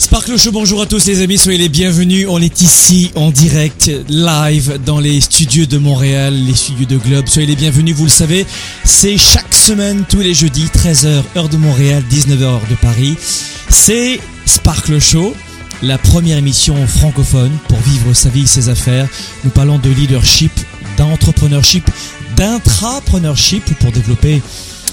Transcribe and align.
Sparkle 0.00 0.38
Show, 0.38 0.50
bonjour 0.50 0.80
à 0.80 0.86
tous 0.86 1.06
les 1.08 1.20
amis, 1.20 1.36
soyez 1.36 1.58
les 1.58 1.68
bienvenus. 1.68 2.26
On 2.26 2.40
est 2.40 2.62
ici 2.62 3.12
en 3.16 3.30
direct, 3.30 3.90
live, 4.08 4.80
dans 4.86 4.98
les 4.98 5.20
studios 5.20 5.66
de 5.66 5.76
Montréal, 5.76 6.34
les 6.34 6.54
studios 6.54 6.86
de 6.86 6.96
Globe. 6.96 7.28
Soyez 7.28 7.46
les 7.46 7.54
bienvenus, 7.54 7.94
vous 7.94 8.04
le 8.04 8.10
savez, 8.10 8.46
c'est 8.82 9.18
chaque 9.18 9.52
semaine, 9.52 10.06
tous 10.08 10.20
les 10.20 10.32
jeudis, 10.32 10.64
13h, 10.74 11.22
heure 11.36 11.50
de 11.50 11.58
Montréal, 11.58 12.02
19h, 12.10 12.42
heure 12.42 12.62
de 12.70 12.76
Paris. 12.76 13.14
C'est 13.68 14.18
Sparkle 14.46 14.98
Show, 14.98 15.34
la 15.82 15.98
première 15.98 16.38
émission 16.38 16.74
francophone 16.86 17.52
pour 17.68 17.78
vivre 17.80 18.14
sa 18.14 18.30
vie, 18.30 18.46
ses 18.46 18.70
affaires. 18.70 19.06
Nous 19.44 19.50
parlons 19.50 19.78
de 19.78 19.90
leadership, 19.90 20.52
d'entrepreneurship, 20.96 21.84
d'intrapreneurship 22.36 23.64
pour 23.78 23.92
développer 23.92 24.40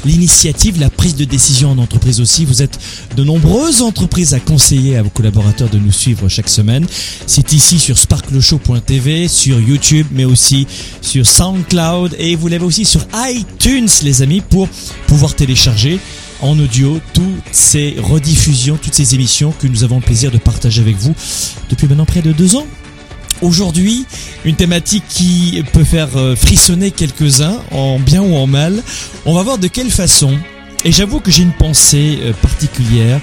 l'initiative, 0.05 0.79
la 0.79 0.89
prise 0.89 1.15
de 1.15 1.25
décision 1.25 1.71
en 1.71 1.77
entreprise 1.77 2.21
aussi. 2.21 2.45
Vous 2.45 2.61
êtes 2.61 2.79
de 3.15 3.23
nombreuses 3.23 3.81
entreprises 3.81 4.33
à 4.33 4.39
conseiller 4.39 4.97
à 4.97 5.03
vos 5.03 5.09
collaborateurs 5.09 5.69
de 5.69 5.77
nous 5.77 5.91
suivre 5.91 6.29
chaque 6.29 6.49
semaine. 6.49 6.85
C'est 7.25 7.53
ici 7.53 7.79
sur 7.79 7.97
sparkleshow.tv, 7.97 9.27
sur 9.27 9.59
YouTube, 9.59 10.07
mais 10.11 10.25
aussi 10.25 10.67
sur 11.01 11.25
SoundCloud 11.25 12.15
et 12.19 12.35
vous 12.35 12.47
l'avez 12.47 12.65
aussi 12.65 12.85
sur 12.85 13.05
iTunes, 13.15 13.89
les 14.03 14.21
amis, 14.21 14.41
pour 14.41 14.67
pouvoir 15.07 15.35
télécharger 15.35 15.99
en 16.41 16.57
audio 16.59 16.99
toutes 17.13 17.23
ces 17.51 17.95
rediffusions, 17.97 18.77
toutes 18.77 18.93
ces 18.93 19.15
émissions 19.15 19.53
que 19.59 19.67
nous 19.67 19.83
avons 19.83 19.97
le 19.97 20.03
plaisir 20.03 20.31
de 20.31 20.37
partager 20.37 20.81
avec 20.81 20.95
vous 20.97 21.15
depuis 21.69 21.87
maintenant 21.87 22.05
près 22.05 22.21
de 22.21 22.31
deux 22.31 22.55
ans. 22.55 22.67
Aujourd'hui, 23.41 24.05
une 24.45 24.55
thématique 24.55 25.03
qui 25.07 25.63
peut 25.73 25.83
faire 25.83 26.09
euh, 26.15 26.35
frissonner 26.35 26.91
quelques-uns, 26.91 27.61
en 27.71 27.99
bien 27.99 28.21
ou 28.21 28.35
en 28.35 28.47
mal. 28.47 28.81
On 29.25 29.33
va 29.33 29.43
voir 29.43 29.57
de 29.57 29.67
quelle 29.67 29.91
façon, 29.91 30.37
et 30.83 30.91
j'avoue 30.91 31.19
que 31.19 31.29
j'ai 31.29 31.43
une 31.43 31.53
pensée 31.53 32.19
euh, 32.21 32.33
particulière 32.33 33.19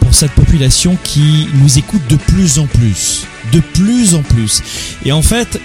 pour 0.00 0.14
cette 0.14 0.32
population 0.32 0.98
qui 1.02 1.48
nous 1.54 1.78
écoute 1.78 2.02
de 2.08 2.16
plus 2.16 2.58
en 2.58 2.66
plus. 2.66 3.26
De 3.52 3.60
plus 3.60 4.14
en 4.14 4.22
plus. 4.22 4.62
Et 5.04 5.12
en 5.12 5.22
fait, 5.22 5.58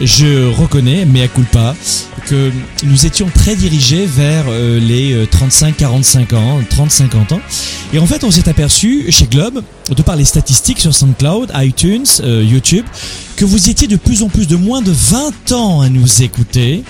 je 0.00 0.46
reconnais, 0.46 1.04
mais 1.04 1.22
à 1.22 1.28
culpa, 1.28 1.74
que 2.26 2.50
nous 2.84 3.06
étions 3.06 3.28
très 3.32 3.56
dirigés 3.56 4.06
vers 4.06 4.44
euh, 4.48 4.78
les 4.78 5.24
35-45 5.26 6.34
ans, 6.34 6.60
30-50 6.60 7.34
ans. 7.34 7.40
Et 7.92 7.98
en 7.98 8.06
fait, 8.06 8.24
on 8.24 8.30
s'est 8.30 8.48
aperçu 8.48 9.10
chez 9.10 9.26
Globe, 9.26 9.62
de 9.94 10.02
par 10.02 10.16
les 10.16 10.24
statistiques 10.24 10.80
sur 10.80 10.94
SoundCloud, 10.94 11.52
iTunes, 11.54 12.06
euh, 12.20 12.42
YouTube, 12.42 12.84
que 13.36 13.44
vous 13.44 13.68
étiez 13.70 13.86
de 13.86 13.96
plus 13.96 14.22
en 14.22 14.28
plus 14.28 14.48
de 14.48 14.56
moins 14.56 14.82
de 14.82 14.92
20 14.92 15.52
ans 15.52 15.80
à 15.80 15.88
nous 15.88 16.22
écouter. 16.22 16.82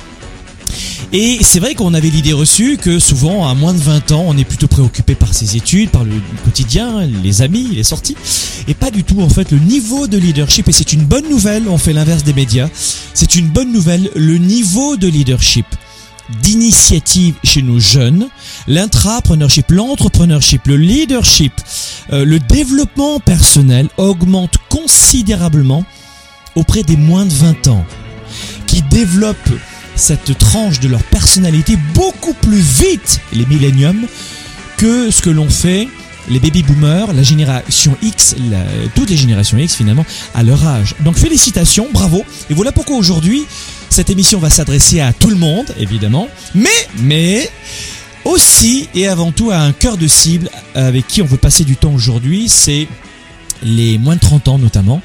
Et 1.17 1.39
c'est 1.43 1.61
vrai 1.61 1.77
qu'on 1.77 1.95
avait 1.95 2.11
l'idée 2.11 2.33
reçue 2.33 2.77
que 2.77 2.99
souvent, 2.99 3.49
à 3.49 3.55
moins 3.55 3.73
de 3.73 3.79
20 3.79 4.11
ans, 4.11 4.25
on 4.27 4.37
est 4.37 4.43
plutôt 4.43 4.67
préoccupé 4.67 5.15
par 5.15 5.33
ses 5.33 5.57
études, 5.57 5.91
par 5.91 6.03
le 6.03 6.11
quotidien, 6.43 7.07
les 7.07 7.41
amis, 7.41 7.69
les 7.73 7.85
sorties, 7.85 8.17
et 8.67 8.75
pas 8.75 8.91
du 8.91 9.05
tout 9.05 9.21
en 9.23 9.29
fait 9.29 9.53
le 9.53 9.61
niveau 9.61 10.09
de 10.09 10.19
leadership. 10.19 10.69
Et 10.69 10.73
c'est 10.73 10.93
une 10.93 11.05
bonne 11.05 11.29
nouvelle, 11.29 11.69
on 11.69 11.79
fait 11.79 11.93
l'inverse 11.93 12.25
des 12.25 12.33
médias, 12.33 12.69
c'est 13.15 13.37
une 13.37 13.47
bonne 13.47 13.71
nouvelle, 13.71 14.11
le 14.17 14.39
niveau 14.39 14.97
de 14.97 15.07
leadership 15.07 15.67
d'initiative 16.43 17.37
chez 17.45 17.63
nos 17.63 17.79
jeunes, 17.79 18.27
l'intrapreneurship, 18.67 19.71
l'entrepreneurship, 19.71 20.67
le 20.67 20.79
leadership, 20.79 21.53
euh, 22.13 22.25
le 22.25 22.41
développement 22.41 23.21
personnel 23.21 23.89
augmente 23.99 24.57
considérablement 24.69 25.85
auprès 26.57 26.83
des 26.83 26.97
moins 26.97 27.25
de 27.25 27.33
20 27.33 27.69
ans, 27.69 27.85
qui 28.67 28.83
développent 28.83 29.53
cette 29.97 30.37
tranche 30.39 30.81
de 30.81 30.89
leur 30.89 31.03
personnalité 31.03 31.77
beaucoup 31.95 32.35
plus 32.35 32.61
vite, 32.61 33.21
les 33.33 33.47
milléniums, 33.47 34.07
que 34.77 35.11
ce 35.11 35.23
que 35.23 35.31
l'on 35.31 35.49
fait 35.49 35.89
les 36.29 36.41
baby 36.41 36.63
boomers, 36.63 37.13
la 37.13 37.23
génération 37.23 37.97
X, 38.03 38.35
toutes 38.95 39.11
les 39.11 39.17
générations 39.17 39.59
X 39.59 39.75
finalement, 39.75 40.07
à 40.35 40.43
leur 40.43 40.67
âge. 40.67 40.95
Donc 41.01 41.17
félicitations, 41.17 41.89
bravo. 41.93 42.25
Et 42.51 42.55
voilà 42.55 42.73
pourquoi 42.73 42.97
aujourd'hui, 42.97 43.45
cette 43.91 44.11
émission 44.11 44.39
va 44.39 44.51
s'adresser 44.51 45.01
à 45.01 45.13
tout 45.13 45.31
le 45.31 45.37
monde, 45.37 45.67
évidemment, 45.79 46.29
mais, 46.55 46.71
mais, 46.99 47.51
aussi 48.25 48.89
et 48.95 49.07
avant 49.07 49.33
tout 49.33 49.51
à 49.51 49.59
un 49.59 49.73
cœur 49.73 49.99
de 49.99 50.07
cible 50.07 50.51
avec 50.75 51.07
qui 51.07 51.21
on 51.21 51.27
veut 51.27 51.37
passer 51.37 51.65
du 51.65 51.77
temps 51.77 51.93
aujourd'hui, 51.93 52.49
c'est 52.49 52.89
les 53.63 53.99
moins 53.99 54.15
de 54.15 54.21
30 54.21 54.49
ans 54.49 54.59
notamment, 54.59 55.03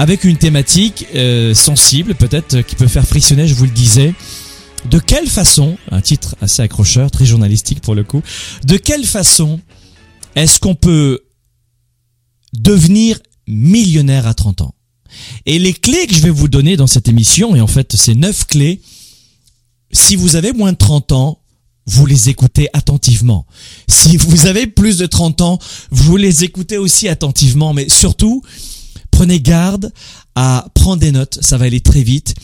avec 0.00 0.24
une 0.24 0.38
thématique 0.38 1.04
euh, 1.14 1.52
sensible, 1.52 2.14
peut-être 2.14 2.62
qui 2.62 2.74
peut 2.74 2.86
faire 2.86 3.06
frissonner, 3.06 3.46
je 3.46 3.52
vous 3.52 3.66
le 3.66 3.70
disais. 3.70 4.14
De 4.88 4.98
quelle 4.98 5.28
façon, 5.28 5.76
un 5.90 6.00
titre 6.00 6.36
assez 6.40 6.62
accrocheur, 6.62 7.10
très 7.10 7.26
journalistique 7.26 7.82
pour 7.82 7.94
le 7.94 8.02
coup, 8.02 8.22
de 8.64 8.78
quelle 8.78 9.04
façon 9.04 9.60
est-ce 10.36 10.58
qu'on 10.58 10.74
peut 10.74 11.20
devenir 12.54 13.18
millionnaire 13.46 14.26
à 14.26 14.32
30 14.32 14.62
ans? 14.62 14.74
Et 15.44 15.58
les 15.58 15.74
clés 15.74 16.06
que 16.06 16.14
je 16.14 16.20
vais 16.20 16.30
vous 16.30 16.48
donner 16.48 16.78
dans 16.78 16.86
cette 16.86 17.08
émission, 17.08 17.54
et 17.54 17.60
en 17.60 17.66
fait 17.66 17.94
ces 17.94 18.14
neuf 18.14 18.46
clés, 18.46 18.80
si 19.92 20.16
vous 20.16 20.34
avez 20.34 20.54
moins 20.54 20.72
de 20.72 20.78
30 20.78 21.12
ans, 21.12 21.42
vous 21.84 22.06
les 22.06 22.30
écoutez 22.30 22.68
attentivement. 22.72 23.44
Si 23.86 24.16
vous 24.16 24.46
avez 24.46 24.66
plus 24.66 24.96
de 24.96 25.04
30 25.04 25.42
ans, 25.42 25.58
vous 25.90 26.16
les 26.16 26.42
écoutez 26.42 26.78
aussi 26.78 27.06
attentivement, 27.06 27.74
mais 27.74 27.90
surtout, 27.90 28.42
prenez 29.20 29.42
garde 29.42 29.92
à 30.34 30.66
prendre 30.72 30.96
des 30.96 31.12
notes, 31.12 31.40
ça 31.42 31.58
va 31.58 31.66
aller 31.66 31.82
très 31.82 32.02
vite. 32.02 32.34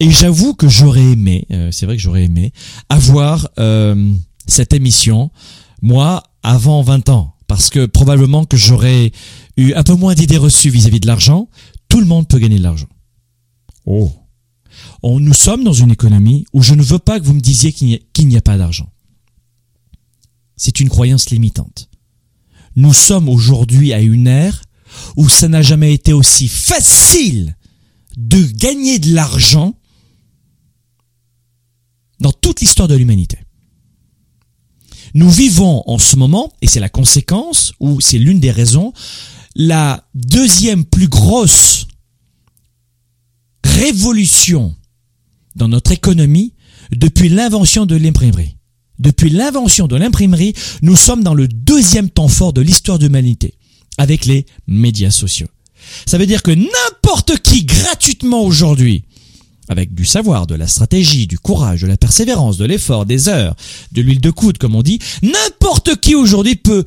Et 0.00 0.10
j'avoue 0.10 0.54
que 0.54 0.66
j'aurais 0.66 1.02
aimé, 1.12 1.44
euh, 1.50 1.70
c'est 1.70 1.84
vrai 1.84 1.96
que 1.96 2.02
j'aurais 2.02 2.24
aimé, 2.24 2.54
avoir 2.88 3.50
euh, 3.58 4.14
cette 4.46 4.72
émission, 4.72 5.30
moi, 5.82 6.22
avant 6.42 6.80
20 6.80 7.10
ans. 7.10 7.34
Parce 7.48 7.68
que 7.68 7.84
probablement 7.84 8.46
que 8.46 8.56
j'aurais 8.56 9.12
eu 9.58 9.74
un 9.74 9.82
peu 9.82 9.94
moins 9.94 10.14
d'idées 10.14 10.38
reçues 10.38 10.70
vis-à-vis 10.70 11.00
de 11.00 11.06
l'argent. 11.06 11.50
Tout 11.90 12.00
le 12.00 12.06
monde 12.06 12.26
peut 12.26 12.38
gagner 12.38 12.56
de 12.56 12.62
l'argent. 12.62 12.88
Oh. 13.84 14.10
On, 15.02 15.20
nous 15.20 15.34
sommes 15.34 15.64
dans 15.64 15.74
une 15.74 15.90
économie 15.90 16.46
où 16.54 16.62
je 16.62 16.72
ne 16.72 16.82
veux 16.82 16.98
pas 16.98 17.20
que 17.20 17.26
vous 17.26 17.34
me 17.34 17.40
disiez 17.42 17.74
qu'il 17.74 17.88
n'y 17.88 18.34
a, 18.36 18.38
a 18.38 18.40
pas 18.40 18.56
d'argent. 18.56 18.90
C'est 20.56 20.80
une 20.80 20.88
croyance 20.88 21.28
limitante. 21.28 21.90
Nous 22.74 22.94
sommes 22.94 23.28
aujourd'hui 23.28 23.92
à 23.92 24.00
une 24.00 24.26
ère 24.26 24.62
où 25.16 25.28
ça 25.28 25.48
n'a 25.48 25.62
jamais 25.62 25.94
été 25.94 26.12
aussi 26.12 26.48
facile 26.48 27.56
de 28.16 28.42
gagner 28.42 28.98
de 28.98 29.14
l'argent 29.14 29.74
dans 32.20 32.32
toute 32.32 32.60
l'histoire 32.60 32.88
de 32.88 32.94
l'humanité. 32.94 33.38
Nous 35.14 35.30
vivons 35.30 35.82
en 35.86 35.98
ce 35.98 36.16
moment, 36.16 36.52
et 36.62 36.66
c'est 36.66 36.80
la 36.80 36.88
conséquence, 36.88 37.72
ou 37.80 38.00
c'est 38.00 38.18
l'une 38.18 38.40
des 38.40 38.50
raisons, 38.50 38.92
la 39.54 40.08
deuxième 40.14 40.84
plus 40.84 41.08
grosse 41.08 41.86
révolution 43.64 44.74
dans 45.54 45.68
notre 45.68 45.92
économie 45.92 46.54
depuis 46.92 47.28
l'invention 47.28 47.84
de 47.84 47.96
l'imprimerie. 47.96 48.56
Depuis 48.98 49.30
l'invention 49.30 49.86
de 49.86 49.96
l'imprimerie, 49.96 50.54
nous 50.80 50.96
sommes 50.96 51.24
dans 51.24 51.34
le 51.34 51.48
deuxième 51.48 52.08
temps 52.08 52.28
fort 52.28 52.52
de 52.52 52.60
l'histoire 52.60 52.98
de 52.98 53.06
l'humanité, 53.06 53.54
avec 53.98 54.26
les 54.26 54.46
médias 54.66 55.10
sociaux. 55.10 55.48
Ça 56.06 56.18
veut 56.18 56.26
dire 56.26 56.42
que 56.42 56.50
n'importe 56.50 57.38
qui 57.38 57.64
gratuitement 57.64 58.42
aujourd'hui 58.42 59.04
avec 59.68 59.94
du 59.94 60.04
savoir, 60.04 60.46
de 60.46 60.54
la 60.54 60.66
stratégie, 60.66 61.26
du 61.26 61.38
courage, 61.38 61.82
de 61.82 61.86
la 61.86 61.96
persévérance, 61.96 62.58
de 62.58 62.64
l'effort, 62.64 63.06
des 63.06 63.28
heures, 63.28 63.56
de 63.92 64.02
l'huile 64.02 64.20
de 64.20 64.30
coude, 64.30 64.58
comme 64.58 64.74
on 64.74 64.82
dit, 64.82 64.98
n'importe 65.22 65.96
qui 66.00 66.14
aujourd'hui 66.14 66.56
peut 66.56 66.84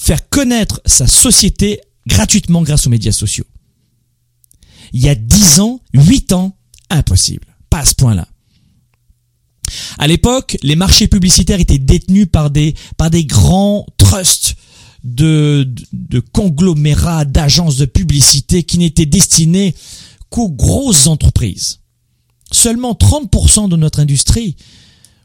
faire 0.00 0.28
connaître 0.28 0.80
sa 0.84 1.06
société 1.06 1.80
gratuitement 2.06 2.62
grâce 2.62 2.86
aux 2.86 2.90
médias 2.90 3.12
sociaux. 3.12 3.44
Il 4.92 5.00
y 5.04 5.08
a 5.08 5.14
10 5.14 5.60
ans, 5.60 5.80
8 5.94 6.32
ans, 6.32 6.56
impossible. 6.90 7.46
pas 7.70 7.78
à 7.78 7.84
ce 7.84 7.94
point-là. 7.94 8.26
À 9.98 10.06
l'époque, 10.06 10.56
les 10.62 10.76
marchés 10.76 11.08
publicitaires 11.08 11.60
étaient 11.60 11.78
détenus 11.78 12.28
par 12.30 12.50
des, 12.50 12.74
par 12.96 13.10
des 13.10 13.24
grands 13.24 13.86
trusts 13.96 14.56
de, 15.06 15.72
de 15.92 16.20
conglomérats, 16.20 17.24
d'agences 17.24 17.76
de 17.76 17.84
publicité 17.86 18.64
qui 18.64 18.78
n'étaient 18.78 19.06
destinés 19.06 19.74
qu'aux 20.30 20.50
grosses 20.50 21.06
entreprises. 21.06 21.78
Seulement 22.50 22.92
30% 22.92 23.68
de 23.68 23.76
notre 23.76 24.00
industrie, 24.00 24.56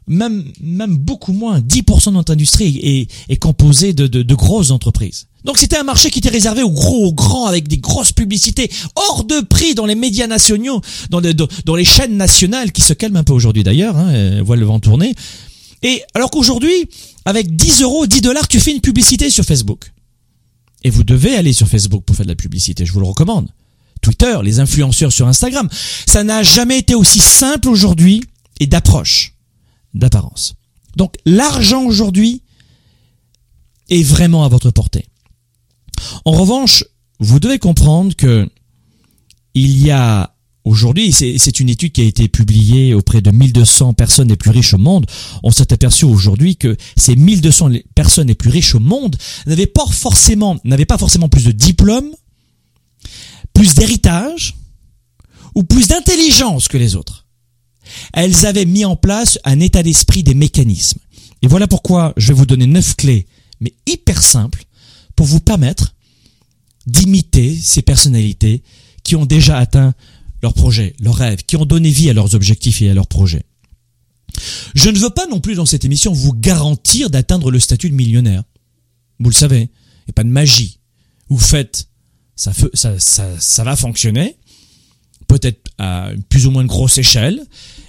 même, 0.06 0.44
même 0.60 0.96
beaucoup 0.96 1.32
moins, 1.32 1.60
10% 1.60 2.06
de 2.06 2.14
notre 2.14 2.32
industrie 2.32 2.78
est, 2.82 3.10
est 3.28 3.36
composée 3.36 3.92
de, 3.92 4.06
de, 4.06 4.22
de 4.22 4.34
grosses 4.34 4.70
entreprises. 4.70 5.26
Donc 5.44 5.58
c'était 5.58 5.76
un 5.76 5.82
marché 5.82 6.10
qui 6.10 6.20
était 6.20 6.28
réservé 6.28 6.62
aux 6.62 6.70
gros, 6.70 7.06
aux 7.06 7.12
grands, 7.12 7.46
avec 7.46 7.66
des 7.66 7.78
grosses 7.78 8.12
publicités 8.12 8.70
hors 8.94 9.24
de 9.24 9.40
prix 9.40 9.74
dans 9.74 9.86
les 9.86 9.96
médias 9.96 10.28
nationaux, 10.28 10.80
dans, 11.10 11.20
dans, 11.20 11.74
les 11.74 11.84
chaînes 11.84 12.16
nationales 12.16 12.70
qui 12.70 12.82
se 12.82 12.92
calment 12.92 13.16
un 13.16 13.24
peu 13.24 13.32
aujourd'hui 13.32 13.64
d'ailleurs, 13.64 13.96
hein, 13.96 14.10
euh, 14.10 14.42
voient 14.44 14.56
le 14.56 14.64
vent 14.64 14.78
tourner. 14.78 15.14
Et 15.82 16.02
alors 16.14 16.30
qu'aujourd'hui, 16.30 16.88
avec 17.24 17.56
10 17.56 17.82
euros, 17.82 18.06
10 18.06 18.20
dollars, 18.20 18.48
tu 18.48 18.60
fais 18.60 18.72
une 18.72 18.80
publicité 18.80 19.30
sur 19.30 19.44
Facebook. 19.44 19.92
Et 20.84 20.90
vous 20.90 21.04
devez 21.04 21.36
aller 21.36 21.52
sur 21.52 21.68
Facebook 21.68 22.04
pour 22.04 22.16
faire 22.16 22.26
de 22.26 22.30
la 22.30 22.36
publicité, 22.36 22.84
je 22.86 22.92
vous 22.92 23.00
le 23.00 23.06
recommande. 23.06 23.48
Twitter, 24.00 24.36
les 24.42 24.58
influenceurs 24.58 25.12
sur 25.12 25.28
Instagram. 25.28 25.68
Ça 26.06 26.24
n'a 26.24 26.42
jamais 26.42 26.78
été 26.78 26.94
aussi 26.94 27.20
simple 27.20 27.68
aujourd'hui 27.68 28.22
et 28.58 28.66
d'approche, 28.66 29.34
d'apparence. 29.94 30.54
Donc 30.96 31.14
l'argent 31.24 31.84
aujourd'hui 31.84 32.42
est 33.88 34.02
vraiment 34.02 34.44
à 34.44 34.48
votre 34.48 34.70
portée. 34.70 35.06
En 36.24 36.32
revanche, 36.32 36.84
vous 37.20 37.38
devez 37.38 37.58
comprendre 37.58 38.14
que 38.16 38.48
il 39.54 39.78
y 39.78 39.90
a 39.90 40.31
aujourd'hui, 40.64 41.12
c'est 41.12 41.60
une 41.60 41.68
étude 41.68 41.92
qui 41.92 42.00
a 42.00 42.04
été 42.04 42.28
publiée 42.28 42.94
auprès 42.94 43.20
de 43.20 43.30
1200 43.30 43.94
personnes 43.94 44.28
les 44.28 44.36
plus 44.36 44.50
riches 44.50 44.74
au 44.74 44.78
monde. 44.78 45.06
On 45.42 45.50
s'est 45.50 45.72
aperçu 45.72 46.04
aujourd'hui 46.04 46.56
que 46.56 46.76
ces 46.96 47.16
1200 47.16 47.70
personnes 47.94 48.28
les 48.28 48.34
plus 48.34 48.50
riches 48.50 48.74
au 48.74 48.80
monde 48.80 49.16
n'avaient 49.46 49.66
pas 49.66 49.86
forcément, 49.86 50.58
plus 51.28 51.44
de 51.44 51.52
diplômes, 51.52 52.10
plus 53.52 53.74
d'héritage 53.74 54.56
ou 55.54 55.64
plus 55.64 55.88
d'intelligence 55.88 56.68
que 56.68 56.78
les 56.78 56.96
autres. 56.96 57.26
Elles 58.12 58.46
avaient 58.46 58.64
mis 58.64 58.84
en 58.84 58.96
place 58.96 59.38
un 59.44 59.60
état 59.60 59.82
d'esprit 59.82 60.22
des 60.22 60.34
mécanismes. 60.34 61.00
Et 61.42 61.48
voilà 61.48 61.66
pourquoi 61.66 62.14
je 62.16 62.28
vais 62.28 62.34
vous 62.34 62.46
donner 62.46 62.66
neuf 62.66 62.94
clés, 62.96 63.26
mais 63.60 63.74
hyper 63.86 64.22
simples, 64.22 64.64
pour 65.16 65.26
vous 65.26 65.40
permettre 65.40 65.94
d'imiter 66.86 67.56
ces 67.60 67.82
personnalités 67.82 68.62
qui 69.02 69.16
ont 69.16 69.26
déjà 69.26 69.58
atteint 69.58 69.94
leurs 70.42 70.54
projets, 70.54 70.94
leurs 71.00 71.14
rêves, 71.14 71.42
qui 71.46 71.56
ont 71.56 71.64
donné 71.64 71.90
vie 71.90 72.10
à 72.10 72.12
leurs 72.12 72.34
objectifs 72.34 72.82
et 72.82 72.90
à 72.90 72.94
leurs 72.94 73.06
projets. 73.06 73.42
Je 74.74 74.90
ne 74.90 74.98
veux 74.98 75.10
pas 75.10 75.26
non 75.26 75.40
plus 75.40 75.54
dans 75.54 75.66
cette 75.66 75.84
émission 75.84 76.12
vous 76.12 76.32
garantir 76.32 77.10
d'atteindre 77.10 77.50
le 77.50 77.60
statut 77.60 77.90
de 77.90 77.94
millionnaire. 77.94 78.42
Vous 79.20 79.30
le 79.30 79.34
savez, 79.34 79.60
il 79.60 80.08
n'y 80.08 80.10
a 80.10 80.14
pas 80.14 80.24
de 80.24 80.28
magie. 80.28 80.78
Vous 81.28 81.38
faites, 81.38 81.86
ça, 82.34 82.52
ça, 82.74 82.98
ça, 82.98 83.28
ça 83.38 83.64
va 83.64 83.76
fonctionner, 83.76 84.36
peut-être 85.28 85.70
à 85.78 86.10
plus 86.28 86.46
ou 86.46 86.50
moins 86.50 86.64
grosse 86.64 86.98
échelle, 86.98 87.40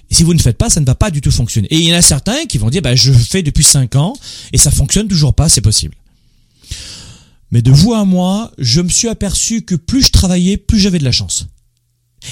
et 0.10 0.16
si 0.16 0.24
vous 0.24 0.34
ne 0.34 0.40
faites 0.40 0.58
pas, 0.58 0.70
ça 0.70 0.80
ne 0.80 0.86
va 0.86 0.96
pas 0.96 1.10
du 1.10 1.22
tout 1.22 1.32
fonctionner. 1.32 1.68
Et 1.72 1.78
il 1.78 1.86
y 1.86 1.94
en 1.94 1.98
a 1.98 2.02
certains 2.02 2.46
qui 2.46 2.60
vont 2.60 2.70
dire, 2.70 2.82
bah, 2.82 2.96
je 2.96 3.12
fais 3.12 3.42
depuis 3.42 3.64
5 3.64 3.96
ans, 3.96 4.14
et 4.52 4.58
ça 4.58 4.70
fonctionne 4.70 5.08
toujours 5.08 5.34
pas, 5.34 5.50
c'est 5.50 5.62
possible. 5.62 5.96
Mais 7.52 7.62
de 7.62 7.72
vous 7.72 7.94
à 7.94 8.06
moi, 8.06 8.52
je 8.58 8.82
me 8.82 8.90
suis 8.90 9.08
aperçu 9.08 9.64
que 9.64 9.76
plus 9.76 10.04
je 10.04 10.12
travaillais, 10.12 10.58
plus 10.58 10.80
j'avais 10.80 11.00
de 11.00 11.04
la 11.04 11.12
chance. 11.12 11.48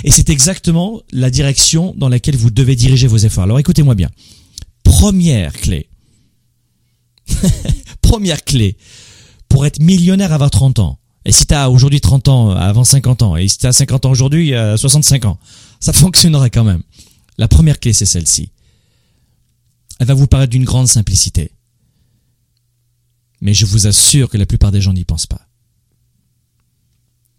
Et 0.03 0.11
c'est 0.11 0.29
exactement 0.29 1.01
la 1.11 1.29
direction 1.29 1.93
dans 1.97 2.09
laquelle 2.09 2.35
vous 2.35 2.49
devez 2.49 2.75
diriger 2.75 3.07
vos 3.07 3.17
efforts. 3.17 3.43
Alors 3.43 3.59
écoutez-moi 3.59 3.95
bien. 3.95 4.09
Première 4.83 5.53
clé. 5.53 5.89
Première 8.01 8.43
clé 8.43 8.77
pour 9.49 9.65
être 9.65 9.79
millionnaire 9.79 10.33
avant 10.33 10.49
30 10.49 10.79
ans. 10.79 10.99
Et 11.25 11.31
si 11.31 11.45
tu 11.45 11.53
as 11.53 11.69
aujourd'hui 11.69 12.01
30 12.01 12.27
ans 12.29 12.51
avant 12.51 12.83
50 12.83 13.21
ans, 13.21 13.37
et 13.37 13.47
si 13.47 13.57
tu 13.57 13.67
as 13.67 13.73
50 13.73 14.05
ans 14.05 14.11
aujourd'hui 14.11 14.55
à 14.55 14.77
65 14.77 15.25
ans, 15.25 15.37
ça 15.79 15.93
fonctionnera 15.93 16.49
quand 16.49 16.63
même. 16.63 16.83
La 17.37 17.47
première 17.47 17.79
clé, 17.79 17.93
c'est 17.93 18.05
celle-ci. 18.05 18.49
Elle 19.99 20.07
va 20.07 20.13
vous 20.13 20.27
paraître 20.27 20.51
d'une 20.51 20.65
grande 20.65 20.87
simplicité 20.87 21.51
mais 23.41 23.53
je 23.55 23.65
vous 23.65 23.87
assure 23.87 24.29
que 24.29 24.37
la 24.37 24.45
plupart 24.45 24.71
des 24.71 24.81
gens 24.81 24.93
n'y 24.93 25.03
pensent 25.03 25.25
pas. 25.25 25.47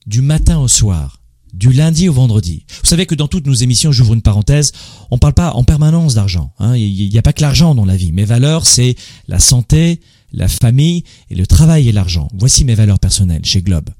Du 0.05 0.21
matin 0.21 0.59
au 0.59 0.67
soir, 0.67 1.22
du 1.53 1.73
lundi 1.73 2.09
au 2.09 2.13
vendredi. 2.13 2.65
Vous 2.83 2.89
savez 2.89 3.07
que 3.07 3.15
dans 3.15 3.29
toutes 3.29 3.47
nos 3.47 3.55
émissions, 3.55 3.93
j'ouvre 3.93 4.15
une 4.15 4.23
parenthèse, 4.23 4.73
on 5.11 5.17
ne 5.17 5.21
parle 5.21 5.35
pas 5.35 5.53
en 5.53 5.65
permanence 5.65 6.15
d'argent. 6.15 6.53
Hein. 6.59 6.77
Il 6.77 7.09
n'y 7.11 7.19
a 7.19 7.23
pas 7.23 7.33
que 7.33 7.43
l'argent 7.43 7.75
dans 7.75 7.85
la 7.85 7.97
vie. 7.97 8.13
Mes 8.13 8.25
valeurs, 8.25 8.67
c'est 8.67 8.97
la 9.29 9.39
santé, 9.39 10.01
la 10.33 10.49
famille 10.49 11.05
et 11.31 11.35
le 11.35 11.47
travail 11.47 11.89
et 11.89 11.93
l'argent. 11.93 12.29
Voici 12.35 12.65
mes 12.65 12.75
valeurs 12.75 12.99
personnelles 12.99 13.45
chez 13.45 13.63
Globe. 13.63 13.91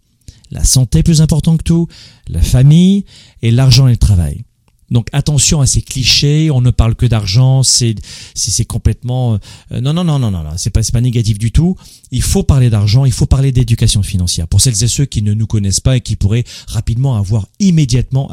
La 0.51 0.65
santé 0.65 1.03
plus 1.03 1.23
important 1.23 1.57
que 1.57 1.63
tout, 1.63 1.89
la 2.29 2.43
famille 2.43 3.05
et 3.43 3.51
l'argent 3.51 3.89
et 3.89 3.93
le 3.93 3.97
travail. 3.97 4.45
Donc 4.93 5.09
attention 5.13 5.63
à 5.63 5.67
ces 5.67 5.81
clichés, 5.81 6.51
on 6.51 6.61
ne 6.61 6.71
parle 6.71 6.95
que 6.95 7.07
d'argent, 7.07 7.63
c'est 7.63 7.95
c'est 8.35 8.67
complètement 8.67 9.39
euh, 9.73 9.81
non 9.81 9.95
non 9.95 10.05
non 10.05 10.19
non 10.19 10.31
non, 10.31 10.45
non 10.45 10.51
c'est 10.59 10.69
pas 10.69 10.83
c'est 10.83 10.93
pas 10.93 11.01
négatif 11.01 11.39
du 11.39 11.51
tout. 11.51 11.77
Il 12.11 12.21
faut 12.21 12.43
parler 12.43 12.69
d'argent, 12.69 13.07
il 13.07 13.13
faut 13.13 13.25
parler 13.25 13.53
d'éducation 13.53 14.03
financière 14.03 14.47
pour 14.47 14.61
celles 14.61 14.85
et 14.85 14.89
ceux 14.89 15.07
qui 15.07 15.23
ne 15.23 15.33
nous 15.33 15.47
connaissent 15.47 15.81
pas 15.81 15.97
et 15.97 16.03
qui 16.03 16.15
pourraient 16.15 16.45
rapidement 16.67 17.17
avoir 17.17 17.49
immédiatement 17.59 18.31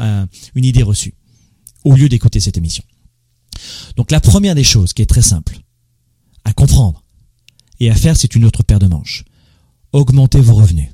une 0.53 0.65
idée 0.65 0.83
reçue 0.83 1.13
au 1.85 1.95
lieu 1.95 2.09
d'écouter 2.09 2.41
cette 2.41 2.57
émission. 2.57 2.83
Donc 3.95 4.11
la 4.11 4.19
première 4.19 4.55
des 4.55 4.65
choses 4.65 4.91
qui 4.91 5.01
est 5.01 5.09
très 5.09 5.21
simple 5.21 5.59
à 6.43 6.51
comprendre 6.51 7.03
et 7.79 7.89
à 7.89 7.95
faire, 7.95 8.17
c'est 8.17 8.35
une 8.35 8.43
autre 8.43 8.63
paire 8.63 8.79
de 8.79 8.87
manches. 8.87 9.23
Augmentez 9.93 10.41
vos 10.41 10.55
revenus. 10.55 10.89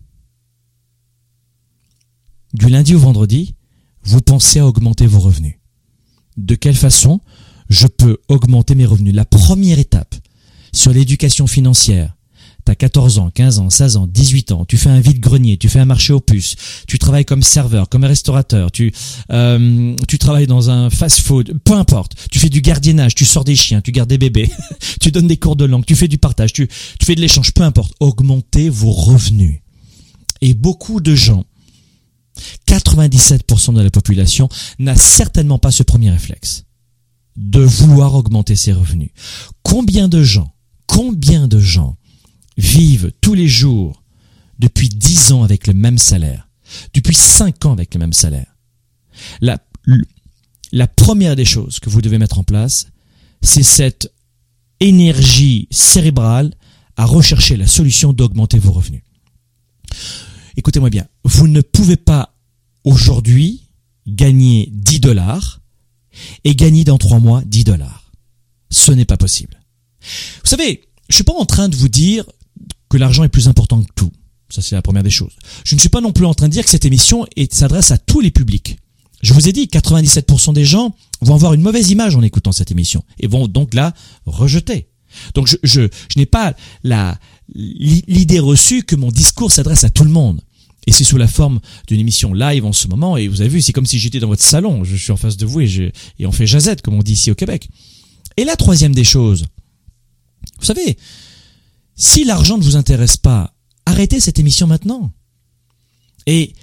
Du 2.54 2.70
lundi 2.70 2.94
au 2.94 3.00
vendredi, 3.00 3.55
vous 4.06 4.22
pensez 4.22 4.60
à 4.60 4.68
augmenter 4.68 5.08
vos 5.08 5.20
revenus. 5.20 5.56
De 6.38 6.56
quelle 6.56 6.76
façon 6.76 7.22
je 7.70 7.88
peux 7.88 8.18
augmenter 8.28 8.76
mes 8.76 8.86
revenus? 8.86 9.16
La 9.16 9.26
première 9.26 9.80
étape 9.80 10.16
sur 10.74 10.92
l'éducation 10.92 11.48
financière, 11.48 12.16
tu 12.66 12.72
as 12.72 12.76
14 12.76 13.20
ans, 13.20 13.30
15 13.30 13.60
ans, 13.60 13.70
16 13.70 13.98
ans, 13.98 14.08
18 14.08 14.52
ans, 14.52 14.66
tu 14.66 14.78
fais 14.78 14.90
un 14.90 15.00
vide-grenier, 15.00 15.58
tu 15.58 15.70
fais 15.70 15.80
un 15.80 15.86
marché 15.86 16.14
aux 16.14 16.20
puces, 16.20 16.56
tu 16.88 17.00
travailles 17.00 17.26
comme 17.26 17.44
serveur, 17.44 17.90
comme 17.90 18.04
restaurateur, 18.04 18.72
tu, 18.72 18.92
euh, 19.32 19.96
tu 20.08 20.18
travailles 20.18 20.48
dans 20.48 20.70
un 20.70 20.90
fast-food, 20.90 21.60
peu 21.64 21.74
importe, 21.74 22.16
tu 22.32 22.40
fais 22.40 22.50
du 22.50 22.62
gardiennage, 22.62 23.16
tu 23.16 23.26
sors 23.26 23.44
des 23.44 23.56
chiens, 23.56 23.82
tu 23.82 23.92
gardes 23.92 24.10
des 24.10 24.18
bébés, 24.18 24.50
tu 25.00 25.12
donnes 25.12 25.28
des 25.28 25.38
cours 25.38 25.56
de 25.56 25.66
langue, 25.66 25.86
tu 25.86 25.96
fais 25.96 26.08
du 26.08 26.18
partage, 26.18 26.54
tu, 26.54 26.68
tu 26.68 27.06
fais 27.06 27.16
de 27.16 27.22
l'échange, 27.22 27.54
peu 27.54 27.64
importe, 27.64 27.94
augmentez 28.00 28.70
vos 28.70 28.92
revenus. 28.92 29.60
Et 30.42 30.54
beaucoup 30.54 31.02
de 31.02 31.16
gens 31.16 31.46
97% 32.68 33.74
de 33.74 33.82
la 33.82 33.90
population 33.90 34.50
n'a 34.80 34.96
certainement 34.96 35.60
pas 35.60 35.72
ce 35.72 35.84
premier 35.84 36.12
réflexe 36.12 36.66
de 37.36 37.62
vouloir 37.62 38.16
augmenter 38.16 38.56
ses 38.56 38.74
revenus. 38.74 39.10
Combien 39.64 40.08
de 40.08 40.24
gens, 40.24 40.54
combien 40.88 41.48
de 41.48 41.60
gens 41.60 41.98
vivent 42.58 43.12
tous 43.22 43.34
les 43.34 43.48
jours 43.48 44.04
depuis 44.60 44.90
10 44.90 45.34
ans 45.34 45.44
avec 45.44 45.68
le 45.68 45.74
même 45.74 45.98
salaire, 45.98 46.48
depuis 46.94 47.16
5 47.16 47.66
ans 47.66 47.74
avec 47.74 47.94
le 47.94 48.00
même 48.00 48.14
salaire? 48.14 48.56
La, 49.42 49.60
la 50.72 50.88
première 50.88 51.36
des 51.36 51.46
choses 51.46 51.80
que 51.80 51.90
vous 51.90 52.02
devez 52.02 52.18
mettre 52.18 52.40
en 52.40 52.44
place, 52.44 52.88
c'est 53.42 53.64
cette 53.64 54.12
énergie 54.80 55.68
cérébrale 55.72 56.54
à 56.98 57.06
rechercher 57.06 57.58
la 57.58 57.68
solution 57.68 58.14
d'augmenter 58.14 58.60
vos 58.60 58.72
revenus. 58.72 59.04
Écoutez-moi 60.58 60.90
bien, 60.90 61.08
vous 61.24 61.48
ne 61.48 61.62
pouvez 61.62 61.98
pas 61.98 62.34
aujourd'hui 62.84 63.68
gagner 64.08 64.70
10 64.72 65.00
dollars 65.00 65.62
et 66.44 66.56
gagner 66.56 66.84
dans 66.84 66.98
3 66.98 67.20
mois 67.20 67.42
10 67.46 67.66
dollars. 67.66 68.12
Ce 68.70 68.92
n'est 68.92 69.06
pas 69.06 69.18
possible. 69.18 69.62
Vous 70.02 70.50
savez, 70.50 70.82
je 71.10 71.16
suis 71.16 71.24
pas 71.24 71.34
en 71.34 71.46
train 71.46 71.70
de 71.70 71.76
vous 71.76 71.90
dire 71.90 72.26
que 72.90 72.98
l'argent 72.98 73.24
est 73.24 73.30
plus 73.30 73.48
important 73.48 73.82
que 73.84 73.92
tout. 73.96 74.12
Ça, 74.50 74.62
c'est 74.62 74.76
la 74.76 74.82
première 74.82 75.04
des 75.04 75.10
choses. 75.10 75.34
Je 75.64 75.76
ne 75.76 75.80
suis 75.80 75.90
pas 75.90 76.02
non 76.02 76.12
plus 76.12 76.26
en 76.26 76.34
train 76.34 76.48
de 76.48 76.54
dire 76.54 76.64
que 76.64 76.70
cette 76.70 76.86
émission 76.86 77.26
s'adresse 77.52 77.92
à 77.92 77.98
tous 77.98 78.22
les 78.22 78.32
publics. 78.32 78.78
Je 79.22 79.34
vous 79.34 79.48
ai 79.48 79.52
dit, 79.52 79.66
97% 79.66 80.54
des 80.54 80.66
gens 80.66 80.96
vont 81.22 81.34
avoir 81.34 81.54
une 81.54 81.62
mauvaise 81.62 81.90
image 81.90 82.16
en 82.16 82.22
écoutant 82.22 82.52
cette 82.52 82.72
émission 82.72 83.04
et 83.20 83.28
vont 83.28 83.48
donc 83.48 83.74
la 83.74 83.94
rejeter. 84.26 84.88
Donc 85.34 85.48
je, 85.48 85.58
je, 85.64 85.82
je 85.82 86.20
n'ai 86.20 86.26
pas 86.26 86.54
la, 86.84 87.18
l'idée 87.54 88.40
reçue 88.40 88.84
que 88.84 88.96
mon 88.96 89.12
discours 89.12 89.52
s'adresse 89.52 89.84
à 89.84 89.90
tout 89.90 90.04
le 90.04 90.10
monde. 90.10 90.42
Et 90.88 90.92
c'est 90.92 91.04
sous 91.04 91.18
la 91.18 91.28
forme 91.28 91.60
d'une 91.88 92.00
émission 92.00 92.34
live 92.34 92.66
en 92.66 92.74
ce 92.74 92.88
moment. 92.88 93.18
Et 93.18 93.28
vous 93.28 93.42
avez 93.42 93.50
vu, 93.50 93.62
c'est 93.62 93.74
comme 93.74 93.86
si 93.86 93.98
j'étais 93.98 94.20
dans 94.20 94.28
votre 94.28 94.44
salon. 94.44 94.84
Je 94.84 94.96
suis 94.96 95.12
en 95.12 95.18
face 95.18 95.38
de 95.38 95.46
vous 95.46 95.62
et, 95.62 95.68
je, 95.68 95.84
et 96.20 96.26
on 96.28 96.32
fait 96.32 96.46
jazette, 96.46 96.82
comme 96.82 96.94
on 96.94 97.02
dit 97.02 97.14
ici 97.14 97.32
au 97.32 97.36
Québec. 97.36 97.70
Et 98.38 98.44
la 98.44 98.56
troisième 98.56 98.94
des 98.94 99.04
choses, 99.04 99.46
vous 100.60 100.66
savez, 100.66 100.98
si 101.96 102.24
l'argent 102.24 102.58
ne 102.58 102.64
vous 102.64 102.76
intéresse 102.76 103.18
pas, 103.18 103.54
arrêtez 103.86 104.20
cette 104.20 104.40
émission 104.40 104.68
maintenant. 104.68 105.12
Et 106.28 106.54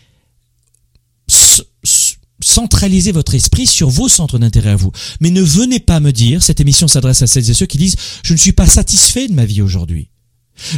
centralisez 2.41 3.13
votre 3.13 3.35
esprit 3.35 3.67
sur 3.67 3.89
vos 3.89 4.09
centres 4.09 4.39
d'intérêt 4.39 4.71
à 4.71 4.77
vous. 4.77 4.93
Mais 5.21 5.31
ne 5.31 5.43
venez 5.43 5.81
pas 5.81 6.01
me 6.01 6.13
dire, 6.13 6.43
cette 6.43 6.61
émission 6.61 6.89
s'adresse 6.89 7.23
à 7.23 7.27
celles 7.27 7.49
et 7.49 7.55
ceux 7.55 7.67
qui 7.67 7.79
disent, 7.79 7.97
je 8.25 8.33
ne 8.33 8.39
suis 8.39 8.53
pas 8.53 8.67
satisfait 8.67 9.29
de 9.29 9.33
ma 9.33 9.45
vie 9.45 9.63
aujourd'hui. 9.63 10.09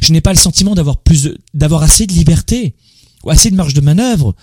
Je 0.03 0.13
n'ai 0.13 0.21
pas 0.21 0.33
le 0.33 0.39
sentiment 0.39 0.75
d'avoir 0.75 0.99
plus, 0.99 1.35
d'avoir 1.53 1.83
assez 1.83 2.07
de 2.07 2.13
liberté 2.13 2.75
ou 3.25 3.31
assez 3.31 3.51
de 3.51 3.57
marge 3.57 3.75
de 3.75 3.81
manœuvre. 3.81 4.35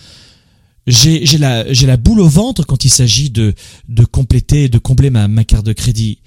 J'ai, 0.87 1.37
la, 1.37 1.97
boule 1.97 2.19
au 2.19 2.27
ventre 2.27 2.65
quand 2.65 2.85
il 2.85 2.89
s'agit 2.89 3.29
de, 3.29 3.53
de 3.87 4.03
compléter, 4.03 4.67
de 4.67 4.79
combler 4.79 5.09
ma, 5.09 5.27
ma 5.27 5.43
carte 5.43 5.65
de 5.65 5.73
crédit. 5.73 6.19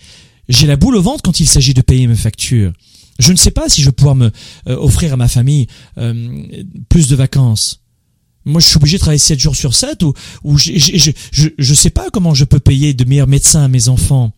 J'ai 0.49 0.67
la 0.67 0.77
boule 0.77 0.97
au 0.97 1.03
ventre 1.03 1.23
quand 1.23 1.41
il 1.41 1.47
s'agit 1.47 1.75
de 1.75 1.81
payer 1.81 2.07
mes 2.07 2.17
factures. 2.17 2.73
Je 3.19 3.33
ne 3.33 3.37
sais 3.37 3.51
pas 3.51 3.69
si 3.69 3.81
je 3.81 3.87
vais 3.87 3.93
pouvoir 3.93 4.15
me 4.15 4.31
euh, 4.69 4.77
offrir 4.77 5.13
à 5.13 5.17
ma 5.17 5.29
famille 5.29 5.67
euh, 5.99 6.47
plus 6.89 7.09
de 7.09 7.17
vacances. 7.17 7.81
Moi, 8.45 8.61
je 8.61 8.67
suis 8.67 8.77
obligé 8.77 8.97
de 8.97 9.01
travailler 9.01 9.19
7 9.19 9.41
jours 9.41 9.57
sur 9.57 9.75
7 9.75 10.03
ou, 10.03 10.13
ou 10.43 10.59
je, 10.59 10.73
je, 10.77 11.11
je, 11.33 11.49
je 11.57 11.75
sais 11.75 11.91
pas 11.91 12.11
comment 12.13 12.35
je 12.35 12.45
peux 12.45 12.61
payer 12.61 12.93
de 12.93 13.05
meilleurs 13.05 13.27
médecins 13.27 13.65
à 13.65 13.69
mes 13.69 13.89
enfants. 13.89 14.33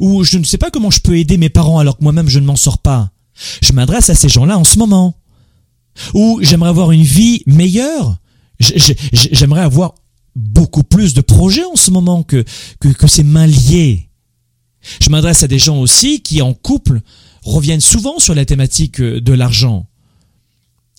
Ou 0.00 0.22
je 0.22 0.38
ne 0.38 0.44
sais 0.44 0.58
pas 0.58 0.70
comment 0.70 0.90
je 0.90 1.00
peux 1.00 1.16
aider 1.18 1.38
mes 1.38 1.48
parents 1.48 1.78
alors 1.78 1.98
que 1.98 2.02
moi-même 2.02 2.28
je 2.28 2.38
ne 2.38 2.46
m'en 2.46 2.56
sors 2.56 2.78
pas. 2.78 3.10
Je 3.62 3.72
m'adresse 3.72 4.10
à 4.10 4.14
ces 4.14 4.28
gens-là 4.28 4.58
en 4.58 4.64
ce 4.64 4.78
moment. 4.78 5.14
Ou 6.14 6.40
j'aimerais 6.42 6.70
avoir 6.70 6.92
une 6.92 7.02
vie 7.02 7.42
meilleure. 7.46 8.18
J'aimerais 9.12 9.62
avoir 9.62 9.94
beaucoup 10.34 10.82
plus 10.82 11.14
de 11.14 11.20
projets 11.20 11.64
en 11.64 11.76
ce 11.76 11.90
moment 11.90 12.22
que, 12.22 12.44
ces 13.06 13.22
mains 13.22 13.46
liées. 13.46 14.08
Je 15.00 15.10
m'adresse 15.10 15.42
à 15.42 15.48
des 15.48 15.58
gens 15.58 15.78
aussi 15.78 16.22
qui, 16.22 16.42
en 16.42 16.54
couple, 16.54 17.00
reviennent 17.44 17.80
souvent 17.80 18.18
sur 18.18 18.34
la 18.34 18.44
thématique 18.44 19.00
euh, 19.00 19.20
de 19.20 19.32
l'argent. 19.32 19.86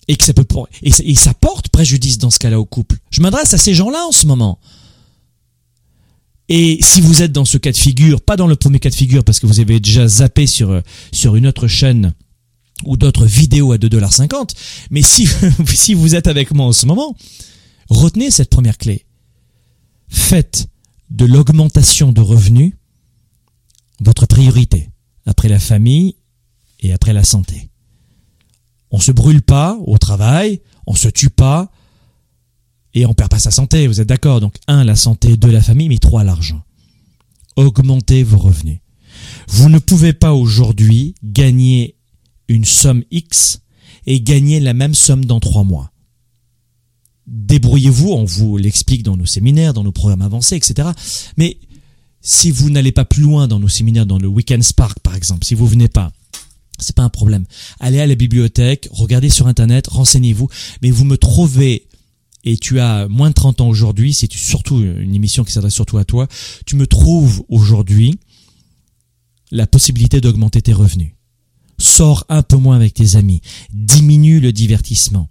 Et 0.08 0.16
que 0.16 0.24
ça 0.24 0.34
peut, 0.34 0.46
et 0.82 1.14
ça 1.14 1.32
porte 1.32 1.68
préjudice 1.70 2.18
dans 2.18 2.28
ce 2.30 2.38
cas-là 2.38 2.60
au 2.60 2.66
couple. 2.66 2.98
Je 3.10 3.22
m'adresse 3.22 3.54
à 3.54 3.58
ces 3.58 3.74
gens-là 3.74 4.04
en 4.06 4.12
ce 4.12 4.26
moment. 4.26 4.58
Et 6.50 6.78
si 6.82 7.00
vous 7.00 7.22
êtes 7.22 7.32
dans 7.32 7.46
ce 7.46 7.56
cas 7.56 7.72
de 7.72 7.76
figure, 7.76 8.20
pas 8.20 8.36
dans 8.36 8.46
le 8.46 8.56
premier 8.56 8.78
cas 8.78 8.90
de 8.90 8.94
figure 8.94 9.24
parce 9.24 9.40
que 9.40 9.46
vous 9.46 9.60
avez 9.60 9.80
déjà 9.80 10.06
zappé 10.06 10.46
sur, 10.46 10.70
euh, 10.70 10.80
sur 11.10 11.36
une 11.36 11.46
autre 11.46 11.68
chaîne 11.68 12.12
ou 12.86 12.96
d'autres 12.96 13.26
vidéos 13.26 13.72
à 13.72 13.76
2,50$, 13.76 14.54
mais 14.90 15.02
si, 15.02 15.28
si 15.74 15.94
vous 15.94 16.14
êtes 16.14 16.26
avec 16.26 16.52
moi 16.52 16.66
en 16.66 16.72
ce 16.72 16.86
moment, 16.86 17.16
retenez 17.88 18.30
cette 18.30 18.50
première 18.50 18.78
clé. 18.78 19.06
Faites 20.08 20.68
de 21.10 21.24
l'augmentation 21.24 22.12
de 22.12 22.20
revenus 22.20 22.74
votre 24.00 24.26
priorité, 24.26 24.90
après 25.26 25.48
la 25.48 25.58
famille 25.58 26.16
et 26.80 26.92
après 26.92 27.12
la 27.12 27.24
santé. 27.24 27.70
On 28.90 29.00
se 29.00 29.12
brûle 29.12 29.42
pas 29.42 29.78
au 29.86 29.98
travail, 29.98 30.60
on 30.86 30.94
se 30.94 31.08
tue 31.08 31.30
pas 31.30 31.70
et 32.92 33.06
on 33.06 33.14
perd 33.14 33.30
pas 33.30 33.38
sa 33.38 33.50
santé, 33.50 33.86
vous 33.86 34.00
êtes 34.00 34.08
d'accord? 34.08 34.40
Donc 34.40 34.56
un, 34.68 34.84
la 34.84 34.96
santé, 34.96 35.36
deux, 35.36 35.50
la 35.50 35.62
famille, 35.62 35.88
mais 35.88 35.98
trois, 35.98 36.22
l'argent. 36.22 36.62
Augmentez 37.56 38.22
vos 38.22 38.38
revenus. 38.38 38.78
Vous 39.48 39.68
ne 39.68 39.78
pouvez 39.78 40.12
pas 40.12 40.32
aujourd'hui 40.32 41.14
gagner 41.22 41.96
une 42.48 42.64
somme 42.64 43.04
X 43.10 43.60
et 44.06 44.20
gagner 44.20 44.60
la 44.60 44.74
même 44.74 44.94
somme 44.94 45.24
dans 45.24 45.40
trois 45.40 45.64
mois. 45.64 45.90
Débrouillez-vous, 47.26 48.10
on 48.10 48.24
vous 48.24 48.56
l'explique 48.58 49.02
dans 49.02 49.16
nos 49.16 49.26
séminaires, 49.26 49.72
dans 49.72 49.84
nos 49.84 49.92
programmes 49.92 50.22
avancés, 50.22 50.56
etc. 50.56 50.90
Mais 51.36 51.58
si 52.20 52.50
vous 52.50 52.70
n'allez 52.70 52.92
pas 52.92 53.04
plus 53.04 53.22
loin 53.22 53.48
dans 53.48 53.60
nos 53.60 53.68
séminaires, 53.68 54.06
dans 54.06 54.18
le 54.18 54.28
Weekend 54.28 54.62
Spark 54.62 55.00
par 55.00 55.14
exemple, 55.14 55.44
si 55.46 55.54
vous 55.54 55.66
venez 55.66 55.88
pas, 55.88 56.12
c'est 56.78 56.94
pas 56.94 57.02
un 57.02 57.08
problème. 57.08 57.44
Allez 57.80 58.00
à 58.00 58.06
la 58.06 58.14
bibliothèque, 58.14 58.88
regardez 58.90 59.30
sur 59.30 59.46
internet, 59.46 59.86
renseignez-vous, 59.86 60.48
mais 60.82 60.90
vous 60.90 61.04
me 61.04 61.16
trouvez 61.16 61.86
et 62.44 62.58
tu 62.58 62.78
as 62.78 63.08
moins 63.08 63.30
de 63.30 63.34
30 63.34 63.62
ans 63.62 63.68
aujourd'hui, 63.68 64.12
c'est 64.12 64.30
surtout 64.30 64.78
une 64.80 65.14
émission 65.14 65.44
qui 65.44 65.52
s'adresse 65.52 65.72
surtout 65.72 65.96
à 65.96 66.04
toi, 66.04 66.28
tu 66.66 66.76
me 66.76 66.86
trouves 66.86 67.42
aujourd'hui 67.48 68.18
la 69.50 69.66
possibilité 69.66 70.20
d'augmenter 70.20 70.60
tes 70.60 70.74
revenus. 70.74 71.12
Sors 71.78 72.24
un 72.28 72.42
peu 72.42 72.56
moins 72.56 72.76
avec 72.76 72.94
tes 72.94 73.16
amis, 73.16 73.40
diminue 73.72 74.40
le 74.40 74.52
divertissement, 74.52 75.28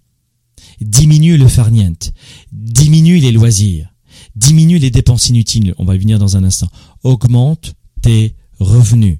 diminue 0.81 1.37
le 1.37 1.47
farniente, 1.47 2.11
diminue 2.51 3.19
les 3.19 3.31
loisirs, 3.31 3.93
diminue 4.35 4.77
les 4.77 4.91
dépenses 4.91 5.29
inutiles, 5.29 5.73
on 5.77 5.85
va 5.85 5.95
y 5.95 5.99
venir 5.99 6.19
dans 6.19 6.37
un 6.37 6.43
instant, 6.43 6.69
augmente 7.03 7.75
tes 8.01 8.35
revenus. 8.59 9.19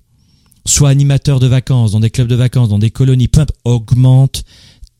Sois 0.66 0.90
animateur 0.90 1.40
de 1.40 1.48
vacances, 1.48 1.92
dans 1.92 2.00
des 2.00 2.10
clubs 2.10 2.28
de 2.28 2.36
vacances, 2.36 2.70
dans 2.70 2.80
des 2.80 2.92
colonies, 2.92 3.28
peu 3.28 3.46
augmente 3.66 4.44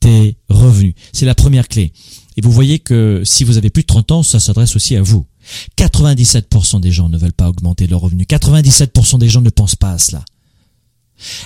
tes 0.00 0.36
revenus. 0.50 0.94
C'est 1.12 1.24
la 1.24 1.34
première 1.34 1.68
clé. 1.68 1.92
Et 2.36 2.42
vous 2.42 2.52
voyez 2.52 2.78
que 2.80 3.22
si 3.24 3.44
vous 3.44 3.56
avez 3.56 3.70
plus 3.70 3.82
de 3.82 3.86
30 3.86 4.12
ans, 4.12 4.22
ça 4.22 4.40
s'adresse 4.40 4.76
aussi 4.76 4.96
à 4.96 5.02
vous. 5.02 5.24
97% 5.78 6.80
des 6.80 6.90
gens 6.90 7.08
ne 7.08 7.16
veulent 7.16 7.32
pas 7.32 7.48
augmenter 7.48 7.86
leurs 7.86 8.00
revenus. 8.00 8.26
97% 8.28 9.18
des 9.18 9.28
gens 9.28 9.40
ne 9.40 9.50
pensent 9.50 9.76
pas 9.76 9.92
à 9.92 9.98
cela. 9.98 10.24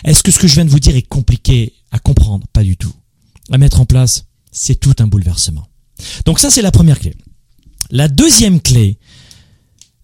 Est-ce 0.04 0.22
que 0.22 0.30
ce 0.30 0.38
que 0.38 0.48
je 0.48 0.54
viens 0.54 0.64
de 0.64 0.70
vous 0.70 0.80
dire 0.80 0.96
est 0.96 1.02
compliqué 1.02 1.74
à 1.90 1.98
comprendre? 1.98 2.46
Pas 2.52 2.62
du 2.62 2.76
tout. 2.76 2.92
À 3.50 3.58
mettre 3.58 3.80
en 3.80 3.86
place, 3.86 4.26
c'est 4.52 4.78
tout 4.78 4.94
un 4.98 5.06
bouleversement. 5.06 5.68
Donc 6.24 6.38
ça, 6.38 6.50
c'est 6.50 6.62
la 6.62 6.70
première 6.70 6.98
clé. 6.98 7.14
La 7.90 8.08
deuxième 8.08 8.60
clé, 8.60 8.98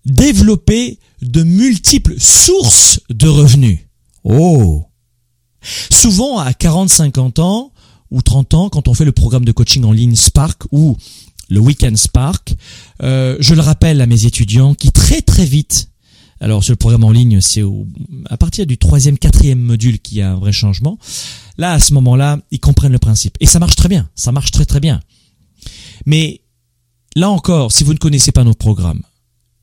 développer 0.04 0.99
de 1.23 1.43
multiples 1.43 2.19
sources 2.19 3.00
de 3.11 3.28
revenus. 3.28 3.81
Oh 4.25 4.85
Souvent 5.90 6.38
à 6.38 6.50
40-50 6.52 7.40
ans 7.40 7.73
ou 8.11 8.23
30 8.23 8.54
ans, 8.54 8.69
quand 8.69 8.88
on 8.88 8.95
fait 8.95 9.04
le 9.04 9.12
programme 9.12 9.45
de 9.45 9.52
coaching 9.52 9.85
en 9.85 9.93
ligne 9.93 10.14
Spark 10.14 10.64
ou 10.73 10.97
le 11.49 11.61
Weekend 11.61 11.97
Spark, 11.97 12.54
euh, 13.02 13.37
je 13.40 13.54
le 13.54 13.61
rappelle 13.61 14.00
à 14.00 14.07
mes 14.07 14.26
étudiants 14.26 14.75
qui 14.75 14.93
très 14.93 15.23
très 15.23 15.45
vite, 15.45 15.88
alors 16.41 16.62
sur 16.62 16.73
le 16.73 16.76
programme 16.76 17.05
en 17.05 17.11
ligne, 17.11 17.41
c'est 17.41 17.62
à 18.29 18.37
partir 18.37 18.67
du 18.67 18.79
troisième, 18.79 19.19
quatrième 19.19 19.61
module 19.61 19.99
qu'il 19.99 20.19
y 20.19 20.23
a 20.23 20.33
un 20.33 20.37
vrai 20.37 20.53
changement. 20.53 20.99
Là, 21.59 21.73
à 21.73 21.81
ce 21.81 21.95
moment-là, 21.95 22.41
ils 22.50 22.61
comprennent 22.61 22.93
le 22.93 22.99
principe. 22.99 23.37
Et 23.41 23.47
ça 23.47 23.59
marche 23.59 23.76
très 23.76 23.88
bien, 23.88 24.09
ça 24.14 24.33
marche 24.33 24.50
très 24.50 24.64
très 24.64 24.81
bien. 24.81 25.00
Mais 26.07 26.43
Là 27.17 27.31
encore, 27.31 27.71
si 27.71 27.85
vous 27.85 27.93
ne 27.93 27.99
connaissez 27.99 28.33
pas 28.33 28.45
nos 28.45 28.55
programmes, 28.55 29.03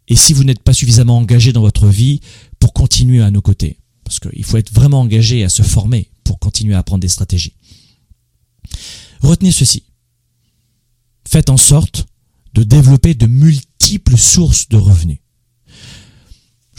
et 0.07 0.15
si 0.15 0.33
vous 0.33 0.43
n'êtes 0.43 0.63
pas 0.63 0.73
suffisamment 0.73 1.17
engagé 1.17 1.53
dans 1.53 1.61
votre 1.61 1.87
vie 1.87 2.21
pour 2.59 2.73
continuer 2.73 3.21
à 3.21 3.31
nos 3.31 3.41
côtés, 3.41 3.77
parce 4.03 4.19
qu'il 4.19 4.43
faut 4.43 4.57
être 4.57 4.73
vraiment 4.73 5.01
engagé 5.01 5.43
à 5.43 5.49
se 5.49 5.61
former 5.61 6.09
pour 6.23 6.39
continuer 6.39 6.75
à 6.75 6.79
apprendre 6.79 7.01
des 7.01 7.07
stratégies. 7.07 7.55
Retenez 9.21 9.51
ceci. 9.51 9.83
Faites 11.27 11.49
en 11.49 11.57
sorte 11.57 12.05
de 12.53 12.63
développer 12.63 13.13
de 13.15 13.27
multiples 13.27 14.17
sources 14.17 14.67
de 14.69 14.77
revenus. 14.77 15.19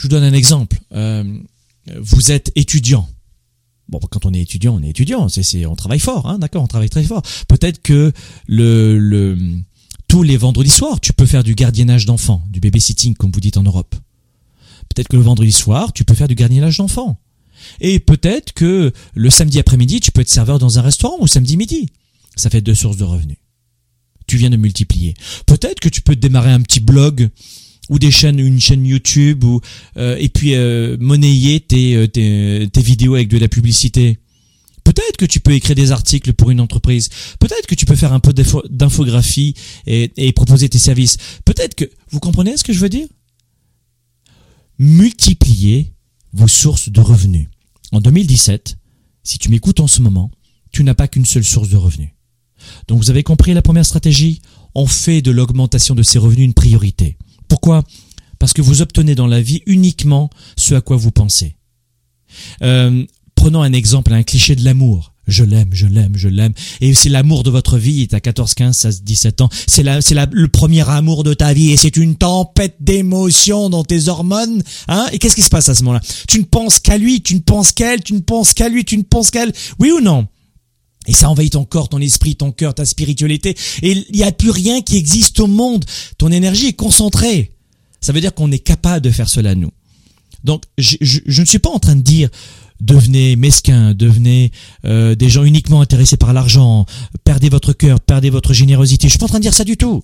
Je 0.03 0.09
vous 0.09 0.11
donne 0.11 0.25
un 0.25 0.33
exemple. 0.33 0.81
Euh, 0.97 1.23
vous 1.97 2.33
êtes 2.33 2.51
étudiant. 2.57 3.09
Bon, 3.89 4.01
quand 4.11 4.27
on 4.27 4.35
est 4.35 4.41
étudiant, 4.41 4.75
on 4.75 4.83
est 4.83 4.89
étudiant. 4.89 5.29
C'est, 5.29 5.65
on 5.65 5.77
travaille 5.77 6.01
fort, 6.01 6.27
hein, 6.27 6.41
d'accord 6.41 6.65
On 6.65 6.67
travaille 6.67 6.91
très 6.91 7.05
fort. 7.05 7.23
Peut-être 7.47 7.81
que 7.83 8.13
tous 10.09 10.23
les 10.25 10.37
vendredis 10.37 10.71
soirs, 10.71 10.99
tu 10.99 11.13
peux 11.13 11.25
faire 11.25 11.45
du 11.45 11.55
gardiennage 11.55 12.05
d'enfants, 12.05 12.43
du 12.51 12.59
babysitting 12.59 13.15
comme 13.15 13.31
vous 13.31 13.39
dites 13.39 13.57
en 13.59 13.63
Europe. 13.63 13.95
Peut-être 14.93 15.07
que 15.07 15.15
le 15.15 15.23
vendredi 15.23 15.53
soir, 15.53 15.93
tu 15.93 16.03
peux 16.03 16.15
faire 16.15 16.27
du 16.27 16.35
gardiennage 16.35 16.79
d'enfants. 16.79 17.21
Et 17.81 18.01
peut-être 18.01 18.55
que 18.55 18.93
le 19.15 19.31
samedi 19.31 19.61
après-midi, 19.61 20.01
tu 20.01 20.11
peux 20.11 20.23
être 20.23 20.29
serveur 20.29 20.59
dans 20.59 20.81
un 20.81 20.83
restaurant 20.83 21.19
ou 21.21 21.29
samedi 21.29 21.57
midi. 21.57 21.91
Ça 22.35 22.51
fait 22.51 22.61
deux 22.61 22.75
sources 22.75 22.97
de 22.97 23.05
revenus. 23.05 23.39
Tu 24.27 24.37
viens 24.37 24.51
de 24.51 24.57
multiplier. 24.57 25.15
Peut-être 25.47 25.79
que 25.79 25.89
tu 25.89 26.01
peux 26.01 26.17
démarrer 26.17 26.51
un 26.51 26.61
petit 26.63 26.81
blog 26.81 27.31
ou 27.93 27.99
des 27.99 28.11
chaînes, 28.11 28.39
une 28.39 28.59
chaîne 28.59 28.87
YouTube 28.87 29.45
ou 29.45 29.61
euh, 29.99 30.17
et 30.19 30.31
puis 30.31 30.55
euh, 30.55 30.97
monnayer 30.99 31.61
tes, 31.61 31.95
euh, 31.95 32.07
tes, 32.09 32.83
vidéos 32.83 33.15
avec 33.15 33.29
de 33.29 33.37
la 33.37 33.49
publicité. 33.49 34.19
Peut-être 34.83 35.19
que 35.19 35.27
tu 35.27 35.41
peux 35.41 35.53
écrire 35.53 35.77
des 35.77 35.93
articles 35.93 36.33
pour 36.33 36.51
une 36.51 36.61
entreprise. 36.61 37.11
Peut-être 37.39 37.67
que 37.67 37.75
tu 37.75 37.85
peux 37.85 37.95
faire 37.95 38.15
un 38.15 38.19
peu 38.19 38.33
d'infographie 38.33 39.55
et, 39.87 40.33
proposer 40.33 40.69
tes 40.69 40.79
services. 40.79 41.19
Peut-être 41.45 41.75
que... 41.75 41.85
Vous 42.11 42.19
comprenez 42.19 42.57
ce 42.57 42.65
que 42.65 42.73
je 42.73 42.81
veux 42.81 42.89
dire? 42.89 43.07
Multipliez 44.79 45.93
vos 46.33 46.49
sources 46.49 46.89
de 46.89 47.01
revenus. 47.01 47.47
En 47.93 48.01
2017, 48.01 48.77
si 49.23 49.39
tu 49.39 49.51
m'écoutes 49.51 49.81
en 49.81 49.87
ce 49.87 50.01
moment, 50.03 50.31
tu 50.73 50.83
n'as 50.83 50.95
pas 50.95 51.09
qu'une 51.09 51.27
seule 51.27 51.45
source 51.45 51.69
de 51.69 51.77
revenus. 51.77 52.11
Donc 52.89 52.99
vous 52.99 53.11
avez 53.11 53.23
compris 53.23 53.53
la 53.55 53.63
première 53.63 53.87
stratégie? 53.87 54.41
On 54.75 54.87
fait 54.87 55.23
de 55.23 55.31
l'augmentation 55.31 55.95
de 55.95 56.03
ces 56.03 56.19
revenus 56.19 56.47
une 56.47 56.55
priorité. 56.55 57.19
Pourquoi? 57.53 57.85
Parce 58.39 58.55
que 58.55 58.63
vous 58.63 58.81
obtenez 58.81 59.15
dans 59.15 59.27
la 59.27 59.43
vie 59.43 59.61
uniquement 59.67 60.31
ce 60.57 60.75
à 60.75 60.81
quoi 60.81 60.97
vous 60.97 61.11
pensez. 61.11 61.55
Euh, 62.63 63.05
prenons 63.35 63.61
un 63.61 63.75
exemple, 63.75 64.15
un 64.15 64.23
cliché 64.23 64.57
de 64.57 64.65
l'amour. 64.65 65.13
Je 65.27 65.45
l'aime, 65.45 65.69
je 65.73 65.87
l'aime, 65.87 66.13
je 66.17 66.29
l'aime. 66.29 66.55
Et 66.81 66.95
c'est 66.95 67.11
l'amour 67.11 67.43
de 67.43 67.51
votre 67.51 67.77
vie, 67.77 68.09
t'as 68.09 68.21
14, 68.21 68.55
15, 68.55 68.75
16, 68.75 69.03
17 69.03 69.43
ans. 69.43 69.51
C'est 69.67 69.83
la, 69.83 70.01
c'est 70.01 70.15
le 70.15 70.49
premier 70.49 70.89
amour 70.89 71.25
de 71.25 71.35
ta 71.35 71.53
vie 71.53 71.73
et 71.73 71.77
c'est 71.77 71.99
une 71.99 72.17
tempête 72.17 72.77
d'émotions 72.81 73.69
dans 73.69 73.85
tes 73.85 74.09
hormones, 74.09 74.63
hein? 74.89 75.07
Et 75.13 75.19
qu'est-ce 75.19 75.35
qui 75.35 75.43
se 75.43 75.51
passe 75.51 75.69
à 75.69 75.75
ce 75.75 75.83
moment-là? 75.83 76.01
Tu 76.27 76.39
ne 76.39 76.45
penses 76.45 76.81
qu'à 76.81 76.97
lui, 76.97 77.21
tu 77.21 77.35
ne 77.35 77.41
penses 77.41 77.73
qu'elle, 77.73 78.03
tu 78.03 78.15
ne 78.15 78.21
penses 78.21 78.55
qu'à 78.55 78.71
lui, 78.71 78.87
tu 78.87 78.97
ne 78.97 79.03
penses 79.03 79.31
qu'elle. 79.31 79.53
Oui 79.79 79.91
ou 79.91 80.01
non? 80.01 80.27
Et 81.07 81.13
ça 81.13 81.29
envahit 81.29 81.53
ton 81.53 81.65
corps, 81.65 81.89
ton 81.89 81.99
esprit, 81.99 82.37
ton 82.37 82.53
cœur, 82.53 82.75
ta 82.75 82.85
spiritualité. 82.85 83.57
Et 83.83 83.93
il 83.93 84.17
n'y 84.17 84.23
a 84.23 84.33
plus 84.33 84.51
rien 84.51 84.83
qui 84.83 84.97
existe 84.97 85.41
au 85.41 85.47
monde. 85.47 85.85
Ton 86.19 86.31
énergie 86.31 86.69
est 86.69 86.73
concentrée. 86.75 87.53
Ça 88.01 88.13
veut 88.13 88.21
dire 88.21 88.35
qu'on 88.35 88.51
est 88.53 88.59
capable 88.59 89.01
de 89.01 89.11
faire 89.11 89.29
cela 89.29 89.55
nous. 89.55 89.71
Donc 90.45 90.65
je, 90.79 90.97
ne 91.41 91.45
suis 91.45 91.59
pas 91.59 91.71
en 91.71 91.79
train 91.79 91.97
de 91.97 92.03
dire 92.03 92.29
devenez 92.81 93.37
mesquin, 93.37 93.95
devenez 93.95 94.51
euh, 94.85 95.15
des 95.15 95.29
gens 95.29 95.45
uniquement 95.45 95.81
intéressés 95.81 96.17
par 96.17 96.33
l'argent, 96.33 96.85
perdez 97.23 97.49
votre 97.49 97.73
cœur, 97.73 98.01
perdez 98.01 98.29
votre 98.29 98.53
générosité. 98.53 99.07
Je 99.07 99.13
suis 99.13 99.19
pas 99.19 99.27
en 99.27 99.29
train 99.29 99.39
de 99.39 99.45
dire 99.45 99.55
ça 99.55 99.65
du 99.65 99.77
tout. 99.77 100.03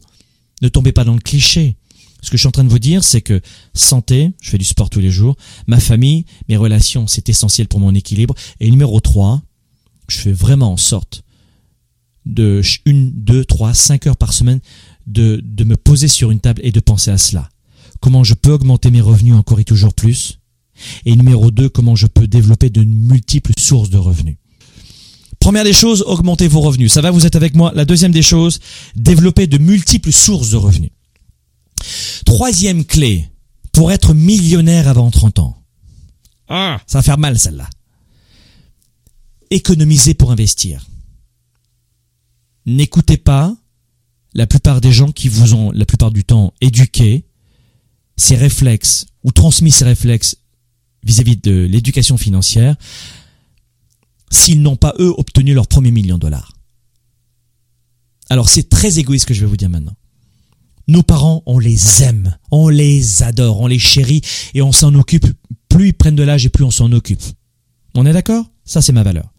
Ne 0.63 0.69
tombez 0.69 0.93
pas 0.93 1.05
dans 1.05 1.15
le 1.15 1.21
cliché. 1.21 1.77
Ce 2.21 2.31
que 2.31 2.37
je 2.37 2.43
suis 2.43 2.49
en 2.49 2.53
train 2.53 2.65
de 2.65 2.69
vous 2.69 2.81
dire, 2.81 3.05
c'est 3.05 3.21
que 3.21 3.41
santé, 3.75 4.33
je 4.41 4.51
fais 4.51 4.59
du 4.59 4.65
sport 4.65 4.91
tous 4.91 5.01
les 5.01 5.11
jours, 5.11 5.37
ma 5.69 5.79
famille, 5.79 6.25
mes 6.49 6.57
relations, 6.57 7.07
c'est 7.07 7.29
essentiel 7.29 7.69
pour 7.69 7.79
mon 7.79 7.95
équilibre. 7.95 8.35
Et 8.59 8.71
numéro 8.71 8.99
3, 9.01 9.41
je 10.09 10.19
fais 10.19 10.33
vraiment 10.33 10.73
en 10.73 10.77
sorte 10.77 11.23
de 12.27 12.61
une, 12.85 13.11
deux, 13.11 13.45
trois, 13.45 13.75
cinq 13.75 14.07
heures 14.07 14.17
par 14.17 14.33
semaine 14.33 14.61
de, 15.07 15.41
de 15.43 15.65
me 15.65 15.77
poser 15.77 16.09
sur 16.09 16.31
une 16.31 16.41
table 16.41 16.61
et 16.65 16.73
de 16.73 16.81
penser 16.81 17.11
à 17.11 17.19
cela. 17.19 17.49
Comment 18.01 18.25
je 18.25 18.35
peux 18.35 18.53
augmenter 18.53 18.91
mes 18.91 19.01
revenus 19.01 19.35
encore 19.35 19.61
et 19.61 19.65
toujours 19.65 19.95
plus? 19.95 20.39
Et 21.05 21.17
numéro 21.17 21.51
2, 21.51 21.69
comment 21.69 21.97
je 21.97 22.07
peux 22.07 22.29
développer 22.29 22.71
de 22.71 22.83
multiples 22.85 23.53
sources 23.59 23.91
de 23.91 23.99
revenus 23.99 24.37
Première 25.41 25.65
des 25.65 25.73
choses, 25.73 26.03
augmenter 26.03 26.49
vos 26.49 26.61
revenus. 26.61 26.93
Ça 26.93 27.01
va, 27.01 27.11
vous 27.11 27.27
êtes 27.27 27.37
avec 27.37 27.55
moi 27.55 27.73
La 27.75 27.85
deuxième 27.85 28.13
des 28.13 28.23
choses, 28.23 28.61
développer 28.95 29.47
de 29.47 29.59
multiples 29.59 30.13
sources 30.13 30.51
de 30.51 30.57
revenus. 30.57 30.91
Troisième 32.25 32.85
clé, 32.85 33.29
pour 33.73 33.93
être 33.93 34.15
millionnaire 34.15 34.89
avant 34.89 35.11
30 35.11 35.39
ans. 35.39 35.57
Ah, 36.49 36.81
ça 36.87 36.99
va 36.99 37.03
faire 37.03 37.19
mal 37.19 37.39
celle-là. 37.39 37.69
Économiser 39.51 40.15
pour 40.15 40.31
investir. 40.31 40.87
N'écoutez 42.67 43.17
pas 43.17 43.57
la 44.35 44.47
plupart 44.47 44.81
des 44.81 44.93
gens 44.93 45.11
qui 45.11 45.29
vous 45.29 45.55
ont 45.55 45.71
la 45.73 45.87
plupart 45.87 46.11
du 46.11 46.25
temps 46.25 46.53
éduqué, 46.61 47.25
ces 48.17 48.37
réflexes, 48.37 49.07
ou 49.25 49.33
transmis 49.33 49.71
ces 49.71 49.85
réflexes 49.85 50.37
vis-à-vis 51.03 51.37
-vis 51.37 51.45
de 51.45 51.67
l'éducation 51.67 52.19
financière, 52.19 52.77
s'ils 54.31 54.61
n'ont 54.61 54.77
pas 54.77 54.95
eux 54.99 55.15
obtenu 55.17 55.55
leur 55.55 55.67
premier 55.67 55.91
million 55.91 56.17
de 56.17 56.23
dollars. 56.23 56.53
Alors 58.31 58.49
c'est 58.49 58.69
très 58.69 58.99
égoïste 58.99 59.25
ce 59.25 59.29
que 59.29 59.35
je 59.35 59.41
vais 59.41 59.47
vous 59.47 59.57
dire 59.57 59.71
maintenant. 59.71 59.97
Nos 60.87 61.03
parents, 61.03 61.43
on 61.47 61.59
les 61.59 62.03
aime, 62.03 62.37
on 62.51 62.69
les 62.69 63.23
adore, 63.23 63.61
on 63.61 63.67
les 63.67 63.79
chérit 63.79 64.23
et 64.55 64.63
on 64.63 64.73
s'en 64.73 64.95
occupe. 64.95 65.27
Plus 65.69 65.89
ils 65.89 65.95
prennent 65.95 66.17
de 66.17 66.23
l'âge 66.23 66.47
et 66.47 66.49
plus 66.49 66.65
on 66.65 66.71
s'en 66.71 66.93
occupe. 66.93 67.23
On 67.95 68.07
est 68.07 68.13
d'accord? 68.13 68.51
Ça, 68.65 68.81
c'est 68.81 68.93
ma 68.93 69.03
valeur. 69.03 69.31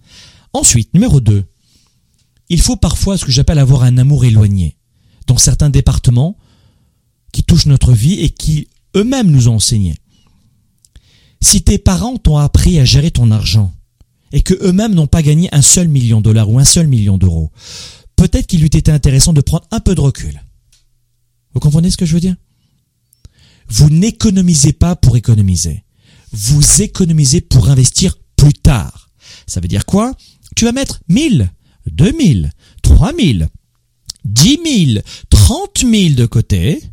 Ensuite, 0.53 0.93
numéro 0.93 1.19
2, 1.19 1.45
il 2.49 2.61
faut 2.61 2.75
parfois 2.75 3.17
ce 3.17 3.25
que 3.25 3.31
j'appelle 3.31 3.59
avoir 3.59 3.83
un 3.83 3.97
amour 3.97 4.25
éloigné. 4.25 4.77
Dans 5.27 5.37
certains 5.37 5.69
départements 5.69 6.37
qui 7.31 7.43
touchent 7.43 7.67
notre 7.67 7.93
vie 7.93 8.19
et 8.19 8.29
qui 8.29 8.67
eux-mêmes 8.95 9.29
nous 9.29 9.47
ont 9.47 9.55
enseigné. 9.55 9.95
Si 11.41 11.61
tes 11.61 11.77
parents 11.77 12.17
t'ont 12.17 12.37
appris 12.37 12.79
à 12.79 12.85
gérer 12.85 13.11
ton 13.11 13.29
argent 13.31 13.71
et 14.31 14.41
que 14.41 14.55
eux-mêmes 14.65 14.95
n'ont 14.95 15.07
pas 15.07 15.21
gagné 15.21 15.47
un 15.53 15.61
seul 15.61 15.87
million 15.87 16.19
de 16.19 16.25
dollars 16.25 16.49
ou 16.49 16.59
un 16.59 16.65
seul 16.65 16.87
million 16.87 17.17
d'euros, 17.17 17.51
peut-être 18.15 18.47
qu'il 18.47 18.63
eût 18.63 18.67
été 18.67 18.91
intéressant 18.91 19.33
de 19.33 19.41
prendre 19.41 19.67
un 19.71 19.79
peu 19.79 19.93
de 19.93 20.01
recul 20.01 20.41
vous 21.53 21.59
comprenez 21.59 21.91
ce 21.91 21.97
que 21.97 22.05
je 22.05 22.13
veux 22.13 22.19
dire? 22.19 22.35
Vous 23.67 23.89
n'économisez 23.89 24.73
pas 24.73 24.95
pour 24.95 25.17
économiser. 25.17 25.83
Vous 26.31 26.81
économisez 26.81 27.41
pour 27.41 27.69
investir 27.69 28.15
plus 28.35 28.53
tard. 28.53 29.09
Ça 29.47 29.59
veut 29.59 29.67
dire 29.67 29.85
quoi? 29.85 30.15
Tu 30.59 30.65
vas 30.65 30.73
mettre 30.73 30.99
1000, 31.07 31.49
2000, 31.89 32.51
3000, 32.81 33.47
10 34.25 34.59
000, 34.93 35.01
30 35.29 35.69
000 35.89 36.15
de 36.15 36.25
côté 36.25 36.83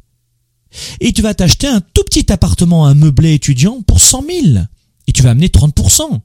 et 1.00 1.12
tu 1.12 1.20
vas 1.20 1.34
t'acheter 1.34 1.66
un 1.66 1.80
tout 1.80 2.04
petit 2.04 2.30
appartement, 2.30 2.86
un 2.86 2.94
meublé 2.94 3.34
étudiant 3.34 3.82
pour 3.82 4.00
100 4.00 4.22
000 4.52 4.58
et 5.08 5.12
tu 5.12 5.24
vas 5.24 5.30
amener 5.30 5.48
30%. 5.48 6.20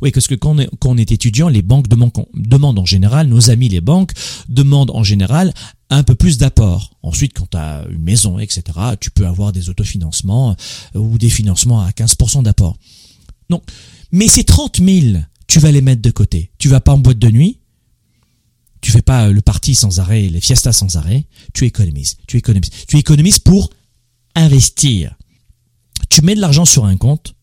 Oui, 0.00 0.12
parce 0.12 0.28
que 0.28 0.34
quand 0.34 0.56
on 0.86 0.96
est, 0.96 1.12
étudiant, 1.12 1.50
les 1.50 1.60
banques 1.60 1.88
demandent, 1.88 2.78
en 2.78 2.86
général, 2.86 3.26
nos 3.26 3.50
amis 3.50 3.68
les 3.68 3.82
banques 3.82 4.12
demandent 4.48 4.92
en 4.92 5.04
général 5.04 5.52
un 5.90 6.02
peu 6.02 6.14
plus 6.14 6.38
d'apport. 6.38 6.96
Ensuite, 7.02 7.34
quand 7.34 7.50
tu 7.50 7.58
as 7.58 7.84
une 7.90 8.02
maison, 8.02 8.38
etc., 8.38 8.62
tu 8.98 9.10
peux 9.10 9.26
avoir 9.26 9.52
des 9.52 9.68
autofinancements 9.68 10.56
euh, 10.96 10.98
ou 10.98 11.18
des 11.18 11.28
financements 11.28 11.82
à 11.82 11.90
15% 11.90 12.44
d'apport. 12.44 12.78
Non, 13.50 13.60
mais 14.10 14.26
ces 14.26 14.44
30 14.44 14.80
000, 14.82 15.18
tu 15.48 15.58
vas 15.58 15.72
les 15.72 15.80
mettre 15.80 16.02
de 16.02 16.10
côté. 16.10 16.52
Tu 16.58 16.68
vas 16.68 16.80
pas 16.80 16.92
en 16.92 16.98
boîte 16.98 17.18
de 17.18 17.30
nuit, 17.30 17.58
tu 18.80 18.92
fais 18.92 19.02
pas 19.02 19.28
le 19.30 19.40
parti 19.40 19.74
sans 19.74 19.98
arrêt, 19.98 20.28
les 20.28 20.40
fiestas 20.40 20.72
sans 20.72 20.96
arrêt, 20.96 21.26
tu 21.52 21.64
économises, 21.64 22.16
tu 22.28 22.36
économises. 22.36 22.70
Tu 22.86 22.96
économises 22.96 23.40
pour 23.40 23.70
investir. 24.36 25.16
Tu 26.10 26.22
mets 26.22 26.36
de 26.36 26.40
l'argent 26.40 26.64
sur 26.64 26.84
un 26.84 26.96
compte, 26.96 27.34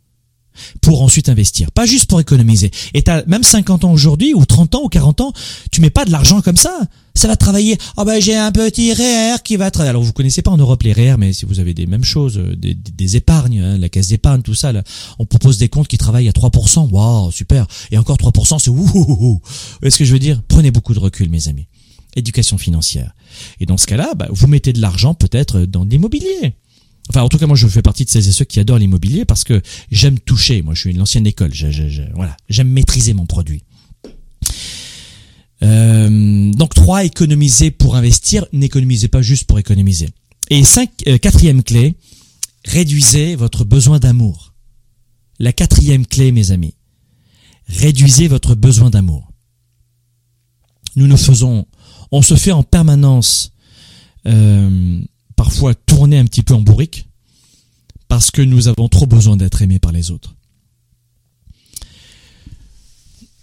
pour 0.82 1.02
ensuite 1.02 1.28
investir, 1.28 1.72
pas 1.72 1.86
juste 1.86 2.10
pour 2.10 2.22
économiser. 2.22 2.72
Et 2.94 3.02
t'as 3.02 3.26
même 3.26 3.44
50 3.44 3.84
ans 3.84 3.92
aujourd'hui, 3.92 4.34
ou 4.34 4.46
30 4.46 4.76
ans, 4.76 4.84
ou 4.84 4.90
40 4.90 5.22
ans, 5.22 5.34
tu 5.72 5.82
mets 5.82 5.90
pas 5.90 6.06
de 6.06 6.12
l'argent 6.12 6.42
comme 6.42 6.58
ça. 6.58 6.88
Ça 7.16 7.30
va 7.30 7.38
travailler. 7.38 7.78
Oh 7.96 8.04
ben 8.04 8.22
j'ai 8.22 8.36
un 8.36 8.52
petit 8.52 8.94
REER 8.94 9.38
qui 9.44 9.56
va 9.56 9.72
travailler. 9.72 9.90
Alors 9.90 10.04
vous 10.04 10.12
connaissez 10.12 10.42
pas 10.42 10.52
en 10.52 10.58
Europe 10.58 10.84
les 10.84 10.92
REER, 10.92 11.16
mais 11.18 11.32
si 11.32 11.46
vous 11.46 11.60
avez 11.60 11.74
des 11.74 11.86
mêmes 11.86 12.04
choses, 12.04 12.38
euh, 12.38 12.56
des, 12.56 13.16
épargnes, 13.16 13.62
hein, 13.62 13.78
la 13.78 13.88
caisse 13.88 14.10
d'épargne, 14.10 14.42
tout 14.42 14.54
ça, 14.54 14.74
on 15.18 15.26
propose 15.26 15.58
des 15.58 15.70
comptes 15.70 15.88
qui 15.88 15.98
travaillent 15.98 16.28
à 16.28 16.34
3%. 16.34 16.90
Waouh, 16.90 17.32
super. 17.32 17.68
Et 17.92 17.98
encore 17.98 18.18
3%, 18.18 18.60
c'est 18.60 18.70
ouh. 18.70 18.86
Vous 18.86 19.42
voyez 19.82 19.92
ce 19.92 19.98
que 19.98 20.06
je 20.06 20.12
veux 20.12 20.20
dire? 20.20 20.42
Prenez 20.48 20.72
beaucoup 20.72 20.94
de 20.94 21.00
recul, 21.00 21.30
mes 21.30 21.48
amis. 21.48 21.68
Éducation 22.18 22.58
financière. 22.58 23.16
Et 23.60 23.66
dans 23.66 23.78
ce 23.78 23.88
cas-là, 23.88 24.14
bah, 24.16 24.28
vous 24.30 24.48
mettez 24.48 24.74
de 24.74 24.82
l'argent 24.82 25.14
peut-être 25.14 25.62
dans 25.62 25.86
l'immobilier. 25.86 26.56
Enfin, 27.10 27.22
en 27.22 27.30
tout 27.30 27.38
cas, 27.38 27.48
moi, 27.48 27.56
je 27.56 27.68
fais 27.68 27.82
partie 27.82 28.04
de 28.04 28.10
celles 28.10 28.28
et 28.28 28.32
ceux 28.32 28.46
qui 28.46 28.60
adorent 28.60 28.80
l'immobilier 28.80 29.26
parce 29.26 29.44
que 29.44 29.62
j'aime 29.92 30.20
toucher. 30.20 30.62
Moi, 30.62 30.74
je 30.74 30.82
suis 30.82 30.92
une 30.92 31.02
ancienne 31.02 31.28
école. 31.28 31.52
voilà, 32.16 32.36
j'aime 32.50 32.70
maîtriser 32.70 33.14
mon 33.14 33.26
produit. 33.26 33.64
Euh, 35.66 36.52
donc, 36.54 36.74
trois, 36.74 37.04
économiser 37.04 37.72
pour 37.72 37.96
investir. 37.96 38.46
N'économisez 38.54 39.08
pas 39.08 39.22
juste 39.22 39.46
pour 39.46 39.60
économiser. 39.60 40.10
Et 40.50 40.64
cinq, 40.64 40.92
euh, 41.08 41.18
quatrième 41.18 41.64
clé, 41.64 41.96
réduisez 42.66 43.36
votre 43.36 43.66
besoin 43.66 44.00
d'amour. 44.00 44.54
La 45.40 45.52
quatrième 45.52 46.06
clé, 46.06 46.32
mes 46.32 46.52
amis, 46.52 46.76
réduisez 47.68 48.28
votre 48.28 48.56
besoin 48.56 48.90
d'amour. 48.90 49.32
Nous 50.96 51.08
nous 51.08 51.18
faisons, 51.18 51.66
on 52.12 52.22
se 52.22 52.36
fait 52.36 52.52
en 52.52 52.64
permanence 52.64 53.52
euh, 54.28 55.02
parfois 55.36 55.76
tourner 55.76 56.18
un 56.18 56.26
petit 56.26 56.44
peu 56.44 56.54
en 56.54 56.62
bourrique 56.62 57.08
parce 58.08 58.32
que 58.32 58.42
nous 58.42 58.68
avons 58.68 58.88
trop 58.88 59.08
besoin 59.08 59.36
d'être 59.36 59.62
aimés 59.62 59.80
par 59.80 59.92
les 59.92 60.12
autres. 60.12 60.36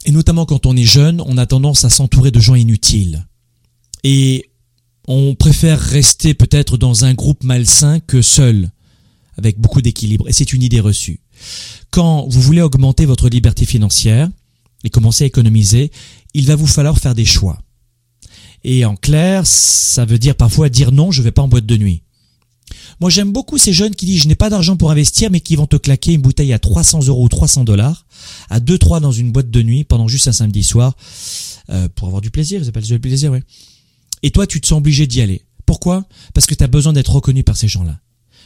Et 0.04 0.10
notamment 0.10 0.46
quand 0.46 0.66
on 0.66 0.76
est 0.76 0.84
jeune, 0.84 1.22
on 1.26 1.38
a 1.38 1.46
tendance 1.46 1.84
à 1.84 1.90
s'entourer 1.90 2.30
de 2.30 2.40
gens 2.40 2.54
inutiles. 2.54 3.26
Et 4.04 4.50
on 5.06 5.34
préfère 5.34 5.78
rester 5.78 6.34
peut-être 6.34 6.76
dans 6.76 7.04
un 7.04 7.14
groupe 7.14 7.44
malsain 7.44 8.00
que 8.00 8.22
seul, 8.22 8.70
avec 9.36 9.58
beaucoup 9.60 9.82
d'équilibre. 9.82 10.28
Et 10.28 10.32
c'est 10.32 10.52
une 10.52 10.62
idée 10.62 10.80
reçue. 10.80 11.20
Quand 11.90 12.26
vous 12.28 12.40
voulez 12.40 12.62
augmenter 12.62 13.04
votre 13.04 13.28
liberté 13.28 13.64
financière 13.64 14.28
et 14.84 14.90
commencer 14.90 15.24
à 15.24 15.26
économiser, 15.26 15.90
il 16.34 16.46
va 16.46 16.56
vous 16.56 16.66
falloir 16.66 16.98
faire 16.98 17.14
des 17.14 17.24
choix. 17.24 17.60
Et 18.64 18.84
en 18.84 18.96
clair, 18.96 19.46
ça 19.46 20.04
veut 20.04 20.18
dire 20.18 20.36
parfois 20.36 20.68
dire 20.68 20.92
non, 20.92 21.10
je 21.10 21.22
vais 21.22 21.32
pas 21.32 21.42
en 21.42 21.48
boîte 21.48 21.66
de 21.66 21.76
nuit. 21.76 22.02
Moi, 23.02 23.10
j'aime 23.10 23.32
beaucoup 23.32 23.58
ces 23.58 23.72
jeunes 23.72 23.96
qui 23.96 24.06
disent 24.06 24.22
je 24.22 24.28
n'ai 24.28 24.36
pas 24.36 24.48
d'argent 24.48 24.76
pour 24.76 24.92
investir, 24.92 25.28
mais 25.32 25.40
qui 25.40 25.56
vont 25.56 25.66
te 25.66 25.74
claquer 25.74 26.12
une 26.12 26.20
bouteille 26.22 26.52
à 26.52 26.60
300 26.60 27.08
euros 27.08 27.24
ou 27.24 27.28
300 27.28 27.64
dollars, 27.64 28.06
à 28.48 28.60
2-3 28.60 29.00
dans 29.00 29.10
une 29.10 29.32
boîte 29.32 29.50
de 29.50 29.60
nuit 29.60 29.82
pendant 29.82 30.06
juste 30.06 30.28
un 30.28 30.32
samedi 30.32 30.62
soir, 30.62 30.96
euh, 31.70 31.88
pour 31.96 32.06
avoir 32.06 32.20
du 32.20 32.30
plaisir, 32.30 32.60
ça 32.60 32.66
s'appelle 32.66 32.84
du 32.84 33.00
plaisir, 33.00 33.32
oui. 33.32 33.40
Et 34.22 34.30
toi, 34.30 34.46
tu 34.46 34.60
te 34.60 34.68
sens 34.68 34.78
obligé 34.78 35.08
d'y 35.08 35.20
aller. 35.20 35.42
Pourquoi? 35.66 36.04
Parce 36.32 36.46
que 36.46 36.54
tu 36.54 36.62
as 36.62 36.68
besoin 36.68 36.92
d'être 36.92 37.12
reconnu 37.12 37.42
par 37.42 37.56
ces 37.56 37.66
gens-là. 37.66 37.98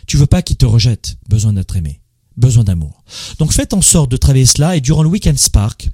Tu 0.07 0.17
veux 0.17 0.25
pas 0.25 0.41
qu'ils 0.41 0.57
te 0.57 0.65
rejettent, 0.65 1.19
besoin 1.29 1.53
d'être 1.53 1.77
aimé, 1.77 2.01
besoin 2.39 2.65
d'amour. 2.65 3.05
Donc 3.39 3.53
faites 3.53 3.75
en 3.75 3.83
sorte 3.83 4.11
de 4.11 4.17
travailler 4.17 4.47
cela 4.47 4.75
et 4.75 4.81
durant 4.81 5.03
le 5.03 5.11
week-end 5.11 5.37
Spark, 5.37 5.91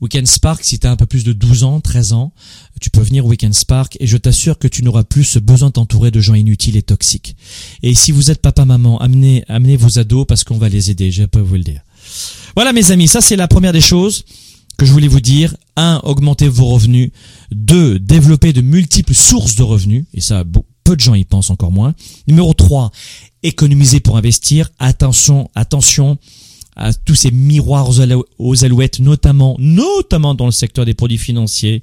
Weekend 0.00 0.26
Spark, 0.26 0.64
si 0.64 0.78
tu 0.78 0.86
as 0.86 0.90
un 0.90 0.96
peu 0.96 1.06
plus 1.06 1.24
de 1.24 1.32
12 1.32 1.64
ans, 1.64 1.80
13 1.80 2.12
ans, 2.12 2.32
tu 2.80 2.90
peux 2.90 3.00
venir 3.00 3.26
Weekend 3.26 3.54
Spark 3.54 3.96
et 4.00 4.06
je 4.06 4.16
t'assure 4.16 4.58
que 4.58 4.68
tu 4.68 4.82
n'auras 4.82 5.04
plus 5.04 5.24
ce 5.24 5.38
besoin 5.38 5.68
de 5.68 5.74
t'entourer 5.74 6.10
de 6.10 6.20
gens 6.20 6.34
inutiles 6.34 6.76
et 6.76 6.82
toxiques. 6.82 7.36
Et 7.82 7.94
si 7.94 8.12
vous 8.12 8.30
êtes 8.30 8.42
papa-maman, 8.42 8.98
amenez, 9.00 9.44
amenez 9.48 9.76
vos 9.76 9.98
ados 9.98 10.26
parce 10.26 10.44
qu'on 10.44 10.58
va 10.58 10.68
les 10.68 10.90
aider, 10.90 11.10
je 11.10 11.24
peux 11.24 11.40
vous 11.40 11.54
le 11.54 11.62
dire. 11.62 11.80
Voilà 12.56 12.72
mes 12.72 12.90
amis, 12.90 13.08
ça 13.08 13.20
c'est 13.20 13.36
la 13.36 13.48
première 13.48 13.72
des 13.72 13.80
choses 13.80 14.24
que 14.76 14.86
je 14.86 14.92
voulais 14.92 15.08
vous 15.08 15.20
dire. 15.20 15.54
Un, 15.76 16.00
augmenter 16.02 16.48
vos 16.48 16.66
revenus. 16.66 17.10
Deux, 17.50 17.98
développer 17.98 18.52
de 18.52 18.60
multiples 18.60 19.14
sources 19.14 19.54
de 19.54 19.62
revenus. 19.62 20.04
Et 20.12 20.20
ça, 20.20 20.44
peu 20.84 20.96
de 20.96 21.00
gens 21.00 21.14
y 21.14 21.24
pensent 21.24 21.50
encore 21.50 21.70
moins. 21.70 21.94
Numéro 22.26 22.52
3, 22.52 22.90
économiser 23.42 24.00
pour 24.00 24.16
investir. 24.16 24.70
Attention, 24.78 25.50
attention, 25.54 26.18
à 26.76 26.92
tous 26.92 27.14
ces 27.14 27.30
miroirs 27.30 27.90
aux 28.38 28.64
alouettes, 28.64 29.00
notamment, 29.00 29.56
notamment 29.58 30.34
dans 30.34 30.46
le 30.46 30.52
secteur 30.52 30.84
des 30.84 30.94
produits 30.94 31.18
financiers. 31.18 31.82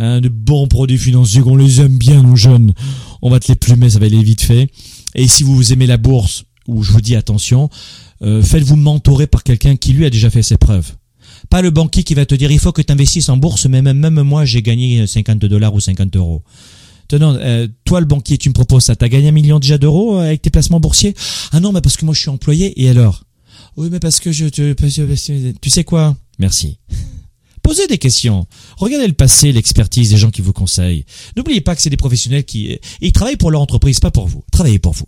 Hein, 0.00 0.20
de 0.20 0.28
bons 0.28 0.68
produits 0.68 0.96
financiers 0.96 1.40
qu'on 1.40 1.56
les 1.56 1.80
aime 1.80 1.98
bien, 1.98 2.22
nos 2.22 2.36
jeunes. 2.36 2.72
On 3.20 3.30
va 3.30 3.40
te 3.40 3.48
les 3.48 3.56
plumer, 3.56 3.90
ça 3.90 3.98
va 3.98 4.06
aller 4.06 4.22
vite 4.22 4.42
fait. 4.42 4.68
Et 5.16 5.26
si 5.26 5.42
vous 5.42 5.72
aimez 5.72 5.88
la 5.88 5.96
bourse, 5.96 6.44
où 6.68 6.84
je 6.84 6.92
vous 6.92 7.00
dis 7.00 7.16
attention, 7.16 7.68
euh, 8.22 8.40
faites-vous 8.40 8.76
mentorer 8.76 9.26
par 9.26 9.42
quelqu'un 9.42 9.74
qui 9.74 9.92
lui 9.92 10.06
a 10.06 10.10
déjà 10.10 10.30
fait 10.30 10.44
ses 10.44 10.56
preuves. 10.56 10.92
Pas 11.50 11.62
le 11.62 11.70
banquier 11.70 12.04
qui 12.04 12.14
va 12.14 12.26
te 12.26 12.34
dire 12.36 12.52
il 12.52 12.60
faut 12.60 12.70
que 12.70 12.82
tu 12.82 12.92
investisses 12.92 13.28
en 13.28 13.36
bourse, 13.36 13.66
mais 13.66 13.82
même, 13.82 13.98
même 13.98 14.22
moi 14.22 14.44
j'ai 14.44 14.62
gagné 14.62 15.04
50 15.04 15.38
dollars 15.38 15.74
ou 15.74 15.80
50 15.80 16.14
euros. 16.14 16.44
Non, 17.12 17.36
euh, 17.40 17.66
toi 17.84 18.00
le 18.00 18.06
banquier, 18.06 18.36
tu 18.38 18.50
me 18.50 18.54
proposes 18.54 18.84
ça, 18.84 18.94
t'as 18.94 19.08
gagné 19.08 19.28
un 19.28 19.32
million 19.32 19.58
déjà 19.58 19.78
d'euros 19.78 20.18
euh, 20.18 20.26
avec 20.26 20.42
tes 20.42 20.50
placements 20.50 20.78
boursiers? 20.78 21.14
Ah 21.52 21.58
non, 21.58 21.72
mais 21.72 21.80
parce 21.80 21.96
que 21.96 22.04
moi 22.04 22.14
je 22.14 22.20
suis 22.20 22.28
employé, 22.28 22.80
et 22.80 22.88
alors? 22.90 23.24
Oui, 23.78 23.90
mais 23.92 24.00
parce 24.00 24.18
que 24.18 24.32
je 24.32 24.46
te... 24.46 24.74
Tu 25.60 25.70
sais 25.70 25.84
quoi? 25.84 26.16
Merci. 26.40 26.78
Posez 27.62 27.86
des 27.86 27.98
questions. 27.98 28.48
Regardez 28.76 29.06
le 29.06 29.12
passé, 29.12 29.52
l'expertise 29.52 30.10
des 30.10 30.16
gens 30.16 30.32
qui 30.32 30.40
vous 30.40 30.52
conseillent. 30.52 31.04
N'oubliez 31.36 31.60
pas 31.60 31.76
que 31.76 31.82
c'est 31.82 31.88
des 31.88 31.96
professionnels 31.96 32.44
qui... 32.44 32.76
Ils 33.00 33.12
travaillent 33.12 33.36
pour 33.36 33.52
leur 33.52 33.60
entreprise, 33.60 34.00
pas 34.00 34.10
pour 34.10 34.26
vous. 34.26 34.42
Travaillez 34.50 34.80
pour 34.80 34.94
vous. 34.94 35.04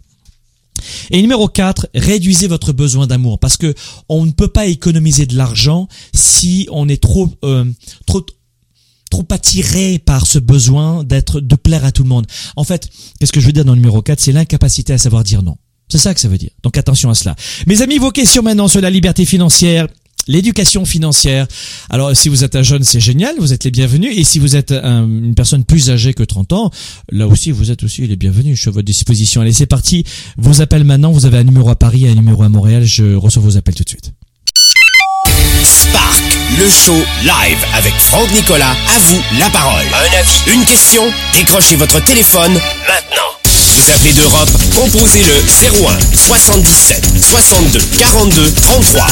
Et 1.10 1.20
numéro 1.20 1.48
4, 1.48 1.88
réduisez 1.96 2.46
votre 2.46 2.72
besoin 2.72 3.08
d'amour 3.08 3.40
parce 3.40 3.56
que 3.56 3.74
on 4.08 4.24
ne 4.24 4.30
peut 4.30 4.48
pas 4.48 4.66
économiser 4.66 5.26
de 5.26 5.36
l'argent 5.36 5.88
si 6.14 6.68
on 6.70 6.88
est 6.88 7.02
trop 7.02 7.28
euh, 7.44 7.70
trop 8.06 8.24
trop 9.10 9.26
attiré 9.30 9.98
par 9.98 10.26
ce 10.26 10.38
besoin 10.38 11.02
d'être 11.02 11.40
de 11.40 11.56
plaire 11.56 11.84
à 11.84 11.90
tout 11.90 12.04
le 12.04 12.08
monde. 12.08 12.26
En 12.54 12.64
fait, 12.64 12.88
qu'est-ce 13.18 13.32
que 13.32 13.40
je 13.40 13.46
veux 13.46 13.52
dire 13.52 13.64
dans 13.64 13.72
le 13.72 13.80
numéro 13.80 14.00
4, 14.00 14.20
c'est 14.20 14.32
l'incapacité 14.32 14.92
à 14.92 14.98
savoir 14.98 15.24
dire 15.24 15.42
non. 15.42 15.58
C'est 15.90 15.98
ça 15.98 16.14
que 16.14 16.20
ça 16.20 16.28
veut 16.28 16.38
dire. 16.38 16.50
Donc 16.62 16.78
attention 16.78 17.10
à 17.10 17.14
cela. 17.14 17.36
Mes 17.66 17.82
amis, 17.82 17.98
vos 17.98 18.10
questions 18.10 18.42
maintenant 18.42 18.68
sur 18.68 18.80
la 18.80 18.90
liberté 18.90 19.24
financière 19.24 19.86
l'éducation 20.28 20.84
financière. 20.84 21.46
Alors 21.88 22.14
si 22.16 22.28
vous 22.28 22.44
êtes 22.44 22.56
un 22.56 22.62
jeune, 22.62 22.84
c'est 22.84 23.00
génial, 23.00 23.34
vous 23.38 23.52
êtes 23.52 23.64
les 23.64 23.70
bienvenus. 23.70 24.16
Et 24.16 24.24
si 24.24 24.38
vous 24.38 24.56
êtes 24.56 24.72
une 24.72 25.34
personne 25.34 25.64
plus 25.64 25.90
âgée 25.90 26.14
que 26.14 26.22
30 26.22 26.52
ans, 26.52 26.70
là 27.10 27.26
aussi 27.26 27.50
vous 27.50 27.70
êtes 27.70 27.82
aussi 27.82 28.06
les 28.06 28.16
bienvenus. 28.16 28.56
Je 28.56 28.60
suis 28.62 28.68
à 28.68 28.72
votre 28.72 28.86
disposition. 28.86 29.40
Allez, 29.40 29.52
c'est 29.52 29.66
parti. 29.66 30.04
Vos 30.36 30.60
appels 30.60 30.84
maintenant. 30.84 31.12
Vous 31.12 31.26
avez 31.26 31.38
un 31.38 31.44
numéro 31.44 31.68
à 31.68 31.76
Paris 31.76 32.06
et 32.06 32.10
un 32.10 32.14
numéro 32.14 32.42
à 32.42 32.48
Montréal. 32.48 32.84
Je 32.84 33.14
reçois 33.14 33.42
vos 33.42 33.56
appels 33.56 33.74
tout 33.74 33.84
de 33.84 33.88
suite. 33.88 34.12
Spark, 35.62 36.22
le 36.58 36.68
show 36.68 36.96
live 37.22 37.58
avec 37.74 37.92
Franck 37.94 38.30
Nicolas. 38.32 38.76
À 38.88 38.98
vous 39.00 39.20
la 39.38 39.50
parole. 39.50 39.86
Un 39.86 40.18
avis, 40.18 40.54
une 40.54 40.64
question 40.64 41.02
Décrochez 41.34 41.76
votre 41.76 42.02
téléphone 42.04 42.52
maintenant. 42.52 43.29
Vous 43.80 43.90
appelez 43.92 44.12
d'Europe, 44.12 44.50
composez 44.74 45.24
le 45.24 45.32
01 45.32 45.98
77 46.12 47.14
62 47.30 47.80
42 47.98 48.52
33 48.60 49.06
01 49.06 49.10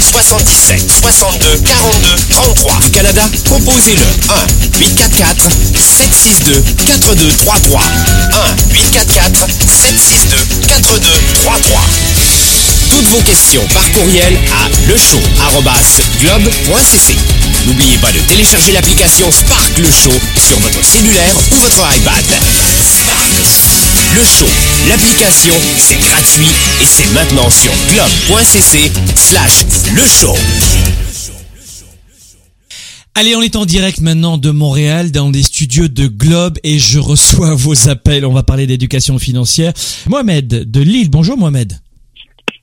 77 0.00 0.90
62 1.02 1.58
42 1.58 2.16
33. 2.30 2.78
Canada, 2.94 3.28
composez 3.50 3.96
le 3.96 4.06
1 4.30 4.46
844 4.80 5.50
762 5.74 6.64
4233 6.86 7.82
1 8.32 8.56
844 8.72 9.46
762 9.68 10.36
4233. 10.66 11.80
Toutes 12.88 13.08
vos 13.08 13.20
questions 13.20 13.68
par 13.74 13.92
courriel 13.92 14.38
à 14.56 14.70
lechaud.globe.cc. 14.90 17.14
N'oubliez 17.66 17.98
pas 17.98 18.12
de 18.12 18.20
télécharger 18.20 18.72
l'application 18.72 19.30
Spark 19.30 19.76
Le 19.76 19.90
Show 19.90 20.18
sur 20.38 20.58
votre 20.60 20.82
cellulaire 20.82 21.36
ou 21.52 21.56
votre 21.56 21.86
iPad. 21.94 22.24
Le 23.30 24.24
show, 24.24 24.46
l'application, 24.88 25.54
c'est 25.76 25.98
gratuit 26.00 26.46
et 26.80 26.86
c'est 26.86 27.12
maintenant 27.12 27.50
sur 27.50 27.72
globe.cc 27.92 28.90
slash 29.16 29.64
le 29.94 30.06
show. 30.06 30.34
Allez, 33.14 33.36
on 33.36 33.42
est 33.42 33.56
en 33.56 33.66
direct 33.66 34.00
maintenant 34.00 34.38
de 34.38 34.50
Montréal 34.50 35.10
dans 35.10 35.28
les 35.30 35.42
studios 35.42 35.88
de 35.88 36.06
Globe 36.06 36.58
et 36.62 36.78
je 36.78 36.98
reçois 36.98 37.54
vos 37.54 37.88
appels. 37.88 38.24
On 38.24 38.32
va 38.32 38.44
parler 38.44 38.66
d'éducation 38.66 39.18
financière. 39.18 39.72
Mohamed 40.06 40.70
de 40.70 40.80
Lille. 40.80 41.10
Bonjour 41.10 41.36
Mohamed. 41.36 41.78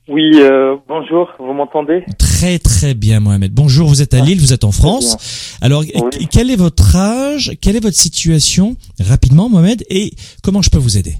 Oui, 0.08 0.34
euh, 0.36 0.76
bonjour, 0.86 1.32
vous 1.40 1.52
m'entendez 1.52 2.04
Très 2.16 2.60
très 2.60 2.94
bien 2.94 3.18
Mohamed. 3.18 3.52
Bonjour, 3.52 3.88
vous 3.88 4.02
êtes 4.02 4.14
à 4.14 4.20
Lille, 4.20 4.38
vous 4.38 4.52
êtes 4.52 4.62
en 4.62 4.70
France. 4.70 5.58
Alors, 5.60 5.82
quel 6.30 6.50
est 6.50 6.56
votre 6.56 6.94
âge 6.94 7.52
Quelle 7.60 7.74
est 7.74 7.82
votre 7.82 7.96
situation 7.96 8.76
Rapidement 9.00 9.48
Mohamed 9.48 9.82
et 9.90 10.12
comment 10.44 10.62
je 10.62 10.70
peux 10.70 10.78
vous 10.78 10.96
aider? 10.96 11.14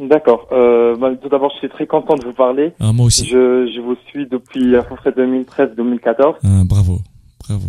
D'accord. 0.00 0.48
Euh, 0.50 0.96
bah, 0.96 1.10
tout 1.22 1.28
d'abord, 1.28 1.52
je 1.54 1.58
suis 1.58 1.68
très 1.68 1.86
content 1.86 2.16
de 2.16 2.24
vous 2.24 2.32
parler. 2.32 2.72
Ah, 2.80 2.92
moi 2.92 3.06
aussi. 3.06 3.24
Je, 3.24 3.70
je 3.72 3.80
vous 3.80 3.94
suis 4.08 4.26
depuis 4.26 4.74
à 4.74 4.82
peu 4.82 4.96
près 4.96 5.10
2013-2014. 5.10 6.34
Ah, 6.42 6.62
bravo, 6.64 6.98
bravo. 7.46 7.68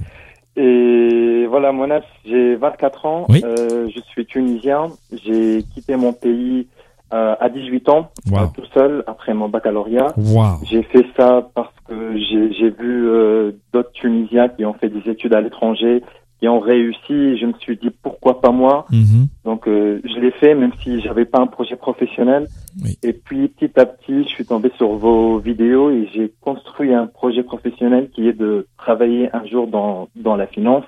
Et 0.55 1.45
voilà, 1.47 1.71
mon 1.71 1.91
âge, 1.91 2.03
j'ai 2.25 2.55
24 2.55 3.05
ans. 3.05 3.25
Oui. 3.29 3.41
Euh, 3.43 3.87
je 3.95 4.01
suis 4.09 4.25
tunisien. 4.25 4.87
J'ai 5.23 5.63
quitté 5.75 5.95
mon 5.95 6.11
pays 6.13 6.65
euh, 7.13 7.35
à 7.39 7.47
18 7.49 7.89
ans, 7.89 8.09
euh, 8.31 8.37
tout 8.55 8.65
seul, 8.73 9.03
après 9.05 9.35
mon 9.35 9.47
baccalauréat. 9.47 10.13
Wow. 10.17 10.65
J'ai 10.67 10.81
fait 10.81 11.05
ça 11.15 11.47
parce 11.53 11.73
que 11.87 12.17
j'ai 12.17 12.71
vu 12.71 13.07
euh, 13.07 13.51
d'autres 13.71 13.91
Tunisiens 13.91 14.49
qui 14.49 14.65
ont 14.65 14.73
fait 14.73 14.89
des 14.89 15.07
études 15.07 15.35
à 15.35 15.41
l'étranger, 15.41 16.01
qui 16.39 16.47
ont 16.47 16.59
réussi. 16.59 17.37
Je 17.37 17.45
me 17.45 17.53
suis 17.59 17.77
dit 17.77 17.91
pourquoi 18.01 18.41
pas 18.41 18.49
moi? 18.49 18.87
Mhm. 18.89 19.27
Donc 19.45 19.65
je 19.67 20.19
l'ai 20.19 20.31
fait, 20.31 20.55
même 20.55 20.71
si 20.81 21.01
j'avais 21.01 21.25
pas 21.25 21.39
un 21.39 21.45
projet 21.45 21.75
professionnel. 21.75 22.47
Oui. 22.83 22.97
Et 23.03 23.13
puis 23.13 23.47
petit 23.47 23.79
à 23.79 23.85
petit, 23.85 24.23
je 24.23 24.29
suis 24.29 24.45
tombé 24.45 24.71
sur 24.77 24.93
vos 24.93 25.37
vidéos 25.37 25.91
et 25.91 26.09
j'ai 26.15 26.33
construit 26.41 26.95
un 26.95 27.05
projet 27.05 27.43
professionnel 27.43 28.09
qui 28.09 28.27
est 28.27 28.33
de 28.33 28.65
travailler 28.77 29.29
un 29.35 29.45
jour 29.45 29.67
dans 29.67 30.07
dans 30.15 30.35
la 30.35 30.47
finance. 30.47 30.85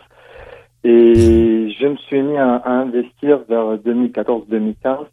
Et 0.84 1.70
je 1.80 1.88
me 1.88 1.98
suis 1.98 2.22
mis 2.24 2.38
à, 2.38 2.56
à 2.56 2.72
investir 2.72 3.42
vers 3.48 3.76
2014-2015 3.78 5.06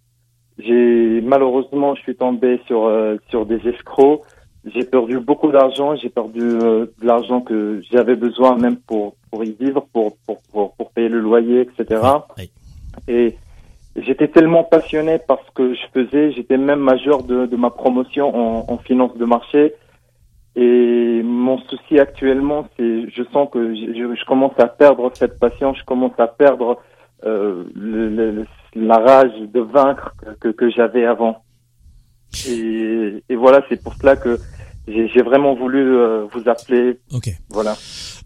j'ai 0.65 1.21
malheureusement, 1.23 1.95
je 1.95 2.03
suis 2.03 2.17
tombé 2.17 2.61
sur 2.67 2.85
euh, 2.85 3.17
sur 3.29 3.47
des 3.47 3.61
escrocs. 3.69 4.23
J'ai 4.65 4.85
perdu 4.85 5.19
beaucoup 5.19 5.51
d'argent. 5.51 5.97
J'ai 5.97 6.09
perdu 6.09 6.41
euh, 6.41 6.87
de 7.01 7.07
l'argent 7.07 7.41
que 7.41 7.83
j'avais 7.91 8.15
besoin 8.15 8.57
même 8.57 8.77
pour 8.77 9.17
pour 9.31 9.45
y 9.45 9.53
vivre, 9.53 9.87
pour 9.93 10.17
pour 10.27 10.41
pour, 10.53 10.75
pour 10.75 10.91
payer 10.93 11.09
le 11.09 11.21
loyer, 11.21 11.61
etc. 11.63 12.01
Et 13.09 13.37
j'étais 13.97 14.29
tellement 14.29 14.65
passionné 14.65 15.19
par 15.19 15.39
ce 15.47 15.51
que 15.53 15.75
je 15.75 15.83
faisais. 15.93 16.33
J'étais 16.33 16.59
même 16.59 16.81
majeur 16.81 17.23
de, 17.25 17.47
de 17.47 17.57
ma 17.57 17.71
promotion 17.71 18.35
en, 18.35 18.73
en 18.73 18.79
finance 18.79 19.17
de 19.17 19.25
marché. 19.25 19.75
Et 20.55 21.23
mon 21.25 21.59
souci 21.59 21.99
actuellement, 21.99 22.67
c'est 22.77 23.09
je 23.09 23.23
sens 23.33 23.49
que 23.51 23.75
je, 23.75 24.15
je, 24.15 24.25
commence 24.27 24.59
à 24.59 24.67
perdre 24.67 25.11
cette 25.15 25.39
passion. 25.39 25.73
Je 25.73 25.83
commence 25.85 26.19
à 26.19 26.27
perdre 26.27 26.79
euh, 27.25 27.65
le, 27.75 28.09
le, 28.09 28.47
la 28.75 28.99
rage 28.99 29.33
de 29.53 29.61
vaincre 29.61 30.15
que, 30.41 30.49
que, 30.49 30.71
j'avais 30.71 31.05
avant. 31.05 31.45
Et, 32.49 33.23
et 33.29 33.37
voilà, 33.37 33.63
c'est 33.69 33.83
pour 33.83 33.95
cela 33.95 34.17
que 34.17 34.39
j'ai 34.89 35.23
vraiment 35.23 35.55
voulu 35.55 35.97
euh, 35.97 36.25
vous 36.33 36.49
appeler. 36.49 36.99
Ok. 37.13 37.29
Voilà. 37.51 37.77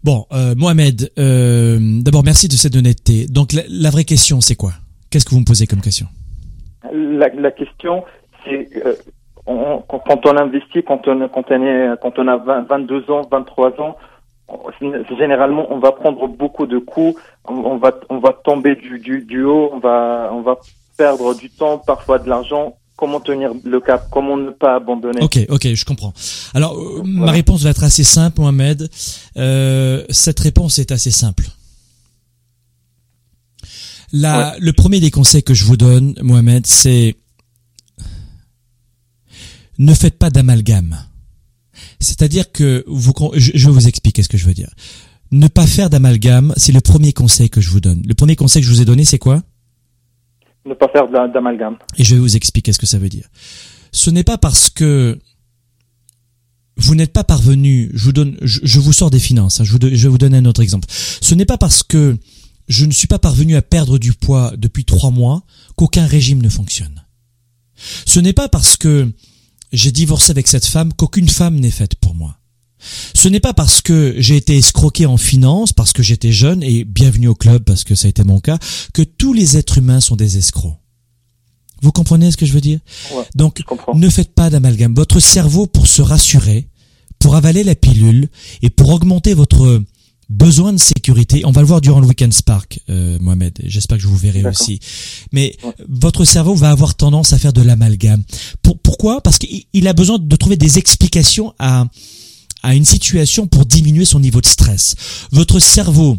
Bon, 0.03 0.25
euh, 0.31 0.55
Mohamed, 0.55 1.11
d'abord 2.03 2.23
merci 2.23 2.47
de 2.47 2.53
cette 2.53 2.75
honnêteté. 2.75 3.27
Donc 3.27 3.53
la, 3.53 3.63
la 3.69 3.89
vraie 3.89 4.05
question, 4.05 4.41
c'est 4.41 4.55
quoi? 4.55 4.71
Qu'est-ce 5.09 5.25
que 5.25 5.31
vous 5.31 5.41
me 5.41 5.45
posez 5.45 5.67
comme 5.67 5.81
question? 5.81 6.07
La, 6.91 7.29
la 7.29 7.51
question, 7.51 8.03
c'est 8.45 8.69
quand 9.45 10.25
on 10.25 10.37
investit, 10.37 10.83
quand 10.83 11.07
on, 11.07 11.27
quand 11.29 11.51
on, 11.51 11.63
est, 11.63 11.95
quand 12.01 12.19
on 12.19 12.27
a 12.27 12.37
20, 12.37 12.61
22 12.67 13.11
ans, 13.11 13.21
23 13.31 13.79
ans, 13.81 13.97
généralement 15.17 15.67
on 15.71 15.79
va 15.79 15.91
prendre 15.91 16.27
beaucoup 16.27 16.67
de 16.67 16.79
coups, 16.79 17.19
on, 17.47 17.77
va 17.77 17.91
on 18.09 18.19
va 18.19 18.33
tomber 18.33 18.75
du, 18.75 18.99
du, 18.99 19.21
du 19.21 19.43
haut, 19.43 19.69
on 19.73 19.79
va 19.79 20.29
on 20.31 20.41
va 20.41 20.59
perdre 20.97 21.35
du 21.35 21.49
temps, 21.49 21.77
parfois 21.77 22.19
de 22.19 22.27
l'argent. 22.29 22.77
Comment 22.95 23.19
tenir 23.19 23.51
le 23.63 23.79
cap? 23.79 24.07
Comment 24.09 24.37
ne 24.37 24.49
pas 24.49 24.73
abandonner? 24.73 25.21
Ok, 25.21 25.37
ok, 25.49 25.67
je 25.75 25.85
comprends. 25.85 26.13
Alors 26.55 26.75
euh, 26.75 27.03
ma 27.03 27.31
réponse 27.31 27.61
va 27.61 27.69
être 27.69 27.83
assez 27.83 28.03
simple, 28.03 28.41
Mohamed. 28.41 28.89
Euh, 29.37 30.03
cette 30.09 30.39
réponse 30.39 30.79
est 30.79 30.91
assez 30.91 31.11
simple. 31.11 31.43
La, 34.11 34.55
le 34.59 34.73
premier 34.73 34.99
des 34.99 35.11
conseils 35.11 35.43
que 35.43 35.53
je 35.53 35.65
vous 35.65 35.77
donne, 35.77 36.15
Mohamed, 36.23 36.65
c'est 36.65 37.17
ne 39.77 39.93
faites 39.93 40.17
pas 40.17 40.31
d'amalgame. 40.31 40.97
C'est-à-dire 41.99 42.51
que 42.51 42.83
vous, 42.87 43.13
je, 43.35 43.51
vais 43.51 43.73
vous 43.73 43.87
expliquer 43.87 44.23
ce 44.23 44.29
que 44.29 44.37
je 44.37 44.45
veux 44.45 44.53
dire. 44.53 44.69
Ne 45.31 45.47
pas 45.47 45.67
faire 45.67 45.89
d'amalgame, 45.89 46.53
c'est 46.57 46.71
le 46.71 46.81
premier 46.81 47.13
conseil 47.13 47.49
que 47.49 47.59
je 47.61 47.69
vous 47.69 47.81
donne. 47.81 48.01
Le 48.07 48.13
premier 48.13 48.35
conseil 48.35 48.61
que 48.61 48.67
je 48.67 48.73
vous 48.73 48.81
ai 48.81 48.85
donné, 48.85 49.03
c'est 49.03 49.17
quoi? 49.17 49.43
Ne 50.65 50.73
pas 50.73 50.87
faire 50.89 51.07
d'amalgame. 51.07 51.77
Et 51.97 52.03
je 52.03 52.15
vais 52.15 52.21
vous 52.21 52.35
expliquer 52.35 52.71
ce 52.73 52.79
que 52.79 52.85
ça 52.85 52.97
veut 52.97 53.09
dire. 53.09 53.27
Ce 53.91 54.09
n'est 54.09 54.23
pas 54.23 54.37
parce 54.37 54.69
que 54.69 55.19
vous 56.77 56.93
n'êtes 56.93 57.13
pas 57.13 57.23
parvenu, 57.23 57.89
je 57.93 58.05
vous 58.05 58.13
donne, 58.13 58.37
je, 58.41 58.79
vous 58.79 58.93
sors 58.93 59.09
des 59.09 59.19
finances, 59.19 59.59
hein, 59.59 59.63
je, 59.63 59.77
je 59.81 60.03
vais 60.03 60.09
vous 60.09 60.17
donner 60.17 60.37
un 60.37 60.45
autre 60.45 60.61
exemple. 60.61 60.87
Ce 60.89 61.33
n'est 61.33 61.45
pas 61.45 61.57
parce 61.57 61.81
que 61.81 62.17
je 62.67 62.85
ne 62.85 62.91
suis 62.91 63.07
pas 63.07 63.17
parvenu 63.19 63.55
à 63.55 63.61
perdre 63.61 63.97
du 63.97 64.13
poids 64.13 64.53
depuis 64.57 64.85
trois 64.85 65.09
mois 65.09 65.43
qu'aucun 65.75 66.05
régime 66.05 66.41
ne 66.41 66.49
fonctionne. 66.49 67.05
Ce 68.05 68.19
n'est 68.19 68.33
pas 68.33 68.49
parce 68.49 68.77
que 68.77 69.11
j'ai 69.71 69.91
divorcé 69.91 70.31
avec 70.31 70.47
cette 70.47 70.65
femme 70.65 70.93
qu'aucune 70.93 71.29
femme 71.29 71.59
n'est 71.59 71.71
faite 71.71 71.95
pour 71.95 72.15
moi. 72.15 72.37
Ce 73.13 73.27
n'est 73.27 73.39
pas 73.39 73.53
parce 73.53 73.81
que 73.81 74.15
j'ai 74.17 74.37
été 74.37 74.55
escroqué 74.55 75.05
en 75.05 75.17
finance, 75.17 75.73
parce 75.73 75.93
que 75.93 76.03
j'étais 76.03 76.31
jeune, 76.31 76.63
et 76.63 76.83
bienvenue 76.83 77.27
au 77.27 77.35
club 77.35 77.63
parce 77.63 77.83
que 77.83 77.95
ça 77.95 78.07
a 78.07 78.09
été 78.09 78.23
mon 78.23 78.39
cas, 78.39 78.59
que 78.93 79.01
tous 79.01 79.33
les 79.33 79.57
êtres 79.57 79.79
humains 79.79 79.99
sont 79.99 80.15
des 80.15 80.37
escrocs. 80.37 80.77
Vous 81.81 81.91
comprenez 81.91 82.31
ce 82.31 82.37
que 82.37 82.45
je 82.45 82.53
veux 82.53 82.61
dire? 82.61 82.79
Ouais, 83.13 83.23
Donc, 83.35 83.61
ne 83.93 84.09
faites 84.09 84.33
pas 84.33 84.49
d'amalgame. 84.49 84.95
Votre 84.95 85.19
cerveau, 85.19 85.67
pour 85.67 85.87
se 85.87 86.01
rassurer, 86.01 86.67
pour 87.19 87.35
avaler 87.35 87.63
la 87.63 87.75
pilule 87.75 88.29
et 88.61 88.69
pour 88.69 88.89
augmenter 88.89 89.33
votre 89.33 89.83
besoin 90.29 90.73
de 90.73 90.77
sécurité, 90.77 91.45
on 91.45 91.51
va 91.51 91.61
le 91.61 91.67
voir 91.67 91.79
durant 91.81 91.99
le 91.99 92.07
Weekend 92.07 92.33
Spark, 92.33 92.79
euh, 92.89 93.17
Mohamed. 93.21 93.59
J'espère 93.65 93.97
que 93.97 94.03
je 94.03 94.07
vous 94.07 94.17
verrai 94.17 94.45
aussi. 94.45 94.79
Mais 95.31 95.55
Ouais. 95.63 95.73
votre 95.87 96.25
cerveau 96.25 96.53
va 96.55 96.69
avoir 96.71 96.95
tendance 96.95 97.31
à 97.33 97.39
faire 97.39 97.53
de 97.53 97.61
l'amalgame. 97.61 98.23
Pour, 98.61 98.77
pourquoi? 98.79 99.21
Parce 99.21 99.37
qu'il 99.37 99.63
il 99.73 99.87
a 99.87 99.93
besoin 99.93 100.19
de 100.19 100.35
trouver 100.35 100.57
des 100.57 100.77
explications 100.77 101.53
à, 101.59 101.85
à 102.61 102.75
une 102.75 102.85
situation 102.85 103.47
pour 103.47 103.65
diminuer 103.65 104.03
son 104.05 104.19
niveau 104.19 104.41
de 104.41 104.45
stress. 104.47 104.95
Votre 105.31 105.59
cerveau 105.59 106.17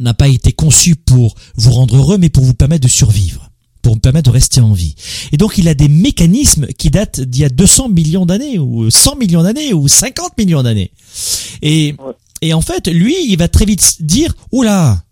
n'a 0.00 0.14
pas 0.14 0.28
été 0.28 0.52
conçu 0.52 0.94
pour 0.96 1.34
vous 1.56 1.70
rendre 1.72 1.96
heureux, 1.96 2.18
mais 2.18 2.28
pour 2.30 2.44
vous 2.44 2.54
permettre 2.54 2.84
de 2.84 2.88
survivre, 2.92 3.50
pour 3.82 3.94
vous 3.94 4.00
permettre 4.00 4.30
de 4.30 4.34
rester 4.34 4.60
en 4.60 4.72
vie. 4.72 4.94
Et 5.32 5.36
donc, 5.36 5.58
il 5.58 5.68
a 5.68 5.74
des 5.74 5.88
mécanismes 5.88 6.66
qui 6.78 6.90
datent 6.90 7.20
d'il 7.20 7.42
y 7.42 7.44
a 7.44 7.48
200 7.48 7.88
millions 7.90 8.26
d'années, 8.26 8.58
ou 8.58 8.90
100 8.90 9.16
millions 9.16 9.42
d'années, 9.42 9.72
ou 9.74 9.88
50 9.88 10.36
millions 10.38 10.62
d'années. 10.62 10.90
Et, 11.62 11.94
Ouais. 11.98 12.12
Et 12.42 12.52
en 12.52 12.60
fait, 12.60 12.88
lui, 12.88 13.14
il 13.28 13.36
va 13.36 13.48
très 13.48 13.64
vite 13.64 13.96
dire, 14.00 14.34
oula, 14.52 15.02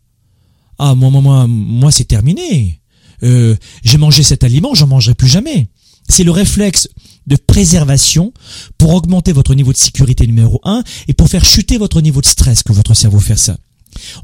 ah, 0.78 0.94
moi, 0.94 1.10
moi, 1.10 1.20
moi, 1.20 1.46
moi, 1.46 1.90
c'est 1.90 2.04
terminé. 2.04 2.80
Euh, 3.22 3.56
j'ai 3.84 3.98
mangé 3.98 4.22
cet 4.22 4.44
aliment, 4.44 4.74
j'en 4.74 4.86
mangerai 4.86 5.14
plus 5.14 5.28
jamais. 5.28 5.68
C'est 6.08 6.24
le 6.24 6.30
réflexe 6.30 6.88
de 7.26 7.36
préservation 7.36 8.32
pour 8.76 8.92
augmenter 8.92 9.32
votre 9.32 9.54
niveau 9.54 9.72
de 9.72 9.78
sécurité 9.78 10.26
numéro 10.26 10.60
un 10.64 10.84
et 11.08 11.14
pour 11.14 11.28
faire 11.28 11.44
chuter 11.44 11.78
votre 11.78 12.02
niveau 12.02 12.20
de 12.20 12.26
stress 12.26 12.62
que 12.62 12.72
votre 12.72 12.92
cerveau 12.94 13.20
fait 13.20 13.38
ça. 13.38 13.56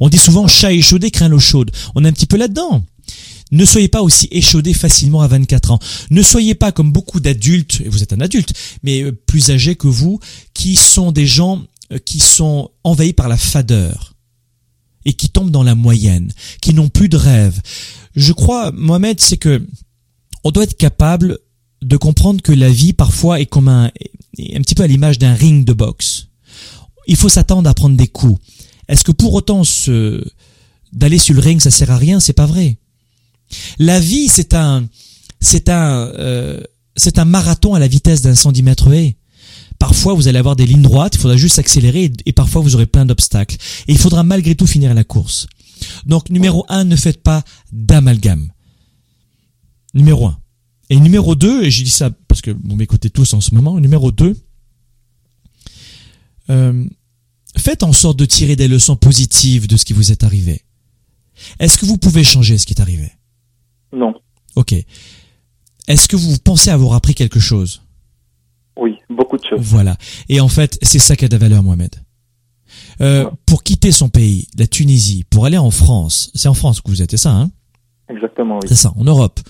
On 0.01 0.09
dit 0.09 0.19
souvent 0.19 0.47
chat 0.47 0.73
échaudé 0.73 1.11
craint 1.11 1.29
l'eau 1.29 1.39
chaude. 1.39 1.71
On 1.95 2.05
est 2.05 2.09
un 2.09 2.13
petit 2.13 2.27
peu 2.27 2.37
là-dedans. 2.37 2.83
Ne 3.53 3.65
soyez 3.65 3.89
pas 3.89 4.03
aussi 4.03 4.29
échaudé 4.31 4.75
facilement 4.75 5.23
à 5.23 5.29
24 5.29 5.73
ans. 5.73 5.79
Ne 6.11 6.23
soyez 6.23 6.55
pas 6.55 6.71
comme 6.71 6.93
beaucoup 6.93 7.19
d'adultes, 7.19 7.81
et 7.85 7.89
vous 7.89 8.03
êtes 8.03 8.13
un 8.13 8.21
adulte, 8.21 8.53
mais 8.83 9.03
euh, 9.03 9.13
plus 9.13 9.51
âgés 9.51 9.75
que 9.75 9.89
vous, 9.89 10.21
qui 10.55 10.77
sont 10.77 11.11
des 11.11 11.27
gens 11.27 11.63
qui 11.99 12.21
sont 12.21 12.71
envahis 12.85 13.13
par 13.13 13.29
la 13.29 13.37
fadeur 13.37 14.15
et 15.05 15.15
qui 15.15 15.31
tombent 15.31 15.51
dans 15.51 15.63
la 15.63 15.75
moyenne, 15.75 16.33
qui 16.61 16.75
n'ont 16.75 16.89
plus 16.89 17.09
de 17.09 17.17
rêve. 17.17 17.61
Je 18.15 18.33
crois, 18.33 18.71
Mohamed, 18.73 19.21
c'est 19.21 19.37
que 19.37 19.67
on 20.45 20.51
doit 20.51 20.65
être 20.65 20.77
capable 20.77 21.39
de 21.83 21.97
comprendre 21.97 22.43
que 22.43 22.53
la 22.53 22.69
vie 22.69 22.93
parfois 22.93 23.41
est 23.41 23.47
comme 23.47 23.69
un, 23.69 23.87
un 24.39 24.61
petit 24.61 24.75
peu 24.75 24.83
à 24.83 24.87
l'image 24.87 25.19
d'un 25.19 25.35
ring 25.35 25.65
de 25.65 25.73
boxe. 25.73 26.29
Il 27.07 27.17
faut 27.17 27.29
s'attendre 27.29 27.69
à 27.69 27.75
prendre 27.75 27.97
des 27.97 28.09
coups. 28.09 28.41
Est-ce 28.89 29.05
que 29.05 29.13
pour 29.13 29.35
autant 29.35 29.65
se, 29.65 30.23
d'aller 30.93 31.19
sur 31.19 31.35
le 31.35 31.41
ring 31.41 31.61
ça 31.61 31.71
sert 31.71 31.91
à 31.91 31.97
rien? 31.97 32.21
C'est 32.21 32.33
pas 32.33 32.47
vrai. 32.47 32.77
La 33.79 34.01
vie 34.01 34.29
c'est 34.29 34.55
un, 34.55 34.87
c'est 35.41 35.69
un, 35.69 36.09
euh, 36.19 36.61
c'est 36.97 37.19
un 37.19 37.25
marathon 37.25 37.75
à 37.75 37.79
la 37.79 37.89
vitesse 37.89 38.23
d'un 38.23 38.35
110 38.35 38.63
mètres. 38.63 38.91
Parfois, 39.81 40.15
vous 40.15 40.29
allez 40.29 40.39
avoir 40.39 40.55
des 40.55 40.67
lignes 40.67 40.83
droites, 40.83 41.17
il 41.17 41.21
faudra 41.21 41.37
juste 41.37 41.59
accélérer 41.59 42.05
et, 42.05 42.13
et 42.27 42.33
parfois 42.33 42.61
vous 42.61 42.77
aurez 42.77 42.87
plein 42.87 43.07
d'obstacles. 43.07 43.57
Et 43.89 43.93
il 43.93 43.99
faudra 43.99 44.23
malgré 44.23 44.55
tout 44.55 44.67
finir 44.69 44.95
la 44.95 45.03
course. 45.03 45.49
Donc, 46.07 46.31
numéro 46.31 46.65
un, 46.69 46.85
ne 46.85 46.95
faites 46.95 47.23
pas 47.23 47.43
d'amalgame. 47.73 48.53
Numéro 49.95 50.27
un. 50.27 50.39
Et 50.91 51.01
numéro 51.01 51.35
2, 51.35 51.65
et 51.65 51.71
je 51.71 51.83
dis 51.83 51.91
ça 51.91 52.11
parce 52.29 52.43
que 52.43 52.51
vous 52.51 52.77
m'écoutez 52.77 53.11
tous 53.11 53.33
en 53.33 53.41
ce 53.41 53.55
moment, 53.55 53.81
numéro 53.81 54.13
2, 54.13 54.37
euh, 56.51 56.85
faites 57.57 57.83
en 57.83 57.93
sorte 57.93 58.19
de 58.19 58.27
tirer 58.27 58.57
des 58.57 58.69
leçons 58.69 58.97
positives 58.97 59.67
de 59.67 59.77
ce 59.77 59.85
qui 59.85 59.93
vous 59.93 60.13
est 60.13 60.25
arrivé. 60.25 60.63
Est-ce 61.59 61.79
que 61.79 61.87
vous 61.87 61.97
pouvez 61.97 62.23
changer 62.23 62.59
ce 62.59 62.67
qui 62.67 62.75
est 62.75 62.81
arrivé? 62.81 63.11
Non. 63.93 64.13
Ok. 64.57 64.75
Est-ce 65.87 66.09
que 66.09 66.17
vous 66.17 66.39
pensez 66.39 66.71
avoir 66.71 66.95
appris 66.95 67.15
quelque 67.15 67.41
chose? 67.41 67.83
Oui, 68.77 68.97
beaucoup 69.09 69.37
de 69.37 69.45
choses. 69.45 69.61
Voilà. 69.61 69.97
Et 70.29 70.41
en 70.41 70.49
fait, 70.49 70.79
c'est 70.83 70.99
ça 70.99 71.17
qui 71.17 71.25
a 71.25 71.29
de 71.29 71.35
la 71.35 71.39
valeur, 71.39 71.63
Mohamed. 71.63 71.95
Euh, 73.01 73.25
Ouais. 73.25 73.31
Pour 73.47 73.63
quitter 73.63 73.93
son 73.93 74.09
pays, 74.09 74.47
la 74.59 74.67
Tunisie, 74.67 75.25
pour 75.29 75.45
aller 75.47 75.59
en 75.59 75.71
France, 75.71 76.31
c'est 76.35 76.49
en 76.49 76.55
France 76.55 76.81
que 76.81 76.91
vous 76.91 77.03
êtes, 77.03 77.11
c'est 77.11 77.17
ça, 77.17 77.33
hein? 77.33 77.51
Exactement, 78.09 78.57
oui. 78.63 78.69
C'est 78.69 78.77
ça, 78.77 78.93
en 78.97 79.05
Europe, 79.05 79.41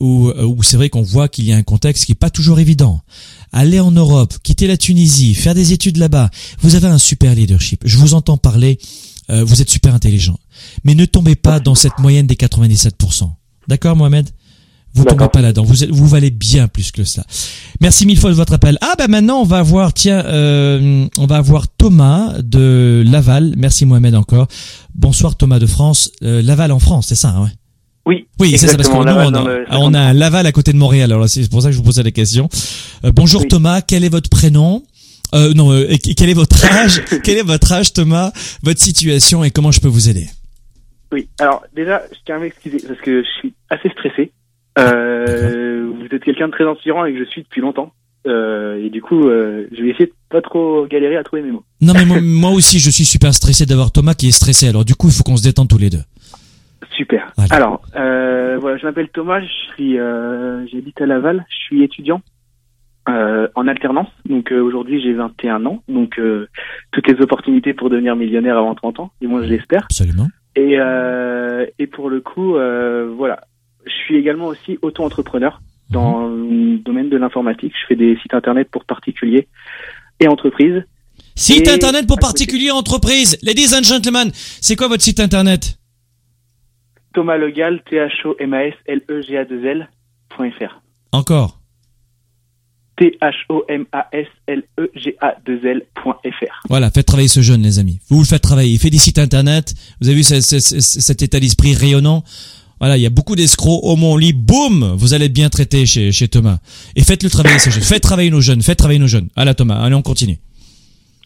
où, 0.00 0.28
euh, 0.28 0.44
où 0.44 0.62
c'est 0.62 0.76
vrai 0.76 0.88
qu'on 0.88 1.02
voit 1.02 1.28
qu'il 1.28 1.44
y 1.44 1.52
a 1.52 1.56
un 1.56 1.62
contexte 1.62 2.04
qui 2.04 2.12
est 2.12 2.16
pas 2.16 2.30
toujours 2.30 2.58
évident. 2.58 3.00
Aller 3.52 3.80
en 3.80 3.90
Europe, 3.92 4.34
quitter 4.42 4.66
la 4.66 4.76
Tunisie, 4.76 5.34
faire 5.34 5.54
des 5.54 5.72
études 5.72 5.96
là-bas, 5.98 6.30
vous 6.60 6.74
avez 6.74 6.88
un 6.88 6.98
super 6.98 7.34
leadership. 7.34 7.82
Je 7.84 7.96
vous 7.98 8.14
entends 8.14 8.38
parler, 8.38 8.78
euh, 9.30 9.44
vous 9.44 9.62
êtes 9.62 9.70
super 9.70 9.94
intelligent. 9.94 10.38
Mais 10.84 10.94
ne 10.94 11.04
tombez 11.04 11.36
pas 11.36 11.60
dans 11.60 11.74
cette 11.74 11.98
moyenne 11.98 12.26
des 12.26 12.36
97%. 12.36 13.30
D'accord, 13.68 13.96
Mohamed? 13.96 14.28
Vous 14.94 15.04
tombez 15.04 15.28
pas 15.28 15.40
là-dedans. 15.40 15.62
Vous, 15.62 15.84
êtes- 15.84 15.90
vous 15.90 16.06
valez 16.08 16.30
bien 16.30 16.66
plus 16.68 16.90
que 16.90 17.04
cela. 17.04 17.24
Merci 17.80 18.06
mille 18.06 18.18
fois 18.18 18.30
de 18.30 18.34
votre 18.34 18.52
appel. 18.52 18.76
Ah 18.80 18.94
bah 18.98 19.06
maintenant 19.08 19.40
on 19.40 19.44
va 19.44 19.62
voir, 19.62 19.92
tiens, 19.94 20.24
euh, 20.26 21.06
on 21.16 21.26
va 21.26 21.36
avoir 21.36 21.68
Thomas 21.68 22.34
de 22.42 23.04
Laval. 23.06 23.54
Merci 23.56 23.86
Mohamed 23.86 24.14
encore. 24.16 24.48
Bonsoir 24.94 25.36
Thomas 25.36 25.58
de 25.60 25.66
France. 25.66 26.10
Euh, 26.22 26.42
Laval 26.42 26.72
en 26.72 26.78
France, 26.80 27.06
c'est 27.08 27.14
ça, 27.14 27.28
hein, 27.30 27.44
ouais. 27.44 27.50
Oui, 28.06 28.26
Oui, 28.40 28.50
c'est 28.58 28.66
ça, 28.66 28.76
parce 28.76 28.88
que 28.88 28.94
exactement, 28.96 29.30
nous, 29.30 29.36
Laval 29.46 29.66
on, 29.70 29.90
on 29.90 29.94
a 29.94 30.00
un 30.00 30.12
Laval 30.12 30.46
à 30.46 30.52
côté 30.52 30.72
de 30.72 30.78
Montréal, 30.78 31.12
alors 31.12 31.28
c'est 31.28 31.48
pour 31.48 31.62
ça 31.62 31.68
que 31.68 31.72
je 31.72 31.78
vous 31.78 31.84
posais 31.84 32.02
la 32.02 32.10
question. 32.10 32.48
Euh, 33.04 33.12
bonjour 33.14 33.42
Oui. 33.42 33.48
Thomas, 33.48 33.82
quel 33.82 34.04
est 34.04 34.08
votre 34.08 34.28
prénom? 34.30 34.82
Euh, 35.34 35.52
Non, 35.54 35.70
euh, 35.72 35.86
quel 36.16 36.28
est 36.28 36.34
votre 36.34 36.64
âge? 36.64 37.02
Quel 37.22 37.38
est 37.38 37.42
votre 37.42 37.70
âge 37.70 37.92
Thomas? 37.92 38.32
Votre 38.64 38.80
situation 38.80 39.44
et 39.44 39.52
comment 39.52 39.70
je 39.70 39.80
peux 39.80 39.86
vous 39.88 40.08
aider? 40.08 40.28
Oui, 41.12 41.28
alors 41.38 41.62
déjà, 41.76 42.02
je 42.10 42.16
tiens 42.26 42.36
à 42.36 42.38
m'excuser 42.40 42.78
parce 42.86 43.00
que 43.00 43.22
je 43.22 43.28
suis 43.38 43.54
assez 43.68 43.88
stressé. 43.90 44.32
Euh, 44.78 45.90
vous 45.94 46.14
êtes 46.14 46.22
quelqu'un 46.22 46.46
de 46.46 46.52
très 46.52 46.64
inspirant 46.64 47.04
et 47.04 47.12
que 47.12 47.18
je 47.18 47.24
suis 47.24 47.42
depuis 47.42 47.60
longtemps. 47.60 47.92
Euh, 48.26 48.84
et 48.84 48.90
du 48.90 49.00
coup, 49.00 49.28
euh, 49.28 49.66
je 49.72 49.82
vais 49.82 49.90
essayer 49.90 50.06
de 50.06 50.12
pas 50.28 50.42
trop 50.42 50.86
galérer 50.86 51.16
à 51.16 51.24
trouver 51.24 51.42
mes 51.42 51.50
mots. 51.50 51.64
Non 51.80 51.94
mais 51.94 52.04
moi, 52.04 52.18
moi 52.20 52.50
aussi 52.50 52.78
je 52.78 52.90
suis 52.90 53.06
super 53.06 53.32
stressé 53.32 53.64
d'avoir 53.64 53.92
Thomas 53.92 54.14
qui 54.14 54.28
est 54.28 54.32
stressé, 54.32 54.68
alors 54.68 54.84
du 54.84 54.94
coup 54.94 55.08
il 55.08 55.14
faut 55.14 55.22
qu'on 55.22 55.36
se 55.36 55.42
détende 55.42 55.68
tous 55.68 55.78
les 55.78 55.88
deux. 55.88 56.02
Super. 56.90 57.32
Alors, 57.50 57.80
euh, 57.96 58.58
voilà, 58.60 58.76
je 58.76 58.84
m'appelle 58.84 59.08
Thomas, 59.08 59.40
je 59.40 59.72
suis, 59.72 59.98
euh, 59.98 60.66
j'habite 60.66 61.00
à 61.00 61.06
Laval, 61.06 61.46
je 61.48 61.56
suis 61.56 61.82
étudiant 61.82 62.20
euh, 63.08 63.48
en 63.54 63.66
alternance. 63.66 64.08
Donc 64.28 64.52
euh, 64.52 64.60
aujourd'hui, 64.60 65.00
j'ai 65.02 65.14
21 65.14 65.64
ans, 65.64 65.82
donc 65.88 66.18
euh, 66.18 66.46
toutes 66.92 67.08
les 67.08 67.22
opportunités 67.22 67.72
pour 67.72 67.88
devenir 67.88 68.16
millionnaire 68.16 68.58
avant 68.58 68.74
30 68.74 69.00
ans, 69.00 69.10
et 69.22 69.26
moi 69.26 69.42
je 69.42 69.48
l'espère. 69.48 69.84
Absolument. 69.84 70.28
Et, 70.56 70.78
euh, 70.78 71.64
et 71.78 71.86
pour 71.86 72.10
le 72.10 72.20
coup, 72.20 72.56
euh, 72.56 73.10
voilà, 73.16 73.44
je 73.86 73.92
suis 74.04 74.16
également 74.16 74.46
aussi 74.46 74.78
auto-entrepreneur 74.82 75.60
dans 75.90 76.26
le 76.28 76.78
domaine 76.78 77.08
de 77.10 77.16
l'informatique. 77.16 77.72
Je 77.82 77.86
fais 77.88 77.96
des 77.96 78.16
sites 78.22 78.34
internet 78.34 78.68
pour 78.70 78.84
particuliers 78.84 79.48
et 80.20 80.28
entreprises. 80.28 80.82
Site 81.34 81.66
Et- 81.66 81.70
internet 81.70 82.06
pour 82.06 82.18
particuliers 82.18 82.70
entreprises. 82.70 83.38
Ladies 83.42 83.74
and 83.74 83.82
gentlemen, 83.82 84.30
c'est 84.34 84.76
quoi 84.76 84.88
votre 84.88 85.02
site 85.02 85.20
internet? 85.20 85.76
Thomas 87.14 87.36
Legal, 87.38 87.82
t 87.88 87.96
h 87.96 88.24
o 88.26 88.36
m 88.38 88.54
a 88.54 88.66
s 88.68 88.74
l 88.86 89.00
e 89.08 89.22
g 89.22 89.36
a 89.36 89.44
2 89.44 89.64
l 89.66 89.88
.fr. 90.30 90.80
Encore. 91.12 91.58
t 92.96 93.16
h 93.20 93.34
o 93.48 93.64
m 93.68 93.86
a 93.92 94.06
s 94.12 94.28
l 94.46 94.62
e 94.78 94.90
g 94.94 95.16
a 95.20 95.34
2 95.44 95.64
l 95.66 95.82
.fr. 95.96 96.62
Voilà, 96.68 96.90
faites 96.90 97.06
travailler 97.06 97.28
ce 97.28 97.40
jeune, 97.40 97.62
les 97.62 97.78
amis. 97.78 97.98
Vous 98.10 98.20
le 98.20 98.26
faites 98.26 98.42
travailler. 98.42 98.72
Il 98.74 98.78
fait 98.78 98.90
des 98.90 98.98
sites 98.98 99.18
internet. 99.18 99.74
Vous 100.00 100.08
avez 100.08 100.16
vu 100.18 100.22
ce- 100.22 100.40
ce- 100.40 100.60
ce- 100.60 100.80
cet 101.00 101.22
état 101.22 101.40
d'esprit 101.40 101.74
rayonnant? 101.74 102.22
Voilà, 102.80 102.96
il 102.96 103.02
y 103.02 103.06
a 103.06 103.10
beaucoup 103.10 103.36
d'escrocs 103.36 103.80
au 103.82 103.94
mon 103.96 104.16
lit. 104.16 104.32
Boum 104.32 104.94
Vous 104.96 105.12
allez 105.12 105.26
être 105.26 105.32
bien 105.32 105.50
traité 105.50 105.84
chez, 105.84 106.12
chez 106.12 106.28
Thomas. 106.28 106.58
Et 106.96 107.02
faites-le 107.02 107.28
travailler, 107.28 107.58
ce 107.58 107.68
jeune. 107.70 107.82
Faites 107.82 108.02
travailler 108.02 108.30
nos 108.30 108.40
jeunes. 108.40 108.62
Faites 108.62 108.78
travailler 108.78 108.98
nos 108.98 109.06
jeunes. 109.06 109.28
Allez, 109.36 109.54
Thomas. 109.54 109.76
Allez, 109.76 109.94
on 109.94 110.02
continue. 110.02 110.38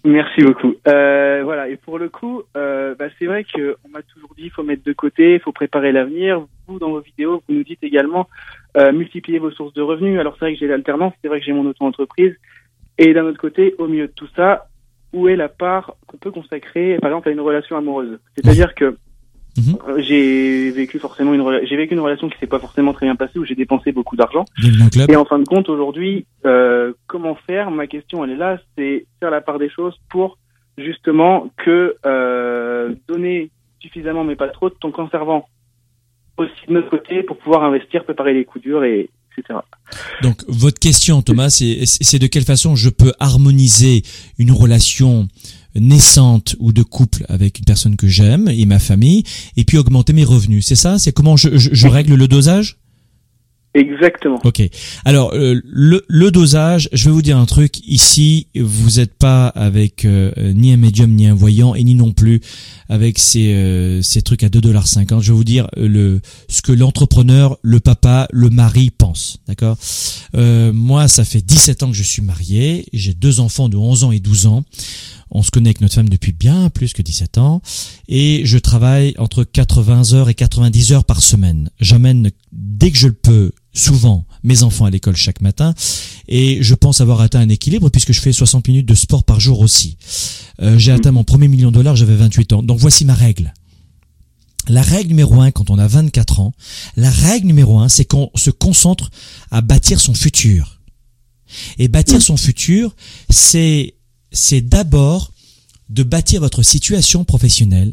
Merci 0.04 0.42
beaucoup. 0.42 0.74
Euh, 0.86 1.40
voilà, 1.44 1.68
et 1.68 1.76
pour 1.76 1.98
le 1.98 2.10
coup, 2.10 2.42
euh, 2.58 2.94
bah, 2.94 3.06
c'est 3.18 3.24
vrai 3.24 3.44
qu'on 3.44 3.88
m'a 3.88 4.02
toujours 4.02 4.34
dit 4.36 4.44
il 4.44 4.50
faut 4.50 4.62
mettre 4.62 4.84
de 4.84 4.92
côté, 4.92 5.34
il 5.34 5.40
faut 5.40 5.52
préparer 5.52 5.92
l'avenir. 5.92 6.44
Vous, 6.66 6.78
dans 6.78 6.90
vos 6.90 7.00
vidéos, 7.00 7.42
vous 7.48 7.54
nous 7.54 7.64
dites 7.64 7.82
également 7.82 8.28
euh, 8.76 8.92
multiplier 8.92 9.38
vos 9.38 9.50
sources 9.50 9.72
de 9.72 9.80
revenus. 9.80 10.20
Alors 10.20 10.34
c'est 10.34 10.44
vrai 10.44 10.52
que 10.52 10.60
j'ai 10.60 10.66
l'alternance, 10.66 11.14
c'est 11.22 11.28
vrai 11.28 11.40
que 11.40 11.46
j'ai 11.46 11.54
mon 11.54 11.64
auto-entreprise. 11.64 12.34
Et 12.98 13.14
d'un 13.14 13.24
autre 13.24 13.40
côté, 13.40 13.74
au 13.78 13.86
milieu 13.86 14.08
de 14.08 14.12
tout 14.12 14.28
ça, 14.36 14.66
où 15.14 15.28
est 15.28 15.36
la 15.36 15.48
part 15.48 15.94
qu'on 16.06 16.18
peut 16.18 16.30
consacrer, 16.30 16.98
par 17.00 17.10
exemple, 17.10 17.30
à 17.30 17.32
une 17.32 17.40
relation 17.40 17.76
amoureuse? 17.76 18.18
C'est-à-dire 18.36 18.74
que 18.74 18.98
Mhm. 19.56 19.76
euh, 19.88 20.02
j'ai 20.02 20.70
vécu 20.70 20.98
forcément 20.98 21.32
une 21.32 21.40
rela- 21.40 21.64
j'ai 21.64 21.76
vécu 21.76 21.94
une 21.94 22.00
relation 22.00 22.28
qui 22.28 22.36
s'est 22.38 22.46
pas 22.46 22.58
forcément 22.58 22.92
très 22.92 23.06
bien 23.06 23.14
passée, 23.16 23.38
où 23.38 23.44
j'ai 23.44 23.54
dépensé 23.54 23.92
beaucoup 23.92 24.16
d'argent. 24.16 24.44
Et 25.08 25.16
en 25.16 25.24
fin 25.24 25.38
de 25.38 25.44
compte, 25.44 25.68
aujourd'hui, 25.68 26.26
euh, 26.44 26.92
comment 27.06 27.36
faire? 27.46 27.70
Ma 27.70 27.86
question, 27.86 28.24
elle 28.24 28.30
est 28.32 28.36
là, 28.36 28.58
c'est 28.76 29.06
faire 29.20 29.30
la 29.30 29.40
part 29.40 29.58
des 29.58 29.70
choses 29.70 29.94
pour 30.10 30.38
justement 30.76 31.50
que 31.56 31.96
euh, 32.04 32.94
donner 33.06 33.50
suffisamment, 33.80 34.24
mais 34.24 34.34
pas 34.36 34.48
trop, 34.48 34.70
tout 34.70 34.86
en 34.86 34.90
conservant 34.90 35.48
aussi 36.36 36.52
de 36.68 36.72
notre 36.72 36.90
côté 36.90 37.22
pour 37.22 37.36
pouvoir 37.38 37.62
investir, 37.62 38.02
préparer 38.04 38.34
les 38.34 38.44
coups 38.44 38.64
durs 38.64 38.82
et 38.82 39.08
etc. 39.36 39.60
Donc 40.22 40.42
votre 40.48 40.78
question, 40.80 41.22
Thomas, 41.22 41.50
c'est 41.50 41.80
c'est 41.86 42.18
de 42.18 42.26
quelle 42.26 42.44
façon 42.44 42.74
je 42.74 42.88
peux 42.88 43.12
harmoniser 43.20 44.02
une 44.38 44.50
relation 44.50 45.28
naissante 45.76 46.56
ou 46.58 46.72
de 46.72 46.82
couple 46.82 47.24
avec 47.28 47.58
une 47.58 47.64
personne 47.64 47.96
que 47.96 48.08
j'aime 48.08 48.48
et 48.48 48.66
ma 48.66 48.78
famille, 48.78 49.24
et 49.56 49.64
puis 49.64 49.78
augmenter 49.78 50.12
mes 50.12 50.24
revenus. 50.24 50.66
C'est 50.66 50.74
ça? 50.74 50.98
C'est 50.98 51.12
comment 51.12 51.36
je, 51.36 51.56
je, 51.56 51.70
je 51.72 51.88
règle 51.88 52.14
le 52.14 52.28
dosage? 52.28 52.78
Exactement. 53.74 54.38
Ok. 54.44 54.62
Alors 55.04 55.32
euh, 55.34 55.60
le, 55.64 56.04
le 56.06 56.30
dosage, 56.30 56.88
je 56.92 57.06
vais 57.06 57.10
vous 57.10 57.22
dire 57.22 57.36
un 57.36 57.44
truc. 57.44 57.80
Ici, 57.86 58.46
vous 58.54 58.98
n'êtes 58.98 59.14
pas 59.14 59.48
avec 59.48 60.04
euh, 60.04 60.30
ni 60.54 60.72
un 60.72 60.76
médium 60.76 61.10
ni 61.10 61.26
un 61.26 61.34
voyant 61.34 61.74
et 61.74 61.82
ni 61.82 61.96
non 61.96 62.12
plus 62.12 62.40
avec 62.88 63.18
ces 63.18 63.52
euh, 63.52 64.00
ces 64.00 64.22
trucs 64.22 64.44
à 64.44 64.48
2,50$. 64.48 65.20
Je 65.20 65.32
vais 65.32 65.36
vous 65.36 65.42
dire 65.42 65.66
le 65.76 66.20
ce 66.48 66.62
que 66.62 66.70
l'entrepreneur, 66.70 67.58
le 67.62 67.80
papa, 67.80 68.28
le 68.30 68.48
mari 68.48 68.92
pense. 68.96 69.38
D'accord? 69.48 69.76
moi, 70.72 71.08
ça 71.08 71.24
fait 71.24 71.44
17 71.44 71.82
ans 71.82 71.90
que 71.90 71.96
je 71.96 72.02
suis 72.02 72.22
marié. 72.22 72.86
J'ai 72.92 73.14
deux 73.14 73.40
enfants 73.40 73.68
de 73.68 73.76
11 73.76 74.04
ans 74.04 74.12
et 74.12 74.20
12 74.20 74.46
ans. 74.46 74.64
On 75.34 75.42
se 75.42 75.50
connaît 75.50 75.70
avec 75.70 75.80
notre 75.80 75.94
femme 75.94 76.08
depuis 76.08 76.32
bien 76.32 76.70
plus 76.70 76.92
que 76.92 77.02
17 77.02 77.38
ans 77.38 77.60
et 78.08 78.42
je 78.44 78.56
travaille 78.56 79.14
entre 79.18 79.42
80 79.42 80.12
heures 80.12 80.28
et 80.28 80.34
90 80.34 80.92
heures 80.92 81.04
par 81.04 81.20
semaine. 81.20 81.70
J'amène 81.80 82.30
dès 82.52 82.92
que 82.92 82.96
je 82.96 83.08
le 83.08 83.14
peux 83.14 83.50
souvent 83.72 84.24
mes 84.44 84.62
enfants 84.62 84.84
à 84.84 84.90
l'école 84.90 85.16
chaque 85.16 85.40
matin 85.40 85.74
et 86.28 86.62
je 86.62 86.74
pense 86.76 87.00
avoir 87.00 87.20
atteint 87.20 87.40
un 87.40 87.48
équilibre 87.48 87.88
puisque 87.88 88.12
je 88.12 88.20
fais 88.20 88.32
60 88.32 88.68
minutes 88.68 88.86
de 88.86 88.94
sport 88.94 89.24
par 89.24 89.40
jour 89.40 89.58
aussi. 89.58 89.98
Euh, 90.62 90.78
j'ai 90.78 90.92
atteint 90.92 91.10
mon 91.10 91.24
premier 91.24 91.48
million 91.48 91.70
de 91.70 91.74
dollars, 91.74 91.96
j'avais 91.96 92.14
28 92.14 92.52
ans. 92.52 92.62
Donc 92.62 92.78
voici 92.78 93.04
ma 93.04 93.14
règle. 93.14 93.52
La 94.68 94.82
règle 94.82 95.08
numéro 95.08 95.40
un 95.40 95.50
quand 95.50 95.68
on 95.68 95.78
a 95.78 95.86
24 95.88 96.40
ans, 96.40 96.52
la 96.96 97.10
règle 97.10 97.48
numéro 97.48 97.80
un, 97.80 97.88
c'est 97.88 98.04
qu'on 98.04 98.30
se 98.36 98.50
concentre 98.50 99.10
à 99.50 99.60
bâtir 99.60 100.00
son 100.00 100.14
futur. 100.14 100.80
Et 101.78 101.88
bâtir 101.88 102.22
son 102.22 102.36
futur, 102.36 102.94
c'est 103.28 103.94
c'est 104.34 104.60
d'abord 104.60 105.32
de 105.88 106.02
bâtir 106.02 106.40
votre 106.40 106.62
situation 106.62 107.24
professionnelle, 107.24 107.92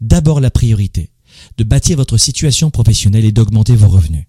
d'abord 0.00 0.40
la 0.40 0.50
priorité, 0.50 1.10
de 1.58 1.64
bâtir 1.64 1.96
votre 1.96 2.16
situation 2.16 2.70
professionnelle 2.70 3.24
et 3.24 3.32
d'augmenter 3.32 3.76
vos 3.76 3.88
revenus. 3.88 4.24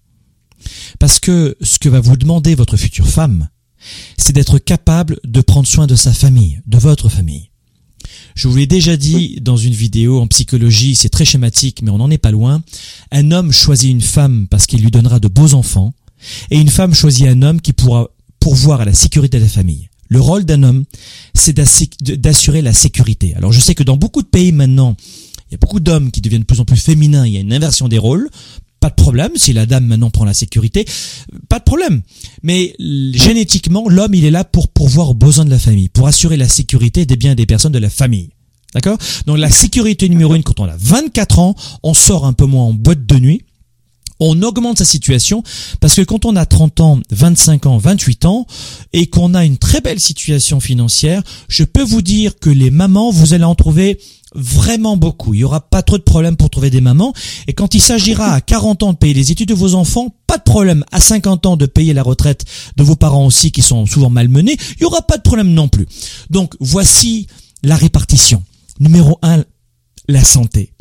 Parce 1.00 1.20
que 1.20 1.56
ce 1.62 1.80
que 1.80 1.90
va 1.90 2.02
vous 2.02 2.18
demander 2.18 2.56
votre 2.56 2.78
future 2.78 3.08
femme, 3.08 3.50
c'est 4.18 4.34
d'être 4.34 4.60
capable 4.60 5.20
de 5.24 5.42
prendre 5.42 5.68
soin 5.68 5.88
de 5.88 5.96
sa 5.96 6.14
famille, 6.14 6.62
de 6.68 6.78
votre 6.78 7.10
famille. 7.10 7.50
Je 8.36 8.48
vous 8.48 8.58
l'ai 8.58 8.68
déjà 8.68 8.98
dit 8.98 9.40
dans 9.42 9.58
une 9.58 9.74
vidéo 9.74 10.20
en 10.20 10.28
psychologie, 10.28 10.96
c'est 10.96 11.10
très 11.10 11.26
schématique, 11.26 11.82
mais 11.82 11.92
on 11.92 11.98
n'en 11.98 12.12
est 12.12 12.18
pas 12.18 12.32
loin. 12.32 12.64
Un 13.12 13.32
homme 13.32 13.52
choisit 13.52 13.90
une 13.90 14.02
femme 14.02 14.48
parce 14.50 14.66
qu'il 14.66 14.82
lui 14.82 14.92
donnera 14.92 15.20
de 15.20 15.28
beaux 15.28 15.54
enfants, 15.54 15.94
et 16.50 16.60
une 16.60 16.70
femme 16.70 16.94
choisit 16.94 17.28
un 17.28 17.42
homme 17.42 17.62
qui 17.62 17.74
pourra 17.74 18.10
pourvoir 18.40 18.82
à 18.82 18.86
la 18.86 18.94
sécurité 18.94 19.38
de 19.38 19.44
la 19.44 19.50
famille. 19.50 19.91
Le 20.12 20.20
rôle 20.20 20.44
d'un 20.44 20.62
homme, 20.64 20.84
c'est 21.34 21.56
d'assurer 21.56 22.62
la 22.62 22.74
sécurité. 22.74 23.34
Alors 23.36 23.54
je 23.54 23.62
sais 23.62 23.76
que 23.76 23.84
dans 23.84 23.96
beaucoup 23.96 24.22
de 24.22 24.28
pays 24.28 24.52
maintenant, 24.52 24.98
il 25.48 25.54
y 25.54 25.56
a 25.56 25.58
beaucoup 25.58 25.80
d'hommes 25.80 26.12
qui 26.12 26.20
deviennent 26.20 26.42
de 26.42 26.46
plus 26.46 26.60
en 26.60 26.66
plus 26.66 26.76
féminins, 26.76 27.26
il 27.26 27.32
y 27.32 27.38
a 27.38 27.40
une 27.40 27.54
inversion 27.54 27.88
des 27.88 27.98
rôles. 27.98 28.30
Pas 28.82 28.90
de 28.90 28.96
problème, 28.96 29.32
si 29.36 29.54
la 29.54 29.66
dame 29.66 29.86
maintenant 29.86 30.10
prend 30.10 30.26
la 30.26 30.34
sécurité, 30.34 30.86
pas 31.48 31.60
de 31.60 31.64
problème. 31.64 32.02
Mais 32.44 32.76
génétiquement, 33.14 33.88
l'homme, 33.88 34.14
il 34.14 34.26
est 34.26 34.32
là 34.32 34.44
pour 34.44 34.68
pourvoir 34.68 35.12
aux 35.12 35.14
besoins 35.14 35.46
de 35.46 35.50
la 35.50 35.60
famille, 35.60 35.88
pour 35.88 36.08
assurer 36.08 36.36
la 36.36 36.50
sécurité 36.50 37.06
des 37.06 37.16
biens 37.16 37.34
des 37.34 37.46
personnes 37.46 37.72
de 37.72 37.80
la 37.80 37.90
famille. 37.90 38.32
D'accord? 38.74 38.98
Donc 39.28 39.38
la 39.38 39.50
sécurité 39.50 40.10
numéro 40.10 40.36
une, 40.36 40.44
quand 40.44 40.60
on 40.60 40.66
a 40.66 40.76
24 40.78 41.40
ans, 41.40 41.56
on 41.84 41.94
sort 41.94 42.26
un 42.26 42.34
peu 42.34 42.46
moins 42.46 42.66
en 42.66 42.74
boîte 42.74 43.06
de 43.06 43.16
nuit, 43.16 43.44
on 44.22 44.42
augmente 44.44 44.78
sa 44.78 44.86
situation 44.86 45.44
parce 45.82 45.96
que 45.96 46.02
quand 46.04 46.26
on 46.26 46.36
a 46.36 46.46
30 46.46 46.80
ans, 46.80 47.00
25 47.10 47.66
ans, 47.66 47.78
28 47.78 48.26
ans 48.26 48.46
et 48.94 49.08
qu'on 49.08 49.34
a 49.34 49.44
une 49.44 49.58
très 49.58 49.82
belle 49.82 50.00
situation 50.00 50.60
financière, 50.60 51.24
je 51.50 51.64
peux 51.64 51.84
vous 51.84 52.02
dire 52.02 52.40
que 52.40 52.52
les 52.52 52.70
mamans, 52.70 53.12
vous 53.12 53.34
allez 53.34 53.44
en 53.44 53.56
trouver 53.56 54.00
vraiment 54.34 54.96
beaucoup. 54.96 55.34
Il 55.34 55.42
y 55.42 55.44
aura 55.44 55.60
pas 55.60 55.82
trop 55.82 55.98
de 55.98 56.04
problèmes 56.04 56.38
pour 56.38 56.50
trouver 56.50 56.70
des 56.70 56.82
mamans. 56.82 57.14
Et 57.48 57.54
quand 57.54 57.74
il 57.74 57.82
s'agira 57.82 58.34
à 58.34 58.42
40 58.42 58.84
ans 58.84 58.94
de 58.94 58.98
payer 58.98 59.14
les 59.14 59.32
études 59.32 59.50
de 59.50 59.54
vos 59.54 59.76
enfants, 59.76 60.16
pas 60.28 60.38
de 60.38 60.44
problème. 60.44 60.86
À 60.92 61.00
50 61.00 61.48
ans 61.48 61.58
de 61.58 61.66
payer 61.66 61.94
la 61.94 62.04
retraite 62.04 62.46
de 62.78 62.84
vos 62.84 62.96
parents 62.96 63.26
aussi 63.26 63.52
qui 63.52 63.62
sont 63.62 63.86
souvent 63.88 64.10
malmenés, 64.10 64.56
il 64.78 64.84
y 64.84 64.86
aura 64.86 65.02
pas 65.02 65.18
de 65.18 65.24
problème 65.24 65.52
non 65.52 65.68
plus. 65.68 65.88
Donc 66.30 66.56
voici 66.60 67.28
la 67.64 67.76
répartition. 67.76 68.44
Numéro 68.80 69.20
1, 69.22 69.44
la 70.08 70.24
santé. 70.24 70.72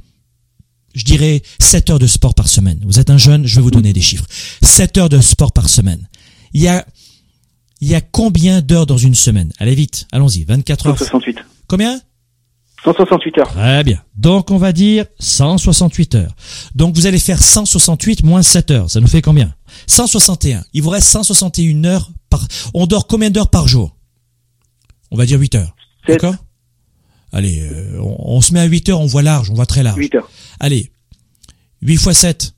Je 1.01 1.05
dirais 1.07 1.41
7 1.59 1.89
heures 1.89 1.99
de 1.99 2.07
sport 2.07 2.35
par 2.35 2.47
semaine. 2.47 2.79
Vous 2.85 2.99
êtes 2.99 3.09
un 3.09 3.17
jeune, 3.17 3.47
je 3.47 3.57
vais 3.57 3.63
vous 3.63 3.71
donner 3.71 3.95
des 3.95 4.03
chiffres. 4.03 4.27
7 4.61 4.99
heures 4.99 5.09
de 5.09 5.19
sport 5.19 5.51
par 5.51 5.71
semaine. 5.71 6.07
Il 6.53 6.61
y 6.61 6.69
a, 6.69 6.87
il 7.81 7.89
y 7.89 7.95
a 7.95 8.03
combien 8.03 8.61
d'heures 8.61 8.85
dans 8.85 8.99
une 8.99 9.15
semaine? 9.15 9.51
Allez 9.57 9.75
vite, 9.75 10.07
allons-y, 10.13 10.45
24 10.45 10.89
heures. 10.89 10.99
168. 10.99 11.39
Combien? 11.69 12.03
168 12.85 13.39
heures. 13.39 13.49
Très 13.49 13.83
bien. 13.83 14.03
Donc 14.15 14.51
on 14.51 14.59
va 14.59 14.73
dire 14.73 15.07
168 15.21 16.17
heures. 16.17 16.35
Donc 16.75 16.95
vous 16.95 17.07
allez 17.07 17.19
faire 17.19 17.43
168 17.43 18.23
moins 18.23 18.43
7 18.43 18.71
heures. 18.71 18.91
Ça 18.91 19.01
nous 19.01 19.07
fait 19.07 19.23
combien? 19.23 19.55
161. 19.87 20.65
Il 20.75 20.83
vous 20.83 20.91
reste 20.91 21.09
161 21.09 21.83
heures 21.85 22.11
par... 22.29 22.47
On 22.75 22.87
dort 22.87 23.07
combien 23.07 23.31
d'heures 23.31 23.49
par 23.49 23.69
jour? 23.69 23.97
On 25.11 25.17
va 25.17 25.25
dire 25.25 25.41
8 25.41 25.55
heures. 25.55 25.75
D'accord? 26.07 26.35
Allez, 27.33 27.61
euh, 27.61 27.99
on, 28.01 28.37
on, 28.37 28.41
se 28.41 28.53
met 28.53 28.61
à 28.61 28.65
8 28.65 28.89
heures, 28.89 29.01
on 29.01 29.07
voit 29.07 29.23
large, 29.23 29.51
on 29.51 29.55
voit 29.55 29.67
très 29.67 29.83
large. 29.83 29.99
8 29.99 30.15
heures. 30.17 30.31
Allez. 30.59 30.91
8 31.83 31.97
fois 31.97 32.15
7 32.15 32.55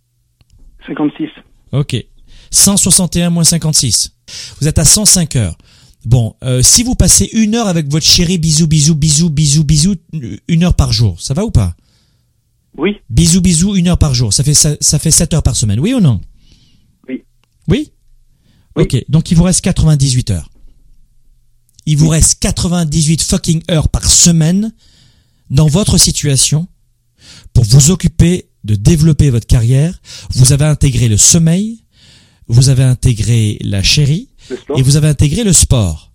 56. 0.87 1.29
Ok. 1.73 1.97
161 2.51 3.31
moins 3.31 3.45
56. 3.45 4.15
Vous 4.61 4.69
êtes 4.69 4.79
à 4.79 4.85
105 4.85 5.37
heures. 5.37 5.57
Bon, 6.05 6.35
euh, 6.43 6.63
si 6.63 6.83
vous 6.83 6.95
passez 6.95 7.31
une 7.33 7.55
heure 7.55 7.69
avec 7.69 7.89
votre 7.89 8.07
chéri, 8.07 8.39
bisous, 8.39 8.67
bisous, 8.67 8.95
bisous, 8.95 9.31
bisous, 9.31 9.65
bisous, 9.65 9.97
une 10.49 10.65
heure 10.65 10.75
par 10.75 10.93
jour, 10.93 11.21
ça 11.21 11.33
va 11.33 11.45
ou 11.45 11.51
pas? 11.51 11.77
Oui. 12.77 12.97
Bisous, 13.09 13.41
bisous, 13.41 13.77
une 13.77 13.89
heure 13.89 13.99
par 13.99 14.15
jour, 14.15 14.33
ça 14.33 14.43
fait 14.43 14.55
ça, 14.55 14.75
ça 14.81 14.99
fait 14.99 15.11
7 15.11 15.35
heures 15.35 15.43
par 15.43 15.55
semaine, 15.55 15.79
oui 15.79 15.95
ou 15.95 16.01
non? 16.01 16.21
Oui. 17.09 17.23
Oui? 17.69 17.93
Ok, 18.75 18.97
donc 19.09 19.31
il 19.31 19.37
vous 19.37 19.45
reste 19.45 19.61
98 19.61 20.31
heures. 20.31 20.49
Il 21.87 21.97
vous 21.97 22.09
reste 22.09 22.39
98 22.41 23.23
fucking 23.23 23.63
heures 23.71 23.89
par 23.89 24.09
semaine 24.11 24.73
dans 25.51 25.67
votre 25.67 25.99
situation 25.99 26.69
pour 27.53 27.65
vous 27.65 27.91
occuper 27.91 28.49
de 28.65 28.75
développer 28.75 29.31
votre 29.31 29.47
carrière. 29.47 30.01
Vous 30.35 30.53
avez 30.53 30.65
intégré 30.65 31.09
le 31.09 31.17
sommeil, 31.17 31.85
vous 32.49 32.69
avez 32.69 32.85
intégré 32.85 33.59
la 33.63 33.83
chérie 33.83 34.29
et 34.77 34.83
vous 34.83 34.97
avez 34.97 35.09
intégré 35.09 35.45
le 35.45 35.53
sport. 35.53 36.13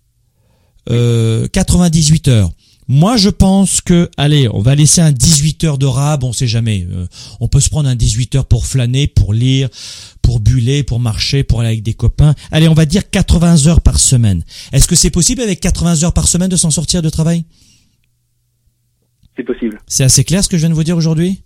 Euh, 0.90 1.48
98 1.48 2.28
heures. 2.28 2.50
Moi, 2.90 3.18
je 3.18 3.28
pense 3.28 3.82
que, 3.82 4.10
allez, 4.16 4.48
on 4.48 4.62
va 4.62 4.74
laisser 4.74 5.02
un 5.02 5.12
18 5.12 5.64
heures 5.64 5.76
de 5.76 5.84
rab, 5.84 6.24
on 6.24 6.32
sait 6.32 6.46
jamais. 6.46 6.86
Euh, 6.90 7.06
on 7.38 7.46
peut 7.46 7.60
se 7.60 7.68
prendre 7.68 7.86
un 7.86 7.94
18 7.94 8.36
heures 8.36 8.46
pour 8.46 8.64
flâner, 8.64 9.06
pour 9.06 9.34
lire, 9.34 9.68
pour 10.28 10.40
buller, 10.40 10.82
pour 10.82 11.00
marcher, 11.00 11.42
pour 11.42 11.60
aller 11.60 11.70
avec 11.70 11.82
des 11.82 11.94
copains. 11.94 12.34
Allez, 12.52 12.68
on 12.68 12.74
va 12.74 12.84
dire 12.84 13.08
80 13.08 13.66
heures 13.66 13.80
par 13.80 13.98
semaine. 13.98 14.44
Est-ce 14.74 14.86
que 14.86 14.94
c'est 14.94 15.08
possible 15.08 15.40
avec 15.40 15.58
80 15.58 16.02
heures 16.04 16.12
par 16.12 16.28
semaine 16.28 16.50
de 16.50 16.56
s'en 16.56 16.68
sortir 16.68 17.00
de 17.00 17.08
travail? 17.08 17.46
C'est 19.38 19.42
possible. 19.42 19.78
C'est 19.86 20.04
assez 20.04 20.24
clair 20.24 20.44
ce 20.44 20.50
que 20.50 20.58
je 20.58 20.60
viens 20.60 20.68
de 20.68 20.74
vous 20.74 20.84
dire 20.84 20.98
aujourd'hui? 20.98 21.44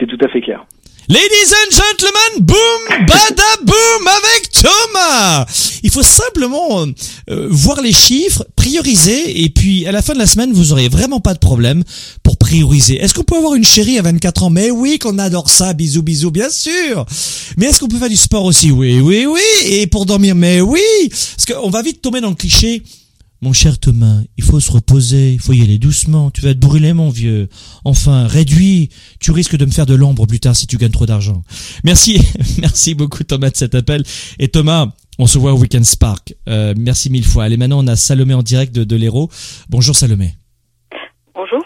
C'est 0.00 0.08
tout 0.08 0.18
à 0.24 0.28
fait 0.28 0.40
clair. 0.40 0.66
Ladies 1.10 1.52
and 1.52 1.72
gentlemen, 1.72 2.46
boom, 2.46 3.04
bada 3.04 3.56
boom 3.64 4.06
avec 4.06 4.52
Thomas. 4.52 5.44
Il 5.82 5.90
faut 5.90 6.04
simplement 6.04 6.86
euh, 7.28 7.48
voir 7.50 7.80
les 7.80 7.92
chiffres, 7.92 8.46
prioriser, 8.54 9.42
et 9.42 9.48
puis 9.48 9.88
à 9.88 9.90
la 9.90 10.02
fin 10.02 10.12
de 10.12 10.20
la 10.20 10.28
semaine, 10.28 10.52
vous 10.52 10.70
aurez 10.70 10.88
vraiment 10.88 11.18
pas 11.18 11.34
de 11.34 11.40
problème 11.40 11.82
pour 12.22 12.36
prioriser. 12.36 13.02
Est-ce 13.02 13.12
qu'on 13.12 13.24
peut 13.24 13.36
avoir 13.36 13.56
une 13.56 13.64
chérie 13.64 13.98
à 13.98 14.02
24 14.02 14.44
ans? 14.44 14.50
Mais 14.50 14.70
oui, 14.70 15.00
qu'on 15.00 15.18
adore 15.18 15.50
ça, 15.50 15.72
bisous, 15.72 16.04
bisous, 16.04 16.30
bien 16.30 16.48
sûr. 16.48 17.04
Mais 17.56 17.66
est-ce 17.66 17.80
qu'on 17.80 17.88
peut 17.88 17.98
faire 17.98 18.08
du 18.08 18.16
sport 18.16 18.44
aussi? 18.44 18.70
Oui, 18.70 19.00
oui, 19.00 19.26
oui. 19.26 19.40
Et 19.64 19.88
pour 19.88 20.06
dormir? 20.06 20.36
Mais 20.36 20.60
oui. 20.60 20.80
Parce 21.08 21.44
qu'on 21.44 21.70
va 21.70 21.82
vite 21.82 22.02
tomber 22.02 22.20
dans 22.20 22.30
le 22.30 22.36
cliché. 22.36 22.84
Mon 23.42 23.54
cher 23.54 23.78
Thomas, 23.78 24.20
il 24.36 24.44
faut 24.44 24.60
se 24.60 24.70
reposer, 24.70 25.32
il 25.32 25.40
faut 25.40 25.54
y 25.54 25.62
aller 25.62 25.78
doucement, 25.78 26.30
tu 26.30 26.42
vas 26.42 26.52
te 26.52 26.58
brûler 26.58 26.92
mon 26.92 27.08
vieux. 27.08 27.48
Enfin, 27.86 28.26
réduis, 28.26 28.90
tu 29.18 29.30
risques 29.30 29.56
de 29.56 29.64
me 29.64 29.70
faire 29.70 29.86
de 29.86 29.94
l'ombre 29.94 30.26
plus 30.26 30.40
tard 30.40 30.54
si 30.54 30.66
tu 30.66 30.76
gagnes 30.76 30.90
trop 30.90 31.06
d'argent. 31.06 31.42
Merci, 31.82 32.20
merci 32.60 32.94
beaucoup 32.94 33.24
Thomas 33.24 33.48
de 33.48 33.56
cet 33.56 33.74
appel. 33.74 34.02
Et 34.38 34.48
Thomas, 34.48 34.88
on 35.18 35.26
se 35.26 35.38
voit 35.38 35.54
au 35.54 35.58
Weekend 35.58 35.86
Spark. 35.86 36.34
Euh, 36.50 36.74
merci 36.76 37.08
mille 37.08 37.24
fois. 37.24 37.44
Allez, 37.44 37.56
maintenant 37.56 37.82
on 37.82 37.86
a 37.86 37.96
Salomé 37.96 38.34
en 38.34 38.42
direct 38.42 38.74
de, 38.74 38.84
de 38.84 38.96
l'Hérault. 38.96 39.30
Bonjour 39.70 39.96
Salomé. 39.96 40.34
Bonjour. 41.34 41.62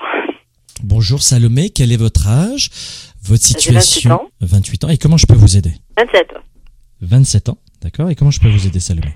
Bonjour 0.84 1.22
Salomé, 1.22 1.70
quel 1.70 1.90
est 1.90 1.96
votre 1.96 2.28
âge 2.28 2.70
Votre 3.24 3.42
situation? 3.42 4.10
28 4.10 4.12
ans. 4.12 4.28
28 4.42 4.84
ans. 4.84 4.88
Et 4.90 4.98
comment 4.98 5.16
je 5.16 5.26
peux 5.26 5.34
vous 5.34 5.56
aider? 5.56 5.72
27. 5.98 6.28
27 7.00 7.48
ans, 7.48 7.58
d'accord. 7.80 8.10
Et 8.10 8.14
comment 8.14 8.30
je 8.30 8.38
peux 8.38 8.48
vous 8.48 8.64
aider 8.64 8.78
Salomé? 8.78 9.12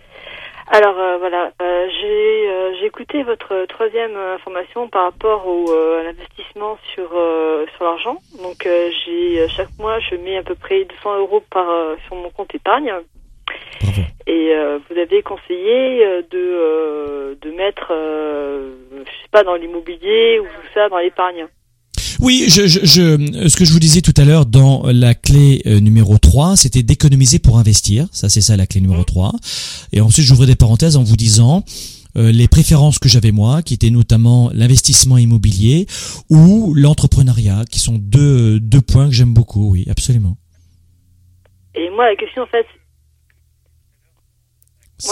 Alors 0.71 0.99
euh, 0.99 1.17
voilà, 1.19 1.53
euh, 1.63 1.89
j'ai 2.01 2.51
euh, 2.51 2.75
j'ai 2.79 2.87
écouté 2.87 3.23
votre 3.23 3.65
troisième 3.67 4.17
information 4.17 4.89
par 4.89 5.05
rapport 5.05 5.47
au 5.47 5.73
euh, 5.73 6.01
à 6.01 6.03
l'investissement 6.03 6.79
sur 6.95 7.11
euh, 7.15 7.65
sur 7.75 7.85
l'argent. 7.85 8.19
Donc 8.43 8.67
euh, 8.67 8.91
j'ai 9.05 9.49
chaque 9.49 9.71
mois 9.79 9.99
je 10.01 10.17
mets 10.17 10.37
à 10.37 10.43
peu 10.43 10.55
près 10.55 10.85
200 10.85 11.19
euros 11.21 11.43
par 11.51 11.71
euh, 11.71 11.97
sur 12.07 12.17
mon 12.17 12.31
compte 12.31 12.55
épargne. 12.55 12.93
Bravo. 13.81 14.03
Et 14.29 14.55
euh, 14.55 14.79
vous 14.89 14.99
avez 14.99 15.23
conseillé 15.23 16.05
euh, 16.05 16.21
de, 16.31 16.37
euh, 16.37 17.35
de 17.41 17.51
mettre, 17.51 17.89
euh, 17.93 18.75
je 18.93 19.11
sais 19.11 19.29
pas, 19.33 19.43
dans 19.43 19.55
l'immobilier 19.55 20.39
ou 20.39 20.45
tout 20.45 20.69
ça, 20.75 20.91
dans 20.91 20.99
l'épargne. 20.99 21.47
Oui, 22.21 22.47
je, 22.49 22.67
je, 22.67 22.81
je- 22.85 23.49
ce 23.49 23.57
que 23.57 23.65
je 23.65 23.73
vous 23.73 23.79
disais 23.81 24.01
tout 24.01 24.15
à 24.17 24.25
l'heure 24.25 24.47
dans 24.47 24.83
la 24.87 25.15
clé 25.15 25.63
euh, 25.67 25.81
numéro 25.81 26.19
3, 26.19 26.57
c'était 26.57 26.83
d'économiser 26.83 27.39
pour 27.39 27.59
investir. 27.59 28.07
Ça, 28.13 28.29
c'est 28.29 28.41
ça 28.41 28.57
la 28.57 28.67
clé 28.67 28.81
numéro 28.81 29.05
3. 29.05 29.33
Et 29.93 30.01
ensuite, 30.01 30.25
j'ouvrais 30.27 30.47
des 30.47 30.57
parenthèses 30.57 30.97
en 30.97 31.03
vous 31.05 31.17
disant 31.17 31.65
euh, 32.17 32.33
les 32.33 32.49
préférences 32.49 32.99
que 32.99 33.09
j'avais 33.09 33.33
moi, 33.33 33.63
qui 33.63 33.75
étaient 33.75 33.91
notamment 33.91 34.51
l'investissement 34.53 35.19
immobilier 35.19 35.87
ou 36.31 36.75
l'entrepreneuriat, 36.75 37.65
qui 37.71 37.79
sont 37.81 37.97
deux, 37.99 38.59
deux 38.61 38.81
points 38.81 39.07
que 39.09 39.15
j'aime 39.15 39.35
beaucoup. 39.35 39.71
Oui, 39.71 39.87
absolument. 39.91 40.37
Et 41.75 41.91
moi, 41.91 42.07
la 42.09 42.17
question, 42.17 42.43
en 42.43 42.47
fait, 42.47 42.67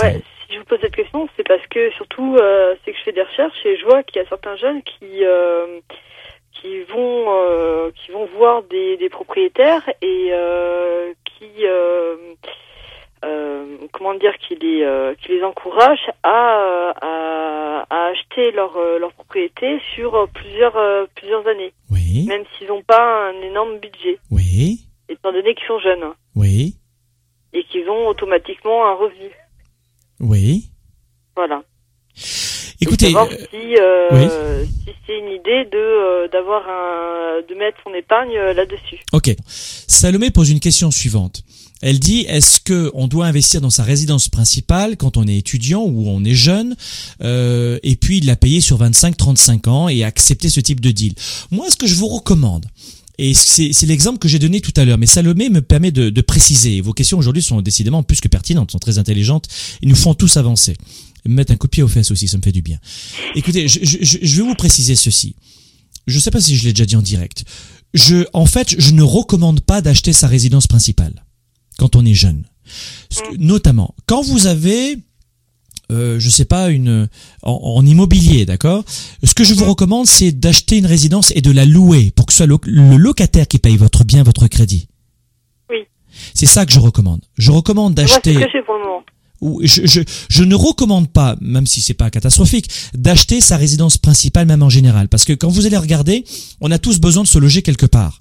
ouais, 0.03 0.23
si 0.49 0.55
je 0.55 0.59
vous 0.59 0.65
pose 0.65 0.79
cette 0.83 0.95
question, 0.97 1.29
c'est 1.37 1.47
parce 1.47 1.65
que 1.71 1.91
surtout, 1.97 2.37
euh, 2.37 2.75
c'est 2.85 2.93
que 2.93 2.99
je 2.99 3.05
fais 3.05 3.13
des 3.13 3.23
recherches 3.23 3.59
et 3.65 3.77
je 3.79 3.85
vois 3.85 4.03
qu'il 4.03 4.21
y 4.21 4.25
a 4.25 4.29
certains 4.29 4.57
jeunes 4.57 4.83
qui 4.83 5.25
euh, 5.25 5.79
qui 6.67 6.81
vont 6.93 7.25
euh, 7.29 7.91
qui 7.93 8.11
vont 8.13 8.27
voir 8.37 8.63
des, 8.65 8.97
des 8.97 9.09
propriétaires 9.09 9.89
et 10.03 10.29
euh, 10.33 11.13
qui 11.25 11.65
euh, 11.67 12.17
comment 13.93 14.15
dire 14.15 14.37
qui 14.39 14.55
les 14.57 15.15
qui 15.23 15.29
les 15.33 15.43
encouragent 15.43 16.11
à, 16.23 16.93
à, 17.01 17.87
à 17.91 18.07
acheter 18.07 18.51
leur 18.53 18.77
leur 18.99 19.13
propriété 19.13 19.81
sur 19.95 20.29
plusieurs 20.35 21.09
plusieurs 21.15 21.47
années, 21.47 21.73
Oui, 21.91 22.27
même 22.29 22.45
s'ils 22.57 22.69
n'ont 22.69 22.83
pas 22.83 23.29
un 23.31 23.41
énorme 23.43 23.79
budget, 23.79 24.19
oui, 24.31 24.81
étant 25.09 25.33
donné 25.33 25.55
qu'ils 25.55 25.67
sont 25.67 25.79
jeunes 25.81 26.13
oui, 26.35 26.75
et 27.53 27.63
qu'ils 27.65 27.89
ont 27.89 28.09
automatiquement 28.09 28.87
un 28.87 28.95
revenu. 28.95 29.31
oui. 30.21 30.65
Voilà. 31.37 31.63
Écoutez, 32.81 33.07
savoir 33.07 33.29
euh, 33.31 33.37
si, 33.51 33.77
euh, 33.81 34.65
si 34.65 34.91
c'est 35.07 35.19
une 35.19 35.29
idée 35.29 35.65
de 35.73 35.79
euh, 35.79 36.29
d'avoir 36.29 36.63
un 36.69 37.41
de 37.49 37.55
mettre 37.55 37.79
son 37.85 37.95
épargne 37.95 38.37
là-dessus. 38.55 39.01
Ok. 39.13 39.35
Salomé 39.47 40.31
pose 40.31 40.51
une 40.51 40.61
question 40.61 40.91
suivante. 40.91 41.43
Elle 41.83 42.01
dit 42.01 42.25
est-ce 42.29 42.61
que 42.61 42.91
on 42.95 43.07
doit 43.07 43.27
investir 43.27 43.61
dans 43.61 43.71
sa 43.71 43.83
résidence 43.83 44.29
principale 44.29 44.97
quand 44.97 45.17
on 45.17 45.27
est 45.27 45.37
étudiant 45.37 45.83
ou 45.83 46.09
on 46.09 46.25
est 46.25 46.35
jeune 46.35 46.75
euh, 47.23 47.79
et 47.83 47.97
puis 47.97 48.21
la 48.21 48.37
payer 48.37 48.61
sur 48.61 48.83
25-35 48.83 49.69
ans 49.69 49.89
et 49.89 50.03
accepter 50.03 50.49
ce 50.49 50.61
type 50.61 50.81
de 50.81 50.91
deal? 50.91 51.15
Moi, 51.51 51.69
ce 51.71 51.77
que 51.77 51.87
je 51.87 51.95
vous 51.95 52.09
recommande, 52.09 52.67
et 53.19 53.35
c'est 53.35 53.73
c'est 53.73 53.87
l'exemple 53.87 54.19
que 54.19 54.29
j'ai 54.29 54.39
donné 54.39 54.61
tout 54.61 54.73
à 54.77 54.85
l'heure, 54.85 54.99
mais 54.99 55.07
Salomé 55.07 55.49
me 55.51 55.61
permet 55.61 55.91
de, 55.91 56.09
de 56.09 56.21
préciser. 56.23 56.81
Vos 56.81 56.93
questions 56.93 57.19
aujourd'hui 57.19 57.43
sont 57.43 57.61
décidément 57.61 58.03
plus 58.03 58.21
que 58.21 58.29
pertinentes, 58.29 58.71
sont 58.71 58.79
très 58.79 58.99
intelligentes 58.99 59.47
et 59.83 59.87
nous 59.87 59.97
font 59.97 60.15
tous 60.15 60.37
avancer. 60.39 60.77
Me 61.27 61.35
mettre 61.35 61.53
un 61.53 61.57
coup 61.57 61.67
de 61.67 61.71
pied 61.71 61.83
aux 61.83 61.89
fesses 61.89 62.11
aussi, 62.11 62.29
ça 62.29 62.37
me 62.37 62.43
fait 62.43 62.53
du 62.53 62.63
bien. 62.63 62.79
Écoutez, 63.35 63.69
je, 63.69 63.79
je, 63.83 63.99
je- 64.23 64.37
vais 64.43 64.49
vous 64.49 64.55
préciser 64.55 64.95
ceci. 64.97 65.35
Je 66.07 66.17
ne 66.17 66.21
sais 66.21 66.31
pas 66.31 66.41
si 66.41 66.57
je 66.57 66.65
l'ai 66.65 66.73
déjà 66.73 66.87
dit 66.87 66.97
en 66.97 67.03
direct. 67.03 67.45
Je, 67.95 68.25
en 68.33 68.47
fait, 68.47 68.75
je 68.79 68.93
ne 68.93 69.03
recommande 69.03 69.61
pas 69.61 69.81
d'acheter 69.81 70.13
sa 70.13 70.29
résidence 70.29 70.67
principale 70.67 71.25
quand 71.79 71.97
on 71.97 72.05
est 72.05 72.15
jeune. 72.15 72.45
Notamment, 73.39 73.95
quand 74.07 74.23
vous 74.23 74.47
avez, 74.47 74.99
euh, 75.93 76.19
je 76.19 76.29
sais 76.31 76.45
pas, 76.45 76.71
une 76.71 77.09
en, 77.43 77.53
en 77.53 77.87
immobilier, 77.87 78.45
d'accord? 78.47 78.85
Ce 79.23 79.35
que 79.35 79.45
je 79.45 79.55
vous 79.55 79.65
recommande, 79.65 80.07
c'est 80.07 80.33
d'acheter 80.33 80.79
une 80.79 80.87
résidence 80.87 81.33
et 81.35 81.41
de 81.41 81.51
la 81.51 81.65
louer 81.65 82.11
pour 82.15 82.27
que 82.27 82.33
ce 82.33 82.39
soit 82.39 82.47
lo- 82.47 82.61
le 82.65 82.97
locataire 82.97 83.47
qui 83.49 83.59
paye 83.59 83.77
votre 83.77 84.05
bien, 84.05 84.23
votre 84.23 84.47
crédit. 84.49 84.89
Oui. 85.71 85.79
C'est 86.35 86.47
ça 86.47 86.67
que 86.67 86.73
je 86.73 86.79
recommande. 86.81 87.23
Je 87.39 87.51
recommande 87.53 87.95
d'acheter 87.95 88.35
je 89.41 90.43
ne 90.45 90.55
recommande 90.55 91.09
pas, 91.11 91.37
même 91.41 91.67
si 91.67 91.81
c'est 91.81 91.95
pas 91.95 92.11
catastrophique, 92.11 92.69
d'acheter 92.95 93.41
sa 93.41 93.57
résidence 93.57 93.99
principale 93.99 94.47
même 94.47 94.63
en 94.63 94.71
général, 94.71 95.09
parce 95.09 95.25
que 95.25 95.33
quand 95.33 95.49
vous 95.49 95.67
allez 95.67 95.77
regarder, 95.77 96.25
on 96.61 96.71
a 96.71 96.79
tous 96.79 96.99
besoin 97.01 97.23
de 97.23 97.29
se 97.29 97.39
loger 97.39 97.63
quelque 97.63 97.87
part. 97.87 98.19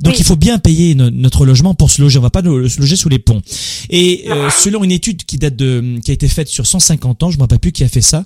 Donc 0.00 0.14
Oui. 0.14 0.18
il 0.18 0.24
faut 0.24 0.34
bien 0.34 0.58
payer 0.58 0.96
no- 0.96 1.08
notre 1.10 1.46
logement 1.46 1.72
pour 1.72 1.88
se 1.88 2.02
loger. 2.02 2.18
On 2.18 2.22
va 2.22 2.30
pas 2.30 2.42
se 2.42 2.80
loger 2.80 2.96
sous 2.96 3.08
les 3.08 3.20
ponts. 3.20 3.40
Et 3.90 4.24
euh, 4.28 4.50
selon 4.50 4.82
une 4.82 4.90
étude 4.90 5.22
qui 5.24 5.38
date 5.38 5.54
de, 5.54 6.00
qui 6.04 6.10
a 6.10 6.14
été 6.14 6.26
faite 6.26 6.48
sur 6.48 6.66
150 6.66 7.22
ans, 7.22 7.30
je 7.30 7.36
me 7.36 7.42
rappelle 7.42 7.60
plus 7.60 7.70
qui 7.70 7.84
a 7.84 7.88
fait 7.88 8.00
ça, 8.02 8.24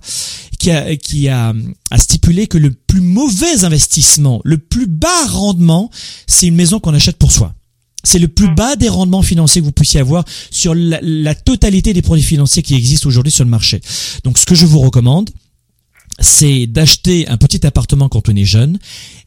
qui 0.58 0.70
a, 0.70 0.96
qui 0.96 1.28
a, 1.28 1.52
a 1.90 1.98
stipulé 1.98 2.46
que 2.46 2.56
le 2.56 2.70
plus 2.70 3.02
mauvais 3.02 3.64
investissement, 3.64 4.40
le 4.44 4.56
plus 4.56 4.86
bas 4.86 5.26
rendement, 5.28 5.90
c'est 6.26 6.46
une 6.46 6.54
maison 6.54 6.80
qu'on 6.80 6.94
achète 6.94 7.18
pour 7.18 7.32
soi. 7.32 7.54
C'est 8.02 8.18
le 8.18 8.28
plus 8.28 8.52
bas 8.54 8.76
des 8.76 8.88
rendements 8.88 9.22
financiers 9.22 9.60
que 9.60 9.66
vous 9.66 9.72
puissiez 9.72 10.00
avoir 10.00 10.24
sur 10.50 10.74
la, 10.74 10.98
la 11.02 11.34
totalité 11.34 11.92
des 11.92 12.02
produits 12.02 12.24
financiers 12.24 12.62
qui 12.62 12.74
existent 12.74 13.08
aujourd'hui 13.08 13.32
sur 13.32 13.44
le 13.44 13.50
marché. 13.50 13.80
Donc, 14.24 14.38
ce 14.38 14.46
que 14.46 14.54
je 14.54 14.66
vous 14.66 14.80
recommande, 14.80 15.30
c'est 16.20 16.66
d'acheter 16.66 17.26
un 17.28 17.36
petit 17.36 17.66
appartement 17.66 18.08
quand 18.08 18.28
on 18.28 18.36
est 18.36 18.44
jeune, 18.44 18.78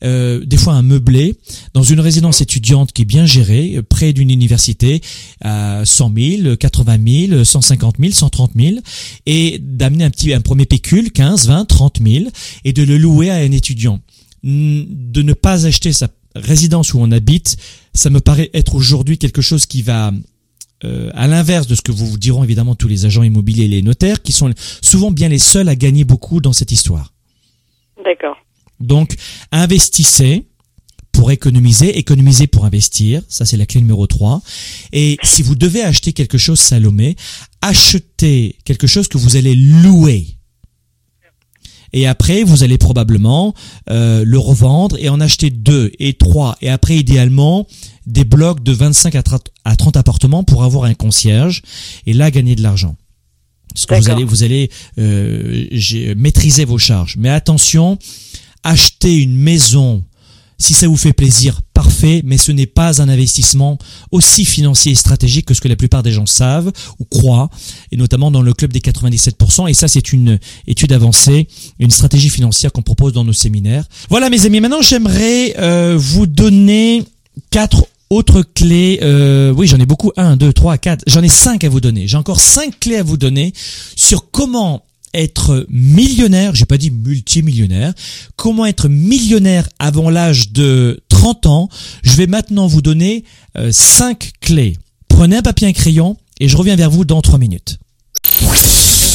euh, 0.03 0.45
des 0.45 0.57
fois 0.57 0.73
un 0.73 0.82
meublé, 0.82 1.36
dans 1.73 1.84
une 1.84 1.99
résidence 1.99 2.41
étudiante 2.41 2.91
qui 2.93 3.03
est 3.03 3.05
bien 3.05 3.26
gérée, 3.26 3.76
euh, 3.78 3.84
près 3.84 4.13
d'une 4.13 4.30
université, 4.30 5.01
à 5.41 5.82
100 5.84 6.13
000, 6.15 6.55
80 6.55 7.28
000, 7.30 7.43
150 7.43 7.95
000, 7.99 8.11
130 8.13 8.51
000, 8.55 8.76
et 9.26 9.59
d'amener 9.59 10.05
un 10.05 10.09
petit, 10.09 10.34
un 10.34 10.41
premier 10.41 10.65
pécule, 10.65 11.11
15, 11.11 11.47
20, 11.47 11.65
30 11.65 11.99
000, 12.05 12.26
et 12.63 12.73
de 12.73 12.84
le 12.84 12.97
louer 12.97 13.30
à 13.30 13.36
un 13.36 13.51
étudiant. 13.51 13.99
Mm, 14.43 14.84
De 14.88 15.21
ne 15.21 15.34
pas 15.34 15.65
acheter 15.65 15.91
sa 15.91 16.07
résidence 16.36 16.93
où 16.93 16.99
on 16.99 17.11
habite, 17.11 17.57
ça 17.96 18.10
me 18.10 18.20
paraît 18.20 18.52
être 18.54 18.76
aujourd'hui 18.76 19.18
quelque 19.18 19.41
chose 19.41 19.66
qui 19.66 19.82
va 19.82 20.12
euh, 20.84 21.10
à 21.14 21.28
l'inverse 21.28 21.68
de 21.68 21.76
ce 21.76 21.82
que 21.82 21.91
vous 21.91 22.06
vous 22.06 22.18
diront 22.18 22.43
évidemment 22.43 22.76
tous 22.76 22.88
les 22.88 23.06
agents 23.06 23.24
immobiliers 23.24 23.66
et 23.66 23.70
les 23.70 23.82
notaires, 23.82 24.22
qui 24.22 24.34
sont 24.34 24.54
souvent 24.82 25.10
bien 25.10 25.30
les 25.30 25.39
seuls 25.39 25.70
à 25.70 25.76
gagner 25.76 26.04
beaucoup 26.04 26.41
dans 26.41 26.54
cette 26.54 26.72
histoire. 26.72 27.14
D'accord. 28.04 28.38
Donc, 28.80 29.16
investissez 29.52 30.46
pour 31.14 31.32
économiser, 31.32 31.98
économiser 31.98 32.46
pour 32.46 32.66
investir, 32.66 33.22
ça 33.30 33.46
c'est 33.46 33.56
la 33.56 33.66
clé 33.66 33.80
numéro 33.80 34.06
3. 34.06 34.41
Et 34.91 35.18
si 35.24 35.41
vous 35.43 35.56
devez 35.56 35.82
acheter 35.82 36.12
quelque 36.12 36.38
chose, 36.38 36.60
Salomé, 36.60 37.16
achetez 37.62 38.58
quelque 38.66 38.86
chose 38.86 39.08
que 39.08 39.18
vous 39.18 39.38
allez 39.38 39.56
louer. 39.56 40.28
Et 41.96 42.06
après, 42.08 42.43
vous 42.43 42.64
allez 42.64 42.78
probablement 42.78 43.56
euh, 43.89 44.26
le 44.26 44.38
revendre 44.38 44.98
et 45.00 45.08
en 45.08 45.22
acheter 45.22 45.50
deux 45.50 45.93
et 45.98 46.14
trois. 46.14 46.58
Et 46.62 46.70
après, 46.70 46.98
idéalement, 46.98 47.68
des 48.06 48.26
blocs 48.26 48.62
de 48.62 48.74
25 48.74 49.16
à 49.16 49.24
30 49.24 49.48
à 49.64 49.78
30 49.78 49.96
appartements 49.96 50.43
pour 50.43 50.66
avoir 50.66 50.84
un 50.84 50.93
concierge 50.93 51.62
et 52.06 52.12
là 52.12 52.32
gagner 52.32 52.58
de 52.58 52.62
l'argent. 52.62 52.98
Parce 53.74 53.86
que 53.86 53.96
vous 53.96 54.10
allez, 54.10 54.24
vous 54.26 54.43
allez 54.43 54.70
euh, 55.00 56.16
maîtriser 56.18 56.66
vos 56.66 56.78
charges. 56.78 57.16
Mais 57.18 57.30
attention, 57.30 57.98
acheter 58.64 59.16
une 59.16 59.38
maison, 59.38 60.04
si 60.58 60.74
ça 60.74 60.89
vous 60.89 60.98
fait 60.98 61.14
plaisir, 61.14 61.62
parfait, 61.76 62.21
mais 62.26 62.38
ce 62.38 62.51
n'est 62.51 62.65
pas 62.65 63.01
un 63.01 63.09
investissement 63.09 63.78
aussi 64.11 64.45
financier 64.45 64.93
et 64.93 64.95
stratégique 64.95 65.45
que 65.45 65.53
ce 65.53 65.61
que 65.61 65.67
la 65.67 65.76
plupart 65.76 66.01
des 66.01 66.11
gens 66.11 66.26
savent 66.26 66.71
ou 66.99 67.05
croient, 67.05 67.49
et 67.91 67.97
notamment 67.97 68.32
dans 68.32 68.41
le 68.41 68.53
club 68.53 68.73
des 68.73 68.80
97%. 68.80 69.69
Et 69.69 69.73
ça, 69.73 69.88
c'est 69.88 70.13
une 70.13 70.39
étude 70.65 70.93
avancée, 70.93 71.47
une 71.78 71.91
stratégie 71.91 72.30
financière 72.30 72.71
qu'on 72.71 72.82
propose 72.82 73.13
dans 73.13 73.26
nos 73.26 73.34
séminaires. 73.34 73.84
Voilà, 74.09 74.30
mes 74.30 74.45
amis. 74.45 74.61
Maintenant, 74.61 74.82
j'aimerais 74.82 75.53
euh, 75.59 75.95
vous 75.99 76.26
donner 76.26 77.03
quatre 77.51 77.86
autres 78.09 78.41
clés. 78.41 78.99
Euh, 79.03 79.51
oui, 79.51 79.67
j'en 79.67 79.80
ai 79.80 79.86
beaucoup. 79.86 80.13
Un, 80.15 80.38
deux, 80.38 80.53
trois, 80.53 80.78
quatre. 80.78 81.03
J'en 81.07 81.23
ai 81.23 81.30
cinq 81.30 81.65
à 81.65 81.69
vous 81.69 81.82
donner. 81.82 82.07
J'ai 82.07 82.17
encore 82.17 82.39
cinq 82.39 82.80
clés 82.80 82.97
à 82.97 83.03
vous 83.03 83.17
donner 83.17 83.53
sur 83.97 84.32
comment 84.32 84.86
être 85.16 85.66
millionnaire, 85.70 86.53
j'ai 86.55 86.66
pas 86.66 86.78
dit 86.78 86.91
multimillionnaire, 86.91 87.93
comment 88.36 88.66
être 88.66 88.88
millionnaire 88.89 89.68
avant 89.80 90.09
l'âge 90.09 90.51
de 90.51 91.01
30 91.09 91.45
ans? 91.45 91.70
Je 92.03 92.16
vais 92.16 92.28
maintenant 92.28 92.68
vous 92.68 92.82
donner 92.82 93.24
euh, 93.57 93.72
cinq 93.72 94.34
clés. 94.41 94.78
Prenez 95.07 95.38
un 95.38 95.41
papier 95.41 95.68
et 95.68 95.70
un 95.70 95.74
crayon 95.74 96.18
et 96.39 96.49
je 96.49 96.57
reviens 96.57 96.76
vers 96.76 96.89
vous 96.89 97.05
dans 97.05 97.22
trois 97.22 97.39
minutes. 97.39 97.80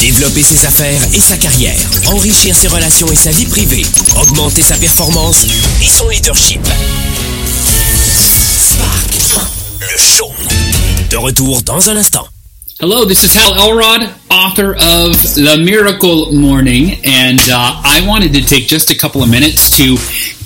Développer 0.01 0.43
ses 0.43 0.65
affaires 0.65 1.03
et 1.15 1.21
sa 1.21 1.37
carrière, 1.37 1.79
enrichir 2.07 2.57
ses 2.57 2.69
relations 2.69 3.13
et 3.13 3.17
sa 3.17 3.31
vie 3.31 3.45
privée, 3.45 3.85
augmenter 4.17 4.63
sa 4.63 4.77
performance 4.77 5.45
et 5.83 5.89
son 5.89 6.09
leadership. 6.09 6.61
Spark, 8.59 9.49
le 9.81 9.99
show. 9.99 10.31
De 11.11 11.17
retour 11.17 11.63
dans 11.63 11.91
un 11.91 11.97
instant. 11.97 12.27
Hello, 12.81 13.05
this 13.05 13.25
is 13.25 13.35
Hal 13.35 13.53
Elrod, 13.61 14.09
author 14.31 14.73
of 14.73 15.13
The 15.37 15.61
Miracle 15.63 16.33
Morning, 16.33 16.97
and 17.05 17.39
uh, 17.39 17.77
I 17.85 18.03
wanted 18.09 18.33
to 18.33 18.41
take 18.41 18.69
just 18.69 18.91
a 18.91 18.97
couple 18.97 19.23
of 19.23 19.29
minutes 19.29 19.69
to 19.77 19.99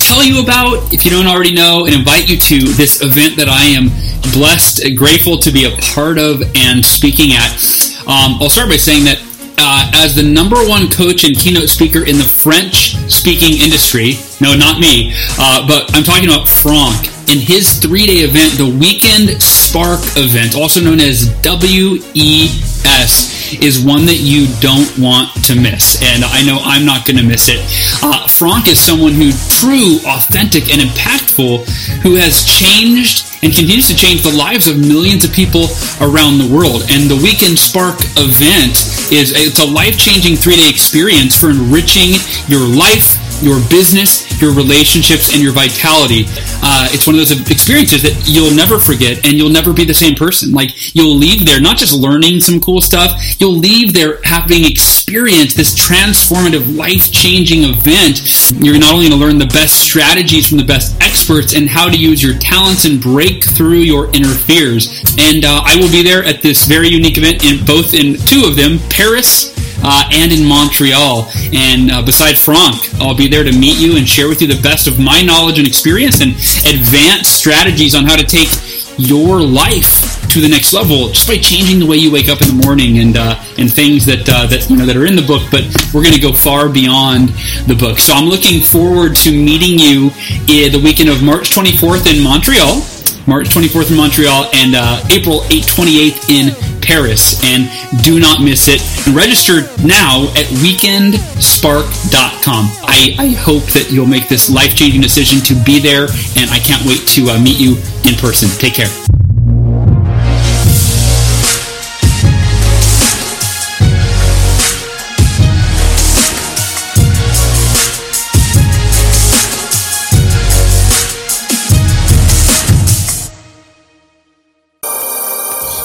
tell 0.02 0.24
you 0.24 0.42
about, 0.42 0.92
if 0.92 1.04
you 1.04 1.12
don't 1.12 1.28
already 1.28 1.54
know, 1.54 1.86
and 1.86 1.94
invite 1.94 2.28
you 2.28 2.36
to 2.36 2.58
this 2.74 3.00
event 3.02 3.36
that 3.36 3.46
I 3.48 3.66
am 3.78 3.86
blessed, 4.34 4.84
uh, 4.84 4.88
grateful 4.96 5.38
to 5.46 5.52
be 5.52 5.62
a 5.70 5.76
part 5.94 6.18
of 6.18 6.42
and 6.56 6.84
speaking 6.84 7.38
at. 7.38 7.54
Um, 8.02 8.42
I'll 8.42 8.50
start 8.50 8.68
by 8.68 8.82
saying 8.82 9.04
that 9.04 9.22
uh, 9.58 10.02
as 10.02 10.16
the 10.16 10.26
number 10.26 10.58
one 10.66 10.90
coach 10.90 11.22
and 11.22 11.38
keynote 11.38 11.68
speaker 11.68 12.02
in 12.02 12.18
the 12.18 12.26
French 12.26 12.98
speaking 13.06 13.62
industry, 13.62 14.18
no, 14.40 14.58
not 14.58 14.80
me, 14.80 15.14
uh, 15.38 15.62
but 15.68 15.94
I'm 15.94 16.02
talking 16.02 16.26
about 16.26 16.48
Franck, 16.48 17.14
in 17.30 17.38
his 17.38 17.78
three 17.78 18.06
day 18.06 18.26
event, 18.26 18.58
the 18.58 18.68
Weekend 18.68 19.40
Spark 19.74 20.06
event, 20.14 20.54
also 20.54 20.78
known 20.80 21.00
as 21.00 21.34
WES, 21.42 23.10
is 23.58 23.82
one 23.82 24.06
that 24.06 24.22
you 24.22 24.46
don't 24.62 24.86
want 25.02 25.34
to 25.50 25.58
miss. 25.58 25.98
And 25.98 26.22
I 26.22 26.46
know 26.46 26.62
I'm 26.62 26.86
not 26.86 27.04
going 27.04 27.16
to 27.16 27.26
miss 27.26 27.50
it. 27.50 27.58
Uh, 27.98 28.22
Frank 28.28 28.68
is 28.68 28.78
someone 28.78 29.18
who 29.18 29.34
true, 29.50 29.98
authentic, 30.06 30.70
and 30.70 30.78
impactful 30.78 31.66
who 32.06 32.14
has 32.14 32.46
changed 32.46 33.26
and 33.42 33.50
continues 33.52 33.90
to 33.90 33.96
change 33.96 34.22
the 34.22 34.30
lives 34.30 34.68
of 34.68 34.78
millions 34.78 35.24
of 35.24 35.32
people 35.32 35.66
around 35.98 36.38
the 36.38 36.46
world. 36.46 36.86
And 36.86 37.10
the 37.10 37.18
Weekend 37.18 37.58
Spark 37.58 37.98
event 38.14 38.78
is 39.10 39.34
it's 39.34 39.58
a 39.58 39.66
life-changing 39.66 40.36
three-day 40.38 40.70
experience 40.70 41.34
for 41.34 41.50
enriching 41.50 42.14
your 42.46 42.62
life, 42.62 43.18
your 43.42 43.60
business, 43.68 44.24
your 44.40 44.52
relationships, 44.52 45.32
and 45.32 45.42
your 45.42 45.52
vitality. 45.52 46.24
Uh, 46.62 46.88
it's 46.92 47.06
one 47.06 47.16
of 47.16 47.20
those 47.20 47.32
experiences 47.50 48.02
that 48.02 48.14
you'll 48.26 48.54
never 48.54 48.78
forget, 48.78 49.24
and 49.26 49.34
you'll 49.34 49.50
never 49.50 49.72
be 49.72 49.84
the 49.84 49.94
same 49.94 50.14
person. 50.14 50.52
Like 50.52 50.94
you'll 50.94 51.16
leave 51.16 51.46
there 51.46 51.60
not 51.60 51.76
just 51.76 51.92
learning 51.92 52.40
some 52.40 52.60
cool 52.60 52.80
stuff, 52.80 53.12
you'll 53.40 53.56
leave 53.56 53.92
there 53.92 54.20
having 54.24 54.64
experienced 54.64 55.56
this 55.56 55.74
transformative, 55.74 56.76
life-changing 56.76 57.64
event. 57.64 58.22
You're 58.62 58.78
not 58.78 58.94
only 58.94 59.08
going 59.08 59.18
to 59.18 59.24
learn 59.26 59.38
the 59.38 59.46
best 59.46 59.80
strategies 59.80 60.48
from 60.48 60.58
the 60.58 60.64
best 60.64 61.00
experts 61.02 61.54
and 61.54 61.68
how 61.68 61.88
to 61.88 61.96
use 61.96 62.22
your 62.22 62.38
talents 62.38 62.84
and 62.84 63.00
break 63.00 63.44
through 63.44 63.84
your 63.84 64.06
inner 64.14 64.34
fears. 64.34 65.02
And 65.18 65.44
uh, 65.44 65.62
I 65.64 65.76
will 65.76 65.90
be 65.90 66.02
there 66.02 66.24
at 66.24 66.42
this 66.42 66.66
very 66.66 66.88
unique 66.88 67.18
event 67.18 67.44
in 67.44 67.64
both 67.64 67.94
in 67.94 68.16
two 68.26 68.44
of 68.46 68.56
them, 68.56 68.78
Paris 68.90 69.54
uh, 69.84 70.08
and 70.12 70.32
in 70.32 70.44
Montreal. 70.44 71.30
And 71.52 71.90
uh, 71.90 72.02
beside 72.02 72.38
Frank, 72.38 72.88
I'll 73.00 73.16
be 73.16 73.28
there 73.28 73.44
to 73.44 73.52
meet 73.52 73.78
you 73.78 73.96
and 73.96 74.08
share 74.08 74.28
with 74.28 74.40
you 74.40 74.48
the 74.48 74.60
best 74.62 74.86
of 74.86 74.98
my 74.98 75.22
knowledge 75.22 75.58
and 75.58 75.66
experience 75.66 76.20
and 76.20 76.32
advanced 76.66 77.36
strategies 77.36 77.94
on 77.94 78.04
how 78.04 78.16
to 78.16 78.24
take 78.24 78.48
your 78.96 79.40
life 79.40 80.14
to 80.30 80.40
the 80.40 80.48
next 80.48 80.72
level 80.72 81.08
just 81.10 81.28
by 81.28 81.36
changing 81.36 81.78
the 81.78 81.86
way 81.86 81.96
you 81.96 82.10
wake 82.10 82.28
up 82.28 82.42
in 82.42 82.48
the 82.48 82.66
morning 82.66 82.98
and 82.98 83.16
uh, 83.16 83.34
and 83.58 83.72
things 83.72 84.04
that 84.06 84.28
uh, 84.28 84.46
that 84.46 84.68
you 84.68 84.76
know 84.76 84.86
that 84.86 84.96
are 84.96 85.06
in 85.06 85.14
the 85.14 85.22
book. 85.22 85.42
But 85.50 85.62
we're 85.92 86.02
going 86.02 86.14
to 86.14 86.20
go 86.20 86.32
far 86.32 86.68
beyond 86.68 87.28
the 87.66 87.76
book. 87.78 87.98
So 87.98 88.12
I'm 88.14 88.26
looking 88.26 88.60
forward 88.60 89.14
to 89.16 89.30
meeting 89.30 89.78
you 89.78 90.10
in 90.50 90.72
the 90.72 90.80
weekend 90.82 91.08
of 91.08 91.22
March 91.22 91.50
24th 91.50 92.10
in 92.10 92.22
Montreal. 92.22 92.93
March 93.26 93.48
24th 93.48 93.90
in 93.90 93.96
Montreal 93.96 94.50
and 94.54 94.74
uh, 94.74 95.02
April 95.10 95.40
8th, 95.48 95.74
28th 95.74 96.28
in 96.30 96.54
Paris. 96.82 97.42
And 97.44 97.70
do 98.02 98.20
not 98.20 98.42
miss 98.42 98.68
it. 98.68 98.82
Register 99.14 99.62
now 99.84 100.24
at 100.36 100.44
weekendspark.com. 100.60 102.68
I, 102.82 103.16
I 103.18 103.28
hope 103.28 103.64
that 103.72 103.90
you'll 103.90 104.06
make 104.06 104.28
this 104.28 104.50
life 104.50 104.76
changing 104.76 105.00
decision 105.00 105.40
to 105.40 105.54
be 105.64 105.78
there, 105.80 106.06
and 106.36 106.50
I 106.50 106.58
can't 106.58 106.84
wait 106.84 107.06
to 107.16 107.30
uh, 107.30 107.38
meet 107.40 107.58
you 107.58 107.78
in 108.04 108.14
person. 108.16 108.50
Take 108.58 108.74
care. 108.74 108.90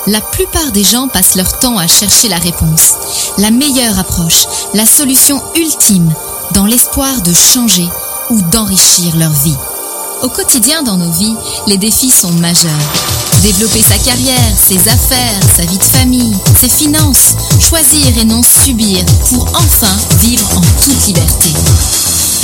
La 0.10 0.22
plupart 0.22 0.72
des 0.72 0.84
gens 0.84 1.08
passent 1.08 1.36
leur 1.36 1.60
temps 1.60 1.78
à 1.78 1.86
chercher 1.86 2.30
la 2.30 2.40
réponse, 2.40 2.96
la 3.38 3.52
meilleure 3.52 4.00
approche, 4.00 4.48
la 4.74 4.84
solution 4.84 5.40
ultime, 5.56 6.12
dans 6.56 6.66
l'espoir 6.66 7.22
de 7.22 7.32
changer 7.32 7.88
ou 8.32 8.42
d'enrichir 8.42 9.16
leur 9.18 9.32
vie. 9.32 9.56
Au 10.24 10.30
quotidien 10.30 10.82
dans 10.82 10.98
nos 10.98 11.12
vies, 11.12 11.36
les 11.68 11.78
défis 11.78 12.10
sont 12.10 12.32
majeurs. 12.32 12.72
Développer 13.44 13.84
sa 13.84 14.00
carrière, 14.00 14.58
ses 14.58 14.90
affaires, 14.90 15.44
sa 15.56 15.66
vie 15.66 15.78
de 15.78 15.84
famille, 15.84 16.36
ses 16.60 16.70
finances, 16.70 17.36
choisir 17.60 18.18
et 18.18 18.26
non 18.26 18.42
subir 18.42 19.06
pour 19.30 19.46
enfin 19.54 19.96
vivre 20.22 20.50
en 20.58 20.62
toute 20.84 21.06
liberté. 21.06 21.54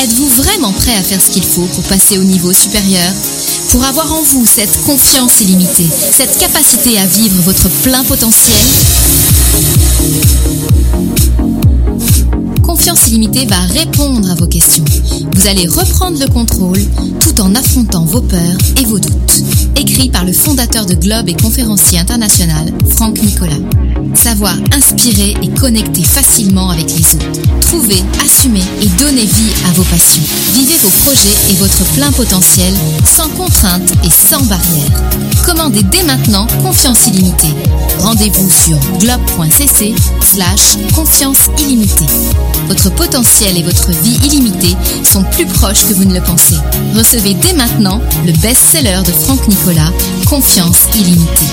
Êtes-vous 0.03 0.27
vraiment 0.43 0.71
prêt 0.71 0.95
à 0.95 1.01
faire 1.01 1.19
ce 1.19 1.31
qu'il 1.31 1.43
faut 1.43 1.65
pour 1.73 1.83
passer 1.85 2.19
au 2.19 2.23
niveau 2.23 2.53
supérieur? 2.53 3.11
Pour 3.71 3.83
avoir 3.83 4.11
en 4.13 4.21
vous 4.21 4.45
cette 4.45 4.81
confiance 4.83 5.41
illimitée, 5.41 5.89
cette 6.11 6.37
capacité 6.37 6.97
à 6.97 7.05
vivre 7.05 7.41
votre 7.41 7.69
plein 7.83 8.03
potentiel 8.03 8.57
Confiance 12.65 13.07
illimitée 13.07 13.45
va 13.45 13.59
répondre 13.59 14.29
à 14.31 14.35
vos 14.35 14.47
questions. 14.47 14.83
Vous 15.35 15.47
allez 15.47 15.67
reprendre 15.67 16.19
le 16.19 16.27
contrôle 16.27 16.81
tout 17.19 17.39
en 17.39 17.53
affrontant 17.53 18.03
vos 18.05 18.21
peurs 18.21 18.57
et 18.77 18.85
vos 18.85 18.97
doutes. 18.97 19.43
Écrit 19.75 20.09
par 20.09 20.25
le 20.25 20.33
fondateur 20.33 20.87
de 20.87 20.95
Globe 20.95 21.29
et 21.29 21.35
conférencier 21.35 21.99
international, 21.99 22.73
Franck 22.89 23.21
Nicolas. 23.21 23.53
Savoir 24.15 24.55
inspirer 24.73 25.35
et 25.43 25.49
connecter 25.49 26.03
facilement 26.03 26.71
avec 26.71 26.89
les 26.97 27.15
autres. 27.15 27.59
Trouver, 27.59 28.03
assumer 28.23 28.63
et 28.81 28.87
donner 28.99 29.25
vie 29.25 29.53
à 29.67 29.71
vos 29.73 29.83
passions. 29.83 30.23
Vivez 30.53 30.77
vos 30.79 30.89
projets 31.03 31.51
et 31.51 31.55
votre 31.55 31.83
plein 31.93 32.11
potentiel 32.11 32.73
sans 33.05 33.29
contraintes 33.29 33.93
et 34.03 34.09
sans 34.09 34.41
barrières. 34.45 35.03
Commandez 35.45 35.83
dès 35.83 36.03
maintenant 36.03 36.47
Confiance 36.63 37.07
illimitée. 37.07 37.53
Rendez-vous 37.99 38.49
sur 38.49 38.77
globe.cc 38.99 39.93
slash 40.21 40.77
confiance 40.95 41.49
illimitée. 41.59 42.05
Votre 42.67 42.89
potentiel 42.89 43.57
et 43.57 43.63
votre 43.63 43.91
vie 43.91 44.17
illimitée 44.25 44.75
sont 45.03 45.23
plus 45.23 45.45
proches 45.45 45.85
que 45.87 45.93
vous 45.93 46.05
ne 46.05 46.13
le 46.13 46.21
pensez. 46.21 46.55
Recevez 46.95 47.33
dès 47.35 47.53
maintenant 47.53 48.01
le 48.25 48.31
best-seller 48.33 48.99
de 49.05 49.11
Franck 49.11 49.47
Nicolas, 49.47 49.91
Confiance 50.27 50.87
illimitée. 50.95 51.45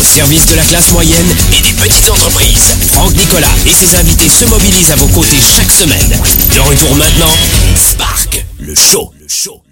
Au 0.00 0.04
service 0.04 0.46
de 0.46 0.54
la 0.54 0.64
classe 0.64 0.92
moyenne 0.92 1.26
et 1.56 1.60
des 1.62 1.72
petites 1.72 2.10
entreprises, 2.10 2.74
Franck 2.92 3.14
Nicolas 3.14 3.54
et 3.66 3.72
ses 3.72 3.94
invités 3.96 4.28
se 4.28 4.44
mobilisent 4.46 4.90
à 4.90 4.96
vos 4.96 5.06
côtés 5.08 5.40
chaque 5.40 5.70
semaine. 5.70 6.10
De 6.54 6.60
retour 6.60 6.94
maintenant, 6.96 7.32
Spark, 7.76 8.44
le 8.58 8.74
show, 8.74 9.12
le 9.20 9.28
show. 9.28 9.62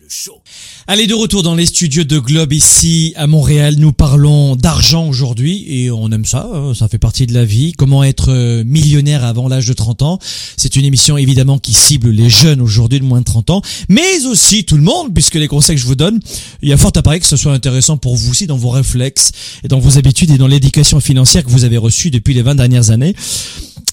Allez, 0.93 1.07
de 1.07 1.15
retour 1.15 1.45
dans 1.45 1.55
les 1.55 1.67
studios 1.67 2.03
de 2.03 2.19
Globe 2.19 2.53
ici 2.53 3.13
à 3.15 3.29
Montréal. 3.29 3.77
Nous 3.79 3.93
parlons 3.93 4.57
d'argent 4.57 5.07
aujourd'hui 5.07 5.65
et 5.69 5.89
on 5.89 6.11
aime 6.11 6.25
ça, 6.25 6.51
hein, 6.53 6.75
ça 6.75 6.89
fait 6.89 6.99
partie 6.99 7.29
de 7.29 7.33
la 7.33 7.45
vie. 7.45 7.75
Comment 7.75 8.03
être 8.03 8.33
euh, 8.33 8.65
millionnaire 8.67 9.25
avant 9.25 9.47
l'âge 9.47 9.67
de 9.67 9.73
30 9.73 10.03
ans? 10.03 10.19
C'est 10.57 10.75
une 10.75 10.85
émission 10.85 11.17
évidemment 11.17 11.61
qui 11.61 11.75
cible 11.75 12.11
les 12.11 12.29
jeunes 12.29 12.61
aujourd'hui 12.61 12.99
de 12.99 13.05
moins 13.05 13.21
de 13.21 13.25
30 13.25 13.51
ans, 13.51 13.63
mais 13.89 14.27
aussi 14.27 14.65
tout 14.65 14.75
le 14.75 14.83
monde 14.83 15.15
puisque 15.15 15.37
les 15.37 15.47
conseils 15.47 15.77
que 15.77 15.81
je 15.81 15.87
vous 15.87 15.95
donne, 15.95 16.19
il 16.61 16.69
y 16.69 16.73
a 16.73 16.77
fort 16.77 16.91
à 16.97 17.03
parier 17.03 17.21
que 17.21 17.27
ce 17.27 17.37
soit 17.37 17.53
intéressant 17.53 17.97
pour 17.97 18.17
vous 18.17 18.33
aussi 18.33 18.49
dans 18.49 18.57
vos 18.57 18.71
réflexes 18.71 19.31
et 19.63 19.69
dans 19.69 19.79
vos 19.79 19.97
habitudes 19.97 20.33
et 20.33 20.39
dans 20.39 20.49
l'éducation 20.49 20.99
financière 20.99 21.45
que 21.45 21.51
vous 21.51 21.63
avez 21.63 21.79
reçue 21.79 22.11
depuis 22.11 22.35
les 22.35 22.43
20 22.43 22.57
dernières 22.57 22.91
années. 22.91 23.15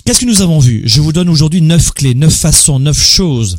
Qu'est-ce 0.04 0.22
que 0.22 0.26
nous 0.26 0.42
avons 0.42 0.58
vu? 0.58 0.82
Je 0.86 1.02
vous 1.02 1.14
donne 1.14 1.30
aujourd'hui 1.30 1.62
neuf 1.62 1.92
clés, 1.92 2.16
neuf 2.16 2.34
façons, 2.34 2.80
neuf 2.80 2.98
choses, 2.98 3.58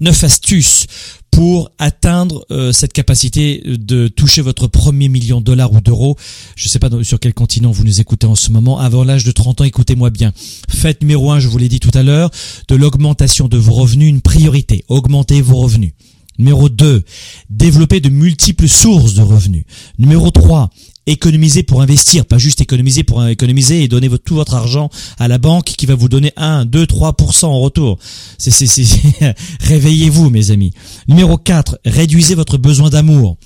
neuf 0.00 0.24
astuces 0.24 0.86
pour 1.30 1.70
atteindre 1.78 2.44
euh, 2.50 2.72
cette 2.72 2.92
capacité 2.92 3.62
de 3.64 4.06
toucher 4.08 4.42
votre 4.42 4.66
premier 4.66 5.08
million 5.08 5.40
de 5.40 5.44
dollars 5.44 5.72
ou 5.72 5.80
d'euros. 5.80 6.16
Je 6.56 6.66
ne 6.66 6.68
sais 6.68 6.78
pas 6.78 6.90
sur 7.02 7.18
quel 7.18 7.32
continent 7.32 7.70
vous 7.70 7.84
nous 7.84 8.00
écoutez 8.00 8.26
en 8.26 8.34
ce 8.34 8.52
moment. 8.52 8.78
Avant 8.78 9.02
l'âge 9.02 9.24
de 9.24 9.32
30 9.32 9.62
ans, 9.62 9.64
écoutez-moi 9.64 10.10
bien. 10.10 10.32
Faites 10.68 11.00
numéro 11.00 11.32
un, 11.32 11.40
je 11.40 11.48
vous 11.48 11.58
l'ai 11.58 11.70
dit 11.70 11.80
tout 11.80 11.90
à 11.94 12.02
l'heure, 12.02 12.30
de 12.68 12.74
l'augmentation 12.76 13.48
de 13.48 13.56
vos 13.56 13.72
revenus 13.72 14.10
une 14.10 14.20
priorité. 14.20 14.84
Augmentez 14.88 15.40
vos 15.40 15.56
revenus. 15.56 15.92
Numéro 16.38 16.68
2, 16.68 17.02
développer 17.50 18.00
de 18.00 18.08
multiples 18.08 18.68
sources 18.68 19.14
de 19.14 19.22
revenus. 19.22 19.64
Numéro 19.98 20.30
3, 20.30 20.70
économiser 21.06 21.62
pour 21.62 21.82
investir, 21.82 22.24
pas 22.24 22.38
juste 22.38 22.60
économiser 22.60 23.02
pour 23.02 23.26
économiser 23.26 23.82
et 23.82 23.88
donner 23.88 24.08
tout 24.24 24.34
votre 24.34 24.54
argent 24.54 24.88
à 25.18 25.28
la 25.28 25.38
banque 25.38 25.64
qui 25.64 25.86
va 25.86 25.94
vous 25.94 26.08
donner 26.08 26.32
1, 26.36 26.64
2, 26.66 26.84
3% 26.84 27.44
en 27.46 27.60
retour. 27.60 27.98
Réveillez-vous 29.60 30.30
mes 30.30 30.50
amis. 30.50 30.72
Numéro 31.08 31.36
4, 31.36 31.80
réduisez 31.84 32.34
votre 32.34 32.58
besoin 32.58 32.90
d'amour. 32.90 33.36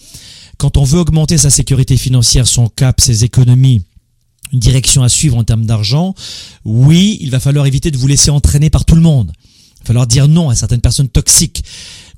Quand 0.58 0.76
on 0.76 0.84
veut 0.84 1.00
augmenter 1.00 1.38
sa 1.38 1.50
sécurité 1.50 1.96
financière, 1.96 2.46
son 2.46 2.68
cap, 2.68 3.00
ses 3.00 3.24
économies, 3.24 3.82
une 4.52 4.60
direction 4.60 5.02
à 5.02 5.08
suivre 5.08 5.36
en 5.36 5.44
termes 5.44 5.66
d'argent, 5.66 6.14
oui, 6.64 7.18
il 7.20 7.30
va 7.30 7.40
falloir 7.40 7.66
éviter 7.66 7.90
de 7.90 7.98
vous 7.98 8.06
laisser 8.06 8.30
entraîner 8.30 8.70
par 8.70 8.84
tout 8.84 8.94
le 8.94 9.00
monde. 9.00 9.32
Il 9.36 9.80
va 9.80 9.86
falloir 9.86 10.06
dire 10.06 10.28
non 10.28 10.48
à 10.48 10.54
certaines 10.54 10.80
personnes 10.80 11.08
toxiques 11.08 11.62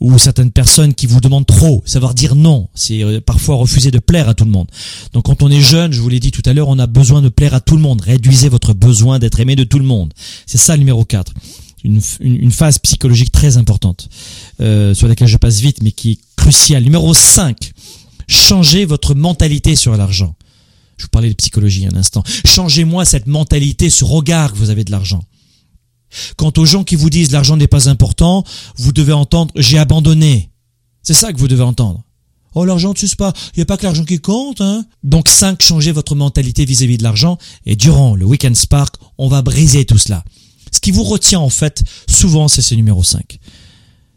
ou 0.00 0.16
certaines 0.18 0.50
personnes 0.50 0.94
qui 0.94 1.06
vous 1.06 1.20
demandent 1.20 1.46
trop. 1.46 1.82
Savoir 1.84 2.14
dire 2.14 2.34
non, 2.34 2.68
c'est 2.74 3.02
euh, 3.02 3.20
parfois 3.20 3.56
refuser 3.56 3.90
de 3.90 3.98
plaire 3.98 4.28
à 4.28 4.34
tout 4.34 4.44
le 4.44 4.50
monde. 4.50 4.68
Donc 5.12 5.24
quand 5.24 5.42
on 5.42 5.50
est 5.50 5.60
jeune, 5.60 5.92
je 5.92 6.00
vous 6.00 6.08
l'ai 6.08 6.20
dit 6.20 6.30
tout 6.30 6.42
à 6.44 6.52
l'heure, 6.52 6.68
on 6.68 6.78
a 6.78 6.86
besoin 6.86 7.22
de 7.22 7.28
plaire 7.28 7.54
à 7.54 7.60
tout 7.60 7.76
le 7.76 7.82
monde. 7.82 8.00
Réduisez 8.00 8.48
votre 8.48 8.74
besoin 8.74 9.18
d'être 9.18 9.40
aimé 9.40 9.56
de 9.56 9.64
tout 9.64 9.78
le 9.78 9.84
monde. 9.84 10.12
C'est 10.46 10.58
ça 10.58 10.74
le 10.74 10.80
numéro 10.80 11.04
4. 11.04 11.32
Une, 11.84 12.00
une, 12.20 12.50
phase 12.50 12.78
psychologique 12.80 13.30
très 13.30 13.56
importante, 13.56 14.08
euh, 14.60 14.94
sur 14.94 15.06
laquelle 15.06 15.28
je 15.28 15.36
passe 15.36 15.60
vite, 15.60 15.80
mais 15.80 15.92
qui 15.92 16.12
est 16.12 16.18
cruciale. 16.36 16.82
Numéro 16.82 17.14
5. 17.14 17.72
Changez 18.26 18.84
votre 18.84 19.14
mentalité 19.14 19.76
sur 19.76 19.96
l'argent. 19.96 20.34
Je 20.96 21.04
vous 21.04 21.08
parlais 21.10 21.28
de 21.28 21.34
psychologie 21.34 21.86
un 21.86 21.96
instant. 21.96 22.24
Changez-moi 22.44 23.04
cette 23.04 23.28
mentalité, 23.28 23.88
ce 23.88 24.04
regard 24.04 24.52
que 24.52 24.58
vous 24.58 24.70
avez 24.70 24.82
de 24.82 24.90
l'argent. 24.90 25.22
Quant 26.36 26.52
aux 26.56 26.64
gens 26.64 26.84
qui 26.84 26.96
vous 26.96 27.10
disent 27.10 27.32
l'argent 27.32 27.56
n'est 27.56 27.66
pas 27.66 27.88
important, 27.88 28.44
vous 28.76 28.92
devez 28.92 29.12
entendre 29.12 29.52
j'ai 29.56 29.78
abandonné. 29.78 30.50
C'est 31.02 31.14
ça 31.14 31.32
que 31.32 31.38
vous 31.38 31.48
devez 31.48 31.62
entendre. 31.62 32.02
Oh, 32.54 32.64
l'argent 32.64 32.92
ne 32.92 32.98
suce 32.98 33.14
pas. 33.14 33.32
Il 33.54 33.58
n'y 33.58 33.62
a 33.62 33.66
pas 33.66 33.76
que 33.76 33.84
l'argent 33.84 34.04
qui 34.04 34.20
compte, 34.20 34.60
hein. 34.60 34.84
Donc, 35.04 35.28
5, 35.28 35.62
changez 35.62 35.92
votre 35.92 36.14
mentalité 36.14 36.64
vis-à-vis 36.64 36.98
de 36.98 37.02
l'argent. 37.02 37.38
Et 37.66 37.76
durant 37.76 38.16
le 38.16 38.24
Weekend 38.24 38.56
Spark, 38.56 38.96
on 39.16 39.28
va 39.28 39.42
briser 39.42 39.84
tout 39.84 39.98
cela. 39.98 40.24
Ce 40.72 40.80
qui 40.80 40.90
vous 40.90 41.04
retient, 41.04 41.40
en 41.40 41.50
fait, 41.50 41.84
souvent, 42.08 42.48
c'est 42.48 42.62
ce 42.62 42.74
numéro 42.74 43.02
5. 43.02 43.38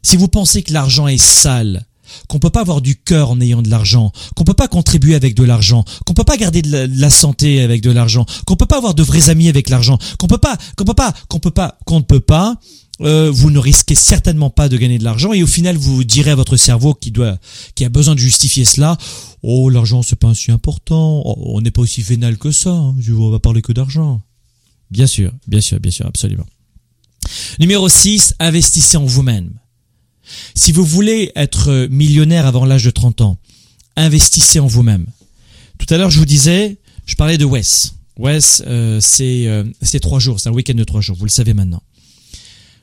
Si 0.01 0.17
vous 0.17 0.27
pensez 0.27 0.63
que 0.63 0.73
l'argent 0.73 1.07
est 1.07 1.21
sale, 1.21 1.85
qu'on 2.27 2.39
peut 2.39 2.49
pas 2.49 2.61
avoir 2.61 2.81
du 2.81 2.95
cœur 2.95 3.31
en 3.31 3.39
ayant 3.41 3.61
de 3.61 3.69
l'argent, 3.69 4.11
qu'on 4.35 4.43
peut 4.43 4.53
pas 4.53 4.67
contribuer 4.67 5.15
avec 5.15 5.35
de 5.35 5.43
l'argent, 5.43 5.83
qu'on 6.05 6.13
peut 6.13 6.23
pas 6.23 6.37
garder 6.37 6.61
de 6.61 6.89
la, 6.99 7.09
santé 7.09 7.61
avec 7.61 7.81
de 7.81 7.91
l'argent, 7.91 8.25
qu'on 8.45 8.55
peut 8.55 8.65
pas 8.65 8.77
avoir 8.77 8.93
de 8.93 9.03
vrais 9.03 9.29
amis 9.29 9.49
avec 9.49 9.69
l'argent, 9.69 9.97
qu'on 10.17 10.27
peut 10.27 10.37
pas, 10.37 10.57
qu'on 10.77 10.85
peut 10.85 10.93
pas, 10.93 11.13
qu'on 11.27 11.39
peut 11.39 11.51
pas, 11.51 11.77
qu'on 11.85 11.97
ne 11.97 12.03
peut 12.03 12.19
pas, 12.19 12.57
euh, 13.01 13.31
vous 13.31 13.49
ne 13.49 13.59
risquez 13.59 13.95
certainement 13.95 14.49
pas 14.49 14.69
de 14.69 14.77
gagner 14.77 14.99
de 14.99 15.03
l'argent 15.03 15.33
et 15.33 15.41
au 15.41 15.47
final 15.47 15.75
vous 15.75 16.03
direz 16.03 16.31
à 16.31 16.35
votre 16.35 16.57
cerveau 16.57 16.93
qui 16.93 17.11
doit, 17.11 17.37
qui 17.75 17.83
a 17.83 17.89
besoin 17.89 18.13
de 18.13 18.19
justifier 18.19 18.65
cela, 18.65 18.97
oh 19.41 19.69
l'argent 19.69 20.03
c'est 20.03 20.15
pas 20.15 20.33
si 20.35 20.51
important, 20.51 21.21
oh, 21.25 21.35
on 21.55 21.61
n'est 21.61 21.71
pas 21.71 21.81
aussi 21.81 22.01
vénal 22.01 22.37
que 22.37 22.51
ça, 22.51 22.71
hein. 22.71 22.95
on 23.17 23.29
va 23.29 23.39
parler 23.39 23.61
que 23.61 23.73
d'argent. 23.73 24.21
Bien 24.91 25.07
sûr, 25.07 25.31
bien 25.47 25.61
sûr, 25.61 25.79
bien 25.79 25.91
sûr, 25.91 26.05
absolument. 26.05 26.45
Numéro 27.59 27.87
6, 27.87 28.35
investissez 28.39 28.97
en 28.97 29.05
vous-même. 29.05 29.51
Si 30.55 30.71
vous 30.71 30.85
voulez 30.85 31.31
être 31.35 31.87
millionnaire 31.89 32.45
avant 32.45 32.65
l'âge 32.65 32.83
de 32.83 32.91
30 32.91 33.21
ans, 33.21 33.37
investissez 33.95 34.59
en 34.59 34.67
vous-même. 34.67 35.05
Tout 35.77 35.91
à 35.93 35.97
l'heure, 35.97 36.11
je 36.11 36.19
vous 36.19 36.25
disais, 36.25 36.77
je 37.05 37.15
parlais 37.15 37.37
de 37.37 37.45
Wes. 37.45 37.93
Wes, 38.17 38.63
euh, 38.67 38.99
c'est 39.01 39.47
euh, 39.47 39.63
c'est 39.81 39.99
trois 39.99 40.19
jours, 40.19 40.39
c'est 40.39 40.49
un 40.49 40.53
week-end 40.53 40.75
de 40.75 40.83
trois 40.83 41.01
jours, 41.01 41.15
vous 41.17 41.25
le 41.25 41.31
savez 41.31 41.53
maintenant. 41.53 41.81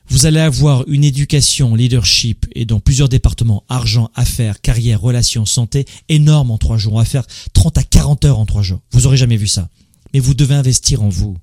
Vous 0.09 0.25
allez 0.25 0.39
avoir 0.39 0.87
une 0.87 1.03
éducation, 1.03 1.75
leadership 1.75 2.47
et 2.55 2.65
dans 2.65 2.79
plusieurs 2.79 3.09
départements, 3.09 3.63
argent, 3.69 4.09
affaires, 4.15 4.59
carrière, 4.59 4.99
relations, 4.99 5.45
santé, 5.45 5.85
énorme 6.09 6.49
en 6.49 6.57
trois 6.57 6.77
jours. 6.77 6.93
On 6.93 6.97
va 6.97 7.05
faire 7.05 7.27
30 7.53 7.77
à 7.77 7.83
40 7.83 8.25
heures 8.25 8.39
en 8.39 8.47
trois 8.47 8.63
jours. 8.63 8.79
Vous 8.91 9.05
aurez 9.05 9.17
jamais 9.17 9.37
vu 9.37 9.47
ça. 9.47 9.69
Mais 10.13 10.19
vous 10.19 10.33
devez 10.33 10.55
investir 10.55 11.03
en 11.03 11.09
vous. 11.09 11.37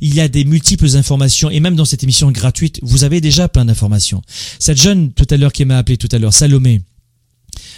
Il 0.00 0.14
y 0.14 0.20
a 0.20 0.28
des 0.28 0.44
multiples 0.44 0.96
informations 0.96 1.50
et 1.50 1.60
même 1.60 1.76
dans 1.76 1.84
cette 1.84 2.02
émission 2.02 2.30
gratuite, 2.30 2.80
vous 2.82 3.04
avez 3.04 3.20
déjà 3.20 3.48
plein 3.48 3.64
d'informations. 3.64 4.22
Cette 4.58 4.80
jeune 4.80 5.12
tout 5.12 5.26
à 5.30 5.36
l'heure 5.36 5.52
qui 5.52 5.64
m'a 5.64 5.78
appelé 5.78 5.96
tout 5.96 6.08
à 6.12 6.18
l'heure, 6.18 6.34
Salomé, 6.34 6.82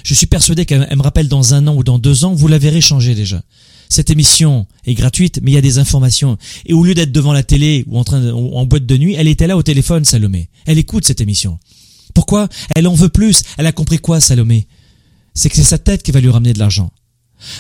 je 0.05 0.15
suis 0.15 0.27
persuadé 0.27 0.67
qu'elle 0.67 0.81
me 0.97 1.03
rappelle 1.03 1.29
dans 1.29 1.55
un 1.55 1.67
an 1.67 1.75
ou 1.75 1.85
dans 1.85 1.99
deux 1.99 2.25
ans, 2.25 2.35
vous 2.35 2.49
la 2.49 2.59
verrez 2.59 2.81
changer 2.81 3.15
déjà. 3.15 3.43
Cette 3.89 4.11
émission 4.11 4.67
est 4.87 4.95
gratuite, 4.95 5.41
mais 5.43 5.51
il 5.51 5.55
y 5.55 5.59
a 5.59 5.63
des 5.63 5.79
informations. 5.79 6.39
Et 6.65 6.73
au 6.73 6.85
lieu 6.85 6.95
d'être 6.95 7.11
devant 7.11 7.33
la 7.33 7.43
télé 7.43 7.85
ou 7.89 7.99
en 7.99 8.05
train 8.05 8.21
de, 8.21 8.31
en 8.31 8.65
boîte 8.65 8.87
de 8.87 8.97
nuit, 8.97 9.15
elle 9.19 9.27
était 9.27 9.49
là 9.49 9.57
au 9.57 9.63
téléphone, 9.63 10.05
Salomé. 10.05 10.49
Elle 10.65 10.79
écoute 10.79 11.05
cette 11.05 11.21
émission. 11.21 11.59
Pourquoi? 12.15 12.49
Elle 12.77 12.87
en 12.87 12.95
veut 12.95 13.09
plus. 13.09 13.43
Elle 13.59 13.67
a 13.67 13.73
compris 13.73 13.99
quoi, 13.99 14.21
Salomé? 14.21 14.69
C'est 15.35 15.49
que 15.49 15.57
c'est 15.57 15.65
sa 15.65 15.79
tête 15.79 16.03
qui 16.03 16.13
va 16.13 16.21
lui 16.21 16.31
ramener 16.31 16.53
de 16.53 16.59
l'argent. 16.59 16.93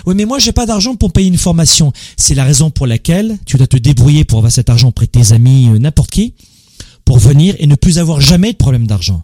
Oui, 0.07 0.15
mais 0.15 0.25
moi, 0.25 0.39
j'ai 0.39 0.53
pas 0.53 0.67
d'argent 0.67 0.95
pour 0.97 1.13
payer 1.13 1.29
une 1.29 1.39
formation. 1.39 1.93
C'est 2.17 2.35
la 2.35 2.45
raison 2.45 2.71
pour 2.71 2.87
laquelle 2.87 3.39
tu 3.47 3.57
dois 3.57 3.67
te 3.67 3.77
débrouiller 3.77 4.25
pour 4.25 4.39
avoir 4.39 4.53
cet 4.53 4.71
argent 4.71 4.89
auprès 4.89 5.07
de 5.07 5.11
tes 5.11 5.33
amis, 5.33 5.69
euh, 5.69 5.79
n'importe 5.79 6.11
qui, 6.11 6.35
pour 7.05 7.19
venir 7.19 7.55
et 7.59 7.67
ne 7.67 7.75
plus 7.75 7.99
avoir 7.99 8.21
jamais 8.21 8.53
de 8.53 8.57
problème 8.57 8.87
d'argent. 8.87 9.23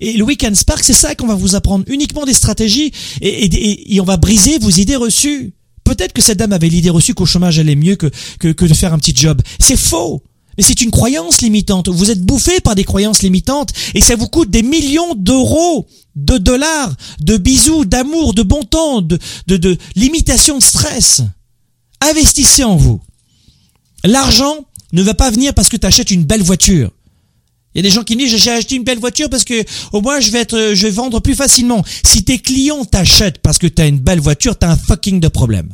Et 0.00 0.12
le 0.12 0.24
Weekend 0.24 0.54
Spark, 0.54 0.84
c'est 0.84 0.92
ça 0.92 1.14
qu'on 1.14 1.26
va 1.26 1.34
vous 1.34 1.54
apprendre, 1.54 1.84
uniquement 1.88 2.24
des 2.24 2.34
stratégies 2.34 2.92
et, 3.20 4.00
on 4.00 4.04
va 4.04 4.16
briser 4.16 4.58
vos 4.58 4.70
idées 4.70 4.96
reçues. 4.96 5.54
Peut-être 5.84 6.12
que 6.12 6.22
cette 6.22 6.38
dame 6.38 6.52
avait 6.52 6.68
l'idée 6.68 6.90
reçue 6.90 7.14
qu'au 7.14 7.26
chômage 7.26 7.58
allait 7.58 7.74
mieux 7.74 7.96
que, 7.96 8.10
que, 8.38 8.48
que 8.48 8.66
de 8.66 8.74
faire 8.74 8.92
un 8.92 8.98
petit 8.98 9.14
job. 9.16 9.40
C'est 9.58 9.78
faux. 9.78 10.22
Mais 10.58 10.64
c'est 10.64 10.80
une 10.80 10.90
croyance 10.90 11.40
limitante. 11.40 11.88
Vous 11.88 12.10
êtes 12.10 12.20
bouffé 12.20 12.60
par 12.60 12.74
des 12.74 12.82
croyances 12.82 13.22
limitantes 13.22 13.72
et 13.94 14.00
ça 14.00 14.16
vous 14.16 14.26
coûte 14.26 14.50
des 14.50 14.64
millions 14.64 15.14
d'euros, 15.14 15.86
de 16.16 16.36
dollars, 16.36 16.92
de 17.20 17.36
bisous, 17.36 17.84
d'amour, 17.84 18.34
de 18.34 18.42
bon 18.42 18.64
temps, 18.64 19.00
de, 19.00 19.78
limitation 19.94 20.58
de 20.58 20.62
stress. 20.62 21.22
Investissez 22.00 22.64
en 22.64 22.74
vous. 22.74 23.00
L'argent 24.04 24.56
ne 24.92 25.02
va 25.02 25.14
pas 25.14 25.30
venir 25.30 25.54
parce 25.54 25.68
que 25.68 25.76
tu 25.76 25.86
achètes 25.86 26.10
une 26.10 26.24
belle 26.24 26.42
voiture. 26.42 26.90
Il 27.74 27.78
y 27.78 27.80
a 27.80 27.82
des 27.88 27.94
gens 27.94 28.02
qui 28.02 28.16
disent 28.16 28.34
j'ai 28.36 28.50
acheté 28.50 28.74
une 28.74 28.82
belle 28.82 28.98
voiture 28.98 29.30
parce 29.30 29.44
que 29.44 29.64
au 29.92 30.00
moins 30.00 30.18
je 30.18 30.32
vais 30.32 30.40
être 30.40 30.72
je 30.74 30.82
vais 30.86 30.90
vendre 30.90 31.20
plus 31.20 31.36
facilement. 31.36 31.84
Si 32.04 32.24
tes 32.24 32.38
clients 32.38 32.84
t'achètent 32.84 33.38
parce 33.38 33.58
que 33.58 33.68
tu 33.68 33.80
as 33.80 33.86
une 33.86 34.00
belle 34.00 34.20
voiture, 34.20 34.58
tu 34.58 34.66
as 34.66 34.70
un 34.70 34.76
fucking 34.76 35.20
de 35.20 35.28
problème. 35.28 35.72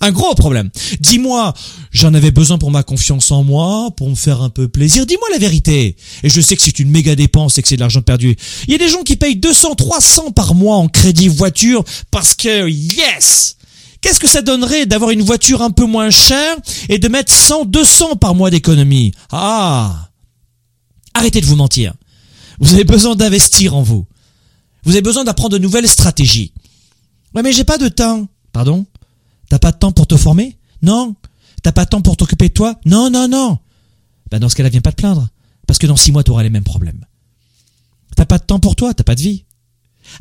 Un 0.00 0.12
gros 0.12 0.34
problème. 0.34 0.70
Dis-moi, 1.00 1.54
j'en 1.90 2.12
avais 2.14 2.30
besoin 2.30 2.58
pour 2.58 2.70
ma 2.70 2.82
confiance 2.82 3.30
en 3.30 3.42
moi, 3.44 3.90
pour 3.96 4.10
me 4.10 4.14
faire 4.14 4.42
un 4.42 4.50
peu 4.50 4.68
plaisir. 4.68 5.06
Dis-moi 5.06 5.28
la 5.32 5.38
vérité. 5.38 5.96
Et 6.22 6.28
je 6.28 6.40
sais 6.40 6.56
que 6.56 6.62
c'est 6.62 6.78
une 6.78 6.90
méga 6.90 7.14
dépense 7.14 7.56
et 7.58 7.62
que 7.62 7.68
c'est 7.68 7.76
de 7.76 7.80
l'argent 7.80 8.02
perdu. 8.02 8.36
Il 8.66 8.72
y 8.72 8.74
a 8.74 8.78
des 8.78 8.88
gens 8.88 9.02
qui 9.02 9.16
payent 9.16 9.36
200, 9.36 9.74
300 9.74 10.32
par 10.32 10.54
mois 10.54 10.76
en 10.76 10.88
crédit 10.88 11.28
voiture 11.28 11.84
parce 12.10 12.34
que, 12.34 12.68
yes! 12.68 13.56
Qu'est-ce 14.02 14.20
que 14.20 14.28
ça 14.28 14.42
donnerait 14.42 14.86
d'avoir 14.86 15.10
une 15.10 15.22
voiture 15.22 15.62
un 15.62 15.70
peu 15.70 15.84
moins 15.84 16.10
chère 16.10 16.56
et 16.88 16.98
de 16.98 17.08
mettre 17.08 17.32
100, 17.32 17.64
200 17.64 18.16
par 18.16 18.34
mois 18.34 18.50
d'économie? 18.50 19.12
Ah! 19.32 20.10
Arrêtez 21.14 21.40
de 21.40 21.46
vous 21.46 21.56
mentir. 21.56 21.94
Vous 22.60 22.74
avez 22.74 22.84
besoin 22.84 23.16
d'investir 23.16 23.74
en 23.74 23.82
vous. 23.82 24.06
Vous 24.84 24.92
avez 24.92 25.02
besoin 25.02 25.24
d'apprendre 25.24 25.54
de 25.54 25.58
nouvelles 25.58 25.88
stratégies. 25.88 26.52
Ouais, 27.34 27.42
mais 27.42 27.52
j'ai 27.52 27.64
pas 27.64 27.78
de 27.78 27.88
temps. 27.88 28.28
Pardon? 28.52 28.86
T'as 29.48 29.58
pas 29.58 29.72
de 29.72 29.78
temps 29.78 29.92
pour 29.92 30.06
te 30.06 30.16
former? 30.16 30.58
Non. 30.82 31.14
T'as 31.62 31.72
pas 31.72 31.84
de 31.84 31.90
temps 31.90 32.02
pour 32.02 32.16
t'occuper 32.16 32.48
de 32.48 32.54
toi? 32.54 32.78
Non, 32.84 33.10
non, 33.10 33.28
non. 33.28 33.58
Ben 34.30 34.38
dans 34.38 34.48
ce 34.48 34.56
cas-là, 34.56 34.68
viens 34.68 34.80
pas 34.80 34.92
te 34.92 34.96
plaindre. 34.96 35.28
Parce 35.66 35.78
que 35.78 35.86
dans 35.86 35.96
six 35.96 36.12
mois, 36.12 36.22
tu 36.22 36.30
auras 36.30 36.42
les 36.42 36.50
mêmes 36.50 36.64
problèmes. 36.64 37.04
T'as 38.14 38.24
pas 38.24 38.38
de 38.38 38.44
temps 38.44 38.58
pour 38.58 38.76
toi, 38.76 38.94
t'as 38.94 39.04
pas 39.04 39.14
de 39.14 39.20
vie. 39.20 39.44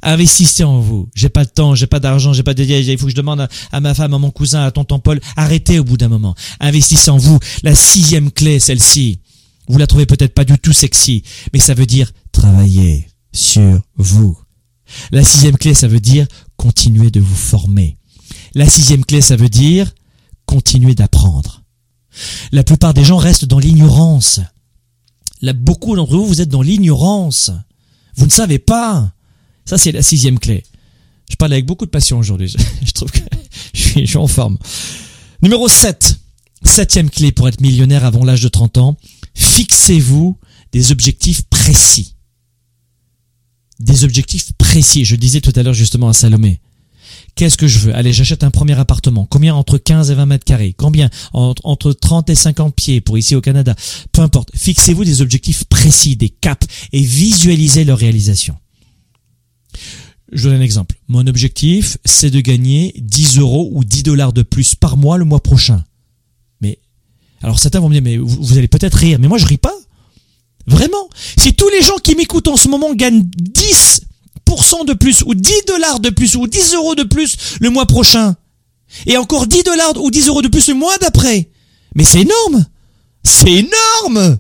Investissez 0.02 0.64
en 0.64 0.80
vous. 0.80 1.08
J'ai 1.16 1.30
pas 1.30 1.46
de 1.46 1.50
temps, 1.50 1.76
j'ai 1.76 1.88
pas 1.88 2.00
d'argent, 2.00 2.34
j'ai 2.34 2.44
pas 2.44 2.54
de 2.54 2.64
Il 2.64 2.98
faut 2.98 3.06
que 3.06 3.12
je 3.12 3.16
demande 3.16 3.48
à, 3.72 3.80
ma 3.80 3.94
femme, 3.94 4.14
à 4.14 4.18
mon 4.18 4.32
cousin, 4.32 4.64
à 4.64 4.72
tonton 4.72 5.00
Paul. 5.00 5.20
Arrêtez 5.36 5.80
au 5.80 5.84
bout 5.84 5.98
d'un 5.98 6.08
moment. 6.08 6.36
Investissez 6.60 7.12
en 7.12 7.18
vous. 7.18 7.40
La 7.64 7.76
sixième 7.76 8.32
clé, 8.32 8.60
celle-ci. 8.60 9.20
Vous 9.68 9.78
la 9.78 9.88
trouvez 9.88 10.06
peut-être 10.06 10.34
pas 10.34 10.46
du 10.46 10.58
tout 10.60 10.74
sexy, 10.74 11.24
mais 11.54 11.60
ça 11.60 11.74
veut 11.74 11.88
dire 11.88 12.12
travailler 12.32 13.08
sur 13.32 13.82
vous. 13.98 14.38
La 15.12 15.24
sixième 15.24 15.58
clé, 15.58 15.74
ça 15.74 15.88
veut 15.88 16.00
dire 16.00 16.28
continuer 16.56 17.10
de 17.10 17.20
vous 17.20 17.36
former. 17.36 17.98
La 18.56 18.68
sixième 18.68 19.06
clé, 19.06 19.22
ça 19.22 19.36
veut 19.36 19.50
dire 19.50 19.94
continuer 20.46 20.96
d'apprendre. 20.96 21.64
La 22.54 22.64
plupart 22.64 22.94
des 22.94 23.04
gens 23.04 23.18
restent 23.18 23.46
dans 23.46 23.60
l'ignorance. 23.60 24.40
Beaucoup 25.42 25.96
d'entre 25.96 26.16
vous, 26.16 26.26
vous 26.26 26.42
êtes 26.42 26.50
dans 26.50 26.62
l'ignorance. 26.62 27.52
Vous 28.16 28.26
ne 28.26 28.32
savez 28.32 28.58
pas. 28.58 29.12
Ça, 29.66 29.78
c'est 29.78 29.92
la 29.92 30.02
sixième 30.02 30.40
clé. 30.40 30.64
Je 31.30 31.36
parle 31.36 31.54
avec 31.54 31.66
beaucoup 31.66 31.86
de 31.86 31.92
passion 31.92 32.18
aujourd'hui. 32.18 32.56
Je 32.86 32.92
trouve 32.92 33.12
que 33.12 33.20
je 33.74 33.82
suis, 33.82 34.02
je 34.02 34.10
suis 34.10 34.18
en 34.18 34.28
forme. 34.28 34.58
Numéro 35.42 35.68
7. 35.68 36.18
Septième 36.64 37.10
clé 37.10 37.32
pour 37.32 37.48
être 37.48 37.62
millionnaire 37.62 38.06
avant 38.06 38.24
l'âge 38.24 38.42
de 38.42 38.48
30 38.48 38.78
ans. 38.78 38.98
Fixez-vous 39.34 40.38
des 40.72 40.92
objectifs 40.92 41.44
précis. 41.44 42.16
Des 43.80 44.04
objectifs 44.04 44.54
précis. 44.54 45.04
Je 45.04 45.16
disais 45.16 45.42
tout 45.42 45.52
à 45.56 45.64
l'heure 45.64 45.74
justement 45.74 46.08
à 46.10 46.14
Salomé. 46.14 46.62
Qu'est-ce 47.36 47.58
que 47.58 47.68
je 47.68 47.80
veux? 47.80 47.96
Allez, 47.96 48.14
j'achète 48.14 48.46
un 48.46 48.52
premier 48.52 48.80
appartement. 48.80 49.26
Combien? 49.26 49.56
Entre 49.56 49.78
15 49.78 50.10
et 50.10 50.16
20 50.16 50.26
mètres 50.26 50.46
carrés 50.46 50.74
Combien? 50.76 51.10
Entre 51.34 51.92
30 51.92 52.30
et 52.30 52.36
50 52.36 52.74
pieds 52.74 53.02
pour 53.02 53.18
ici 53.18 53.36
au 53.36 53.42
Canada 53.42 53.76
Peu 54.14 54.22
importe. 54.22 54.52
Fixez-vous 54.56 55.04
des 55.04 55.22
objectifs 55.22 55.66
précis, 55.66 56.16
des 56.16 56.30
caps 56.30 56.66
et 56.94 57.02
visualisez 57.02 57.84
leur 57.84 57.98
réalisation. 57.98 58.56
Je 60.32 60.48
donne 60.48 60.58
un 60.60 60.62
exemple. 60.62 60.96
Mon 61.10 61.28
objectif, 61.28 61.98
c'est 62.06 62.30
de 62.30 62.40
gagner 62.40 62.94
10 63.00 63.40
euros 63.40 63.70
ou 63.74 63.84
10 63.84 64.04
dollars 64.04 64.32
de 64.32 64.42
plus 64.42 64.74
par 64.74 64.96
mois 64.96 65.18
le 65.18 65.26
mois 65.26 65.44
prochain. 65.44 65.84
Mais, 66.62 66.80
alors 67.42 67.60
certains 67.60 67.82
vont 67.82 67.90
me 67.90 67.94
dire, 67.94 68.02
mais 68.02 68.18
vous, 68.18 68.58
allez 68.58 68.70
peut-être 68.70 68.96
rire, 68.96 69.20
mais 69.20 69.28
moi 69.28 69.38
je 69.38 69.46
ris 69.46 69.58
pas. 69.58 69.76
Vraiment. 70.68 71.10
Si 71.38 71.54
tous 71.54 71.70
les 71.70 71.82
gens 71.82 71.98
qui 71.98 72.16
m'écoutent 72.16 72.48
en 72.48 72.58
ce 72.58 72.70
moment 72.70 72.94
gagnent 72.96 73.24
10 73.24 74.02
de 74.86 74.94
plus 74.94 75.24
ou 75.26 75.36
10 75.36 75.52
dollars 75.68 76.00
de 76.00 76.10
plus 76.10 76.36
ou 76.36 76.48
10 76.48 76.74
euros 76.74 76.96
de 76.96 77.04
plus 77.04 77.58
le 77.62 77.70
mois 77.70 77.86
prochain. 77.86 78.36
Et 79.06 79.18
encore 79.18 79.48
10 79.48 79.64
dollars 79.64 80.02
ou 80.02 80.12
10 80.12 80.28
euros 80.28 80.42
de 80.42 80.48
plus 80.48 80.68
le 80.68 80.74
mois 80.74 80.98
d'après. 80.98 81.50
Mais 81.96 82.04
c'est 82.04 82.22
énorme. 82.22 82.66
C'est 83.24 83.52
énorme. 83.52 84.38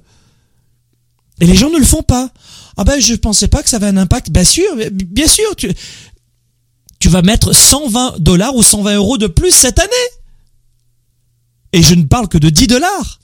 Et 1.39 1.45
les 1.45 1.55
gens 1.55 1.69
ne 1.69 1.77
le 1.77 1.85
font 1.85 2.03
pas. 2.03 2.29
Ah 2.77 2.83
ben 2.83 2.99
je 2.99 3.15
pensais 3.15 3.47
pas 3.47 3.63
que 3.63 3.69
ça 3.69 3.77
avait 3.77 3.87
un 3.87 3.97
impact. 3.97 4.29
Bien 4.29 4.43
sûr, 4.43 4.65
bien 4.91 5.27
sûr, 5.27 5.55
tu, 5.55 5.71
tu 6.99 7.09
vas 7.09 7.21
mettre 7.21 7.53
120 7.53 8.19
dollars 8.19 8.55
ou 8.55 8.63
120 8.63 8.95
euros 8.95 9.17
de 9.17 9.27
plus 9.27 9.51
cette 9.51 9.79
année. 9.79 9.91
Et 11.73 11.81
je 11.81 11.95
ne 11.95 12.03
parle 12.03 12.27
que 12.27 12.37
de 12.37 12.49
10 12.49 12.67
dollars. 12.67 13.19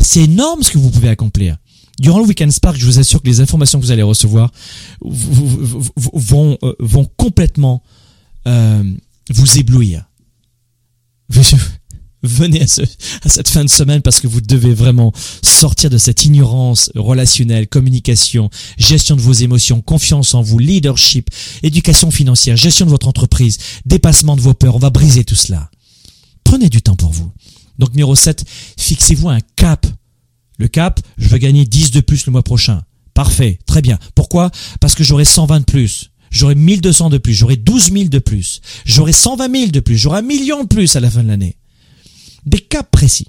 C'est 0.00 0.20
énorme 0.20 0.62
ce 0.62 0.70
que 0.70 0.78
vous 0.78 0.90
pouvez 0.90 1.08
accomplir. 1.08 1.56
Durant 2.00 2.18
le 2.18 2.26
Weekend 2.26 2.50
Spark, 2.50 2.76
je 2.76 2.84
vous 2.84 2.98
assure 2.98 3.22
que 3.22 3.26
les 3.26 3.40
informations 3.40 3.78
que 3.78 3.84
vous 3.84 3.92
allez 3.92 4.02
recevoir 4.02 4.50
vont, 5.00 6.58
euh, 6.62 6.74
vont 6.80 7.08
complètement 7.16 7.82
euh, 8.46 8.82
vous 9.30 9.58
éblouir. 9.58 10.04
venez 12.22 12.62
à, 12.62 12.66
ce, 12.66 12.82
à 12.82 13.28
cette 13.28 13.48
fin 13.48 13.64
de 13.64 13.70
semaine 13.70 14.02
parce 14.02 14.20
que 14.20 14.26
vous 14.26 14.40
devez 14.40 14.74
vraiment 14.74 15.12
sortir 15.42 15.90
de 15.90 15.98
cette 15.98 16.24
ignorance 16.24 16.90
relationnelle, 16.94 17.68
communication, 17.68 18.50
gestion 18.78 19.16
de 19.16 19.20
vos 19.20 19.32
émotions, 19.32 19.80
confiance 19.80 20.34
en 20.34 20.42
vous, 20.42 20.58
leadership, 20.58 21.30
éducation 21.62 22.10
financière, 22.10 22.56
gestion 22.56 22.86
de 22.86 22.90
votre 22.90 23.08
entreprise, 23.08 23.58
dépassement 23.86 24.36
de 24.36 24.40
vos 24.40 24.54
peurs. 24.54 24.76
On 24.76 24.80
va 24.80 24.90
briser 24.90 25.24
tout 25.24 25.34
cela. 25.34 25.70
Prenez 26.42 26.68
du 26.68 26.82
temps 26.82 26.96
pour 26.96 27.12
vous. 27.12 27.30
Donc 27.78 27.90
numéro 27.90 28.14
7, 28.14 28.44
fixez-vous 28.78 29.28
un 29.28 29.40
cap. 29.56 29.86
Le 30.58 30.68
cap, 30.68 31.00
je 31.18 31.28
veux 31.28 31.38
gagner 31.38 31.64
10 31.64 31.90
de 31.90 32.00
plus 32.00 32.26
le 32.26 32.32
mois 32.32 32.42
prochain. 32.42 32.82
Parfait, 33.12 33.58
très 33.66 33.82
bien. 33.82 33.98
Pourquoi? 34.14 34.50
Parce 34.80 34.94
que 34.94 35.04
j'aurai 35.04 35.24
120 35.24 35.60
de 35.60 35.64
plus. 35.64 36.10
J'aurai 36.30 36.56
1200 36.56 37.10
de 37.10 37.18
plus, 37.18 37.32
j'aurai 37.32 37.56
12 37.56 37.92
000 37.92 38.04
de 38.06 38.18
plus, 38.18 38.60
j'aurai 38.84 39.12
120 39.12 39.56
000 39.56 39.70
de 39.70 39.78
plus, 39.78 39.96
j'aurai 39.96 40.18
un 40.18 40.22
million 40.22 40.64
de 40.64 40.68
plus 40.68 40.96
à 40.96 41.00
la 41.00 41.08
fin 41.08 41.22
de 41.22 41.28
l'année. 41.28 41.54
Des 42.44 42.58
cas 42.58 42.82
précis. 42.82 43.28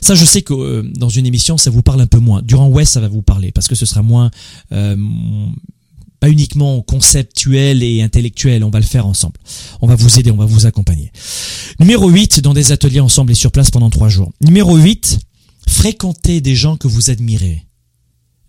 Ça, 0.00 0.14
je 0.14 0.24
sais 0.24 0.42
que 0.42 0.54
euh, 0.54 0.82
dans 0.94 1.08
une 1.08 1.26
émission, 1.26 1.58
ça 1.58 1.70
vous 1.70 1.82
parle 1.82 2.00
un 2.00 2.06
peu 2.06 2.20
moins. 2.20 2.42
Durant 2.42 2.68
West, 2.68 2.92
ça 2.92 3.00
va 3.00 3.08
vous 3.08 3.22
parler 3.22 3.50
parce 3.50 3.66
que 3.66 3.74
ce 3.74 3.86
sera 3.86 4.02
moins 4.02 4.30
euh, 4.70 4.96
pas 6.20 6.28
uniquement 6.28 6.80
conceptuel 6.82 7.82
et 7.82 8.02
intellectuel. 8.02 8.62
On 8.62 8.70
va 8.70 8.78
le 8.78 8.86
faire 8.86 9.06
ensemble. 9.06 9.40
On 9.80 9.88
va 9.88 9.96
vous 9.96 10.20
aider, 10.20 10.30
on 10.30 10.36
va 10.36 10.44
vous 10.44 10.66
accompagner. 10.66 11.10
Numéro 11.80 12.08
8, 12.08 12.40
dans 12.40 12.54
des 12.54 12.70
ateliers 12.70 13.00
ensemble 13.00 13.32
et 13.32 13.34
sur 13.34 13.50
place 13.50 13.72
pendant 13.72 13.90
trois 13.90 14.08
jours. 14.08 14.30
Numéro 14.42 14.76
8, 14.76 15.18
fréquentez 15.80 16.42
des 16.42 16.56
gens 16.56 16.76
que 16.76 16.88
vous 16.88 17.08
admirez. 17.08 17.64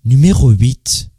Numéro 0.04 0.50
8, 0.50 1.10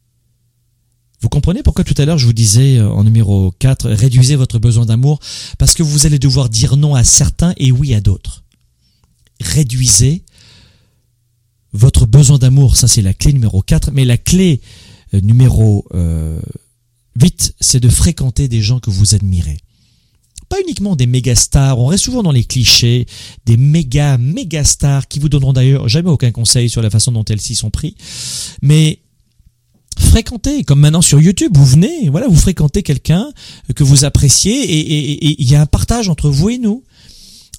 vous 1.23 1.31
comprenez 1.31 1.63
pourquoi 1.63 1.85
tout 1.85 1.95
à 1.97 2.05
l'heure 2.05 2.19
je 2.19 2.27
vous 2.27 2.35
disais 2.35 2.77
euh, 2.77 2.91
en 2.91 3.03
numéro 3.03 3.51
4, 3.59 3.89
réduisez 3.89 4.37
votre 4.37 4.59
besoin 4.59 4.85
d'amour? 4.85 5.21
Parce 5.57 5.73
que 5.73 5.83
vous 5.83 6.05
allez 6.05 6.19
devoir 6.19 6.51
dire 6.51 6.77
non 6.77 6.95
à 6.95 7.03
certains 7.03 7.55
et 7.57 7.73
oui 7.73 7.95
à 7.95 8.03
d'autres. 8.03 8.45
Réduisez 9.41 10.23
votre 11.73 12.05
besoin 12.05 12.37
d'amour, 12.37 12.77
ça 12.77 12.89
c'est 12.89 13.01
la 13.01 13.15
clé 13.15 13.33
numéro 13.33 13.63
4, 13.63 13.91
mais 13.93 14.05
la 14.05 14.19
clé 14.19 14.61
euh, 15.15 15.21
numéro 15.23 15.87
8, 15.95 15.95
euh, 15.95 16.43
c'est 17.59 17.81
de 17.81 17.89
fréquenter 17.89 18.49
des 18.49 18.61
gens 18.61 18.81
que 18.81 18.91
vous 18.91 19.15
admirez. 19.15 19.57
Pas 20.53 20.61
uniquement 20.61 20.97
des 20.97 21.07
méga 21.07 21.35
stars, 21.35 21.79
on 21.79 21.87
reste 21.87 22.05
souvent 22.05 22.23
dans 22.23 22.31
les 22.31 22.45
clichés, 22.45 23.07
des 23.47 23.57
méga 23.57 24.19
méga 24.19 24.65
stars 24.65 25.09
qui 25.09 25.19
vous 25.19 25.31
donneront 25.31 25.55
d'ailleurs 25.55 25.89
jamais 25.89 26.11
aucun 26.11 26.31
conseil 26.31 26.69
sur 26.69 26.83
la 26.83 26.91
façon 26.91 27.11
dont 27.11 27.25
elles 27.25 27.41
s'y 27.41 27.55
sont 27.55 27.71
pris, 27.71 27.97
mais 28.61 28.99
fréquentez, 29.99 30.63
comme 30.63 30.81
maintenant 30.81 31.01
sur 31.01 31.23
YouTube, 31.23 31.53
vous 31.57 31.65
venez, 31.65 32.11
voilà, 32.11 32.29
vous 32.29 32.37
fréquentez 32.37 32.83
quelqu'un 32.83 33.33
que 33.75 33.83
vous 33.83 34.05
appréciez 34.05 34.53
et 34.53 35.41
il 35.41 35.51
y 35.51 35.55
a 35.55 35.63
un 35.63 35.65
partage 35.65 36.11
entre 36.11 36.29
vous 36.29 36.51
et 36.51 36.59
nous. 36.59 36.85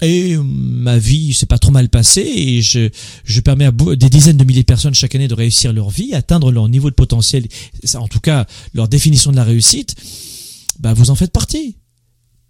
Et 0.04 0.34
euh, 0.34 0.44
ma 0.44 1.00
vie 1.00 1.34
s'est 1.34 1.48
pas 1.48 1.58
trop 1.58 1.72
mal 1.72 1.89
passée 1.89 2.22
et 2.22 2.62
je, 2.62 2.89
je 3.24 3.41
permets 3.41 3.66
à 3.66 3.72
des 3.72 4.10
dizaines 4.10 4.38
de 4.38 4.44
milliers 4.44 4.62
de 4.62 4.68
personnes 4.68 4.94
chaque 4.94 5.16
année 5.16 5.28
de 5.28 5.34
réussir 5.34 5.74
leur 5.74 5.89
vie, 5.89 6.14
atteindre 6.14 6.52
leur 6.52 6.70
niveau 6.70 6.91
de 6.91 6.96
potentiel, 6.96 7.48
en 7.96 8.08
tout 8.08 8.20
cas 8.20 8.46
leur 8.76 8.88
définition 8.88 9.32
de 9.32 9.38
la 9.38 9.44
réussite. 9.44 9.96
Bah 10.80 10.94
vous 10.94 11.10
en 11.10 11.16
faites 11.16 11.32
partie. 11.32 11.78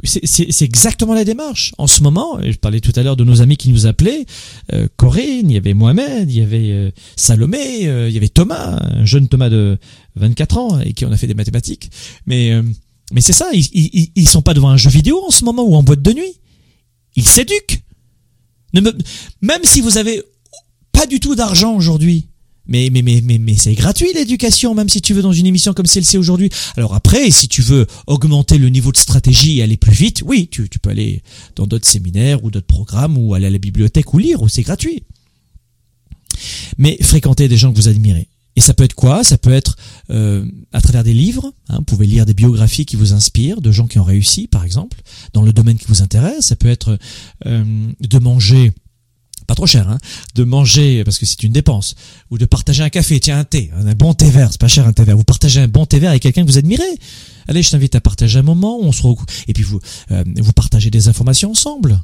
C'est 0.03 0.61
exactement 0.61 1.13
la 1.13 1.23
démarche. 1.23 1.73
En 1.77 1.87
ce 1.87 2.03
moment, 2.03 2.37
je 2.41 2.57
parlais 2.57 2.81
tout 2.81 2.91
à 2.95 3.03
l'heure 3.03 3.15
de 3.15 3.23
nos 3.23 3.41
amis 3.41 3.55
qui 3.55 3.69
nous 3.69 3.85
appelaient, 3.85 4.25
euh, 4.73 4.87
Corinne, 4.97 5.49
il 5.49 5.53
y 5.53 5.57
avait 5.57 5.73
Mohamed, 5.73 6.29
il 6.29 6.37
y 6.37 6.41
avait 6.41 6.71
euh, 6.71 6.91
Salomé, 7.15 7.87
euh, 7.87 8.09
il 8.09 8.13
y 8.13 8.17
avait 8.17 8.27
Thomas, 8.27 8.79
un 8.81 9.05
jeune 9.05 9.29
Thomas 9.29 9.49
de 9.49 9.77
24 10.15 10.57
ans 10.57 10.79
et 10.81 10.93
qui 10.93 11.05
en 11.05 11.11
a 11.11 11.17
fait 11.17 11.27
des 11.27 11.33
mathématiques. 11.33 11.89
Mais 12.25 12.51
mais 13.11 13.21
c'est 13.21 13.33
ça, 13.33 13.49
ils, 13.53 13.65
ils, 13.73 14.09
ils 14.15 14.27
sont 14.27 14.41
pas 14.41 14.53
devant 14.53 14.69
un 14.69 14.77
jeu 14.77 14.89
vidéo 14.89 15.23
en 15.25 15.31
ce 15.31 15.45
moment 15.45 15.63
ou 15.63 15.75
en 15.75 15.83
boîte 15.83 16.01
de 16.01 16.11
nuit. 16.11 16.39
Ils 17.15 17.27
s'éduquent. 17.27 17.83
Même 18.73 19.61
si 19.63 19.81
vous 19.81 19.97
avez 19.97 20.23
pas 20.91 21.05
du 21.05 21.19
tout 21.19 21.35
d'argent 21.35 21.75
aujourd'hui, 21.75 22.27
mais, 22.65 22.89
mais, 22.91 23.01
mais, 23.01 23.21
mais, 23.21 23.37
mais 23.37 23.55
c'est 23.55 23.73
gratuit 23.73 24.11
l'éducation, 24.13 24.73
même 24.73 24.89
si 24.89 25.01
tu 25.01 25.13
veux 25.13 25.21
dans 25.21 25.33
une 25.33 25.45
émission 25.45 25.73
comme 25.73 25.85
celle-ci 25.85 26.17
aujourd'hui. 26.17 26.49
Alors 26.77 26.93
après, 26.93 27.29
si 27.31 27.47
tu 27.47 27.61
veux 27.61 27.85
augmenter 28.07 28.57
le 28.57 28.69
niveau 28.69 28.91
de 28.91 28.97
stratégie 28.97 29.59
et 29.59 29.63
aller 29.63 29.77
plus 29.77 29.93
vite, 29.93 30.23
oui, 30.25 30.47
tu, 30.49 30.69
tu 30.69 30.79
peux 30.79 30.89
aller 30.89 31.21
dans 31.55 31.67
d'autres 31.67 31.87
séminaires 31.87 32.43
ou 32.43 32.51
d'autres 32.51 32.67
programmes 32.67 33.17
ou 33.17 33.33
aller 33.33 33.47
à 33.47 33.49
la 33.49 33.57
bibliothèque 33.57 34.13
ou 34.13 34.17
lire, 34.17 34.41
ou 34.41 34.47
c'est 34.47 34.63
gratuit. 34.63 35.03
Mais 36.77 36.97
fréquenter 37.01 37.47
des 37.47 37.57
gens 37.57 37.71
que 37.71 37.77
vous 37.77 37.89
admirez. 37.89 38.27
Et 38.55 38.61
ça 38.61 38.73
peut 38.73 38.83
être 38.83 38.93
quoi? 38.93 39.23
Ça 39.23 39.37
peut 39.37 39.51
être 39.51 39.75
euh, 40.11 40.45
à 40.73 40.81
travers 40.81 41.03
des 41.03 41.13
livres. 41.13 41.53
Hein, 41.69 41.77
vous 41.79 41.83
pouvez 41.83 42.05
lire 42.05 42.25
des 42.25 42.33
biographies 42.35 42.85
qui 42.85 42.95
vous 42.95 43.13
inspirent, 43.13 43.61
de 43.61 43.71
gens 43.71 43.87
qui 43.87 43.99
ont 43.99 44.03
réussi, 44.03 44.47
par 44.47 44.63
exemple, 44.63 45.01
dans 45.33 45.41
le 45.41 45.53
domaine 45.53 45.77
qui 45.77 45.87
vous 45.87 46.01
intéresse. 46.01 46.45
Ça 46.47 46.55
peut 46.55 46.69
être 46.69 46.99
euh, 47.45 47.63
de 47.99 48.19
manger 48.19 48.71
pas 49.43 49.55
trop 49.55 49.67
cher, 49.67 49.89
hein, 49.89 49.97
de 50.35 50.43
manger, 50.43 51.03
parce 51.03 51.17
que 51.17 51.25
c'est 51.25 51.43
une 51.43 51.53
dépense, 51.53 51.95
ou 52.29 52.37
de 52.37 52.45
partager 52.45 52.83
un 52.83 52.89
café, 52.89 53.19
tiens, 53.19 53.39
un 53.39 53.43
thé, 53.43 53.71
un 53.75 53.93
bon 53.93 54.13
thé 54.13 54.29
vert, 54.29 54.49
c'est 54.51 54.61
pas 54.61 54.67
cher 54.67 54.87
un 54.87 54.93
thé 54.93 55.03
vert, 55.03 55.17
vous 55.17 55.23
partagez 55.23 55.61
un 55.61 55.67
bon 55.67 55.85
thé 55.85 55.99
vert 55.99 56.11
avec 56.11 56.23
quelqu'un 56.23 56.43
que 56.43 56.51
vous 56.51 56.57
admirez. 56.57 56.83
Allez, 57.47 57.61
je 57.61 57.69
t'invite 57.69 57.95
à 57.95 58.01
partager 58.01 58.39
un 58.39 58.43
moment, 58.43 58.79
on 58.79 58.91
se 58.91 59.03
et 59.47 59.53
puis 59.53 59.63
vous, 59.63 59.79
euh, 60.11 60.23
vous 60.37 60.53
partagez 60.53 60.89
des 60.89 61.07
informations 61.07 61.51
ensemble. 61.51 61.99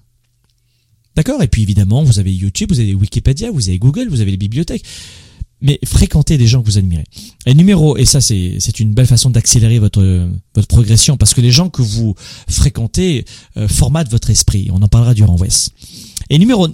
D'accord? 1.15 1.41
Et 1.41 1.47
puis 1.47 1.63
évidemment, 1.63 2.03
vous 2.03 2.19
avez 2.19 2.33
YouTube, 2.33 2.71
vous 2.71 2.79
avez 2.79 2.93
Wikipédia, 2.93 3.51
vous 3.51 3.69
avez 3.69 3.79
Google, 3.79 4.07
vous 4.09 4.21
avez 4.21 4.31
les 4.31 4.37
bibliothèques. 4.37 4.83
Mais 5.61 5.77
fréquentez 5.83 6.37
des 6.37 6.47
gens 6.47 6.61
que 6.61 6.67
vous 6.67 6.77
admirez. 6.77 7.03
Et 7.45 7.53
numéro, 7.53 7.97
et 7.97 8.05
ça 8.05 8.21
c'est, 8.21 8.55
c'est 8.59 8.79
une 8.79 8.93
belle 8.93 9.07
façon 9.07 9.29
d'accélérer 9.29 9.79
votre, 9.79 10.29
votre 10.55 10.67
progression, 10.67 11.17
parce 11.17 11.33
que 11.33 11.41
les 11.41 11.51
gens 11.51 11.69
que 11.69 11.81
vous 11.81 12.15
fréquentez 12.47 13.25
euh, 13.57 13.67
formatent 13.67 14.09
votre 14.09 14.29
esprit. 14.29 14.69
On 14.71 14.81
en 14.81 14.87
parlera 14.87 15.13
durant 15.13 15.35
West. 15.37 15.71
Et 16.29 16.37
numéro 16.37 16.69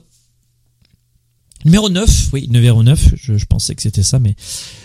Numéro 1.65 1.89
9, 1.89 2.29
oui, 2.33 2.47
numéro 2.47 2.83
9, 2.83 3.15
je, 3.15 3.37
je 3.37 3.45
pensais 3.45 3.73
que 3.73 3.81
c'était 3.81 4.03
ça, 4.03 4.19
mais 4.19 4.35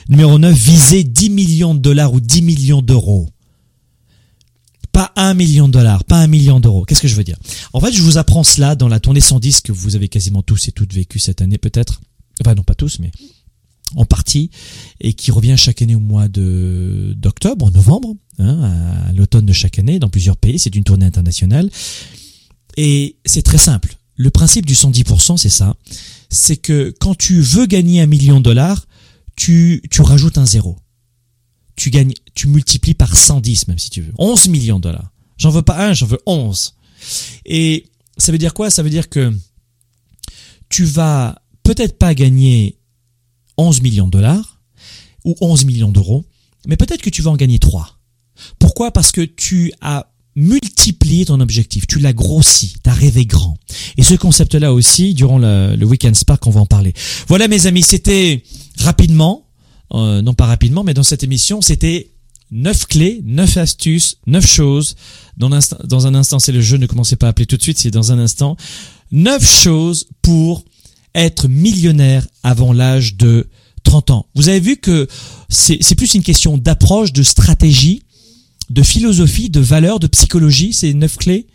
numéro 0.08 0.38
9, 0.38 0.56
visez 0.56 1.04
10 1.04 1.28
millions 1.28 1.74
de 1.74 1.78
dollars 1.78 2.14
ou 2.14 2.20
10 2.20 2.40
millions 2.40 2.80
d'euros. 2.80 3.28
Pas 4.90 5.12
1 5.14 5.34
million 5.34 5.68
de 5.68 5.74
dollars, 5.74 6.04
pas 6.04 6.16
1 6.16 6.26
million 6.26 6.58
d'euros. 6.58 6.84
Qu'est-ce 6.86 7.02
que 7.02 7.06
je 7.06 7.14
veux 7.14 7.22
dire? 7.22 7.38
En 7.74 7.80
fait, 7.80 7.92
je 7.92 8.00
vous 8.00 8.16
apprends 8.16 8.42
cela 8.42 8.74
dans 8.76 8.88
la 8.88 8.98
tournée 8.98 9.20
110 9.20 9.60
que 9.60 9.72
vous 9.72 9.94
avez 9.94 10.08
quasiment 10.08 10.42
tous 10.42 10.68
et 10.68 10.72
toutes 10.72 10.94
vécu 10.94 11.18
cette 11.18 11.42
année 11.42 11.58
peut-être. 11.58 12.00
Enfin 12.40 12.54
non, 12.54 12.62
pas 12.62 12.74
tous, 12.74 12.98
mais 12.98 13.12
en 13.94 14.06
partie, 14.06 14.50
et 15.00 15.12
qui 15.12 15.30
revient 15.30 15.56
chaque 15.58 15.82
année 15.82 15.96
au 15.96 16.00
mois 16.00 16.28
de 16.28 17.12
d'octobre, 17.16 17.70
novembre, 17.72 18.14
hein, 18.38 19.06
à 19.06 19.12
l'automne 19.12 19.44
de 19.44 19.52
chaque 19.52 19.78
année, 19.78 19.98
dans 19.98 20.08
plusieurs 20.08 20.38
pays. 20.38 20.58
C'est 20.58 20.74
une 20.74 20.84
tournée 20.84 21.06
internationale. 21.06 21.68
Et 22.76 23.16
c'est 23.26 23.42
très 23.42 23.58
simple. 23.58 23.99
Le 24.20 24.30
principe 24.30 24.66
du 24.66 24.74
110%, 24.74 25.36
c'est 25.38 25.48
ça 25.48 25.76
c'est 26.30 26.56
que 26.56 26.94
quand 27.00 27.16
tu 27.16 27.40
veux 27.40 27.66
gagner 27.66 28.00
un 28.00 28.06
million 28.06 28.38
de 28.38 28.44
dollars, 28.44 28.86
tu, 29.36 29.82
tu 29.90 30.00
rajoutes 30.00 30.38
un 30.38 30.46
zéro. 30.46 30.78
Tu 31.76 31.90
gagnes, 31.90 32.14
tu 32.34 32.48
multiplies 32.48 32.94
par 32.94 33.16
110 33.16 33.68
même 33.68 33.78
si 33.78 33.90
tu 33.90 34.00
veux. 34.00 34.12
11 34.18 34.48
millions 34.48 34.78
de 34.78 34.84
dollars. 34.84 35.10
J'en 35.36 35.50
veux 35.50 35.62
pas 35.62 35.88
un, 35.88 35.92
j'en 35.92 36.06
veux 36.06 36.20
11. 36.26 36.74
Et 37.46 37.86
ça 38.16 38.32
veut 38.32 38.38
dire 38.38 38.54
quoi? 38.54 38.70
Ça 38.70 38.82
veut 38.82 38.90
dire 38.90 39.08
que 39.08 39.34
tu 40.68 40.84
vas 40.84 41.42
peut-être 41.64 41.98
pas 41.98 42.14
gagner 42.14 42.78
11 43.56 43.82
millions 43.82 44.06
de 44.06 44.12
dollars 44.12 44.60
ou 45.24 45.34
11 45.40 45.64
millions 45.64 45.90
d'euros, 45.90 46.24
mais 46.66 46.76
peut-être 46.76 47.02
que 47.02 47.10
tu 47.10 47.22
vas 47.22 47.32
en 47.32 47.36
gagner 47.36 47.58
3. 47.58 47.98
Pourquoi? 48.58 48.92
Parce 48.92 49.10
que 49.10 49.22
tu 49.22 49.72
as 49.80 50.09
multiplier 50.36 51.26
ton 51.26 51.40
objectif, 51.40 51.86
tu 51.86 51.98
l'as 51.98 52.12
grossi, 52.12 52.74
tu 52.82 52.90
as 52.90 52.94
rêvé 52.94 53.26
grand. 53.26 53.56
Et 53.96 54.02
ce 54.02 54.14
concept-là 54.14 54.72
aussi, 54.72 55.14
durant 55.14 55.38
le, 55.38 55.74
le 55.76 55.86
Weekend 55.86 56.14
Spark, 56.14 56.46
on 56.46 56.50
va 56.50 56.60
en 56.60 56.66
parler. 56.66 56.92
Voilà 57.28 57.48
mes 57.48 57.66
amis, 57.66 57.82
c'était 57.82 58.42
rapidement, 58.78 59.46
euh, 59.92 60.22
non 60.22 60.34
pas 60.34 60.46
rapidement, 60.46 60.84
mais 60.84 60.94
dans 60.94 61.02
cette 61.02 61.24
émission, 61.24 61.60
c'était 61.60 62.10
neuf 62.50 62.86
clés, 62.86 63.22
neuf 63.24 63.56
astuces, 63.56 64.16
neuf 64.26 64.46
choses. 64.46 64.96
Dans, 65.36 65.50
dans 65.84 66.06
un 66.06 66.14
instant, 66.14 66.38
c'est 66.38 66.52
le 66.52 66.60
jeu, 66.60 66.76
ne 66.76 66.86
commencez 66.86 67.16
pas 67.16 67.26
à 67.26 67.30
appeler 67.30 67.46
tout 67.46 67.56
de 67.56 67.62
suite, 67.62 67.78
c'est 67.78 67.90
dans 67.90 68.12
un 68.12 68.18
instant. 68.18 68.56
Neuf 69.12 69.44
choses 69.44 70.06
pour 70.22 70.64
être 71.14 71.48
millionnaire 71.48 72.26
avant 72.42 72.72
l'âge 72.72 73.16
de 73.16 73.48
30 73.82 74.10
ans. 74.10 74.26
Vous 74.34 74.48
avez 74.48 74.60
vu 74.60 74.76
que 74.76 75.08
c'est 75.48 75.94
plus 75.96 76.14
une 76.14 76.22
question 76.22 76.56
d'approche, 76.58 77.12
de 77.12 77.22
stratégie 77.22 78.02
de 78.70 78.82
philosophie, 78.82 79.50
de 79.50 79.60
valeur, 79.60 80.00
de 80.00 80.06
psychologie, 80.06 80.72
ces 80.72 80.94
neuf 80.94 81.16
clés. 81.16 81.46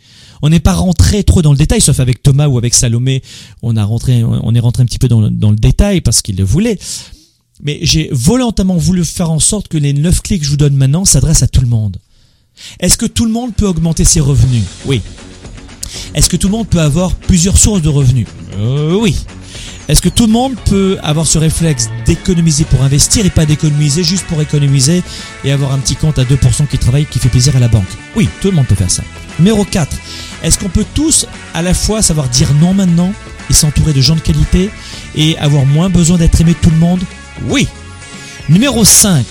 On 0.41 0.49
n'est 0.49 0.59
pas 0.59 0.73
rentré 0.73 1.23
trop 1.23 1.41
dans 1.41 1.51
le 1.51 1.57
détail, 1.57 1.81
sauf 1.81 1.99
avec 1.99 2.21
Thomas 2.21 2.47
ou 2.47 2.57
avec 2.57 2.73
Salomé, 2.73 3.23
on 3.63 3.77
a 3.77 3.83
rentré, 3.83 4.23
on 4.23 4.53
est 4.53 4.59
rentré 4.59 4.83
un 4.83 4.85
petit 4.85 4.99
peu 4.99 5.07
dans, 5.07 5.21
le 5.21 5.55
détail 5.55 6.01
parce 6.01 6.21
qu'il 6.21 6.35
le 6.35 6.43
voulait. 6.43 6.77
Mais 7.63 7.79
j'ai 7.81 8.09
volontairement 8.11 8.75
voulu 8.75 9.05
faire 9.05 9.31
en 9.31 9.39
sorte 9.39 9.69
que 9.69 9.77
les 9.77 9.93
neuf 9.93 10.21
clés 10.21 10.37
que 10.37 10.45
je 10.45 10.49
vous 10.49 10.57
donne 10.57 10.75
maintenant 10.75 11.05
s'adressent 11.05 11.43
à 11.43 11.47
tout 11.47 11.61
le 11.61 11.67
monde. 11.67 11.97
Est-ce 12.79 12.97
que 12.97 13.05
tout 13.05 13.25
le 13.25 13.31
monde 13.31 13.55
peut 13.55 13.65
augmenter 13.65 14.03
ses 14.03 14.19
revenus? 14.19 14.63
Oui. 14.85 15.01
Est-ce 16.13 16.29
que 16.29 16.37
tout 16.37 16.47
le 16.47 16.53
monde 16.53 16.67
peut 16.67 16.81
avoir 16.81 17.13
plusieurs 17.15 17.57
sources 17.57 17.81
de 17.81 17.89
revenus 17.89 18.27
euh, 18.57 18.97
Oui. 18.99 19.15
Est-ce 19.87 20.01
que 20.01 20.09
tout 20.09 20.25
le 20.25 20.31
monde 20.31 20.55
peut 20.65 20.97
avoir 21.03 21.27
ce 21.27 21.37
réflexe 21.37 21.89
d'économiser 22.07 22.63
pour 22.63 22.81
investir 22.81 23.23
et 23.25 23.29
pas 23.29 23.45
d'économiser 23.45 24.03
juste 24.03 24.25
pour 24.25 24.41
économiser 24.41 25.03
et 25.43 25.51
avoir 25.51 25.73
un 25.73 25.77
petit 25.77 25.95
compte 25.95 26.17
à 26.17 26.23
2% 26.23 26.67
qui 26.67 26.79
travaille 26.79 27.05
qui 27.05 27.19
fait 27.19 27.29
plaisir 27.29 27.55
à 27.55 27.59
la 27.59 27.67
banque? 27.67 27.83
Oui, 28.15 28.27
tout 28.41 28.49
le 28.49 28.55
monde 28.55 28.65
peut 28.65 28.75
faire 28.75 28.89
ça. 28.89 29.03
Numéro 29.37 29.63
4. 29.63 29.95
Est-ce 30.41 30.57
qu'on 30.57 30.69
peut 30.69 30.85
tous 30.95 31.27
à 31.53 31.61
la 31.61 31.75
fois 31.75 32.01
savoir 32.01 32.29
dire 32.29 32.51
non 32.59 32.73
maintenant 32.73 33.13
et 33.49 33.53
s'entourer 33.53 33.93
de 33.93 34.01
gens 34.01 34.15
de 34.15 34.21
qualité 34.21 34.71
et 35.15 35.37
avoir 35.37 35.65
moins 35.65 35.89
besoin 35.89 36.17
d'être 36.17 36.41
aimé 36.41 36.53
de 36.53 36.57
tout 36.57 36.71
le 36.71 36.77
monde? 36.77 37.01
Oui. 37.47 37.67
Numéro 38.49 38.83
5. 38.83 39.23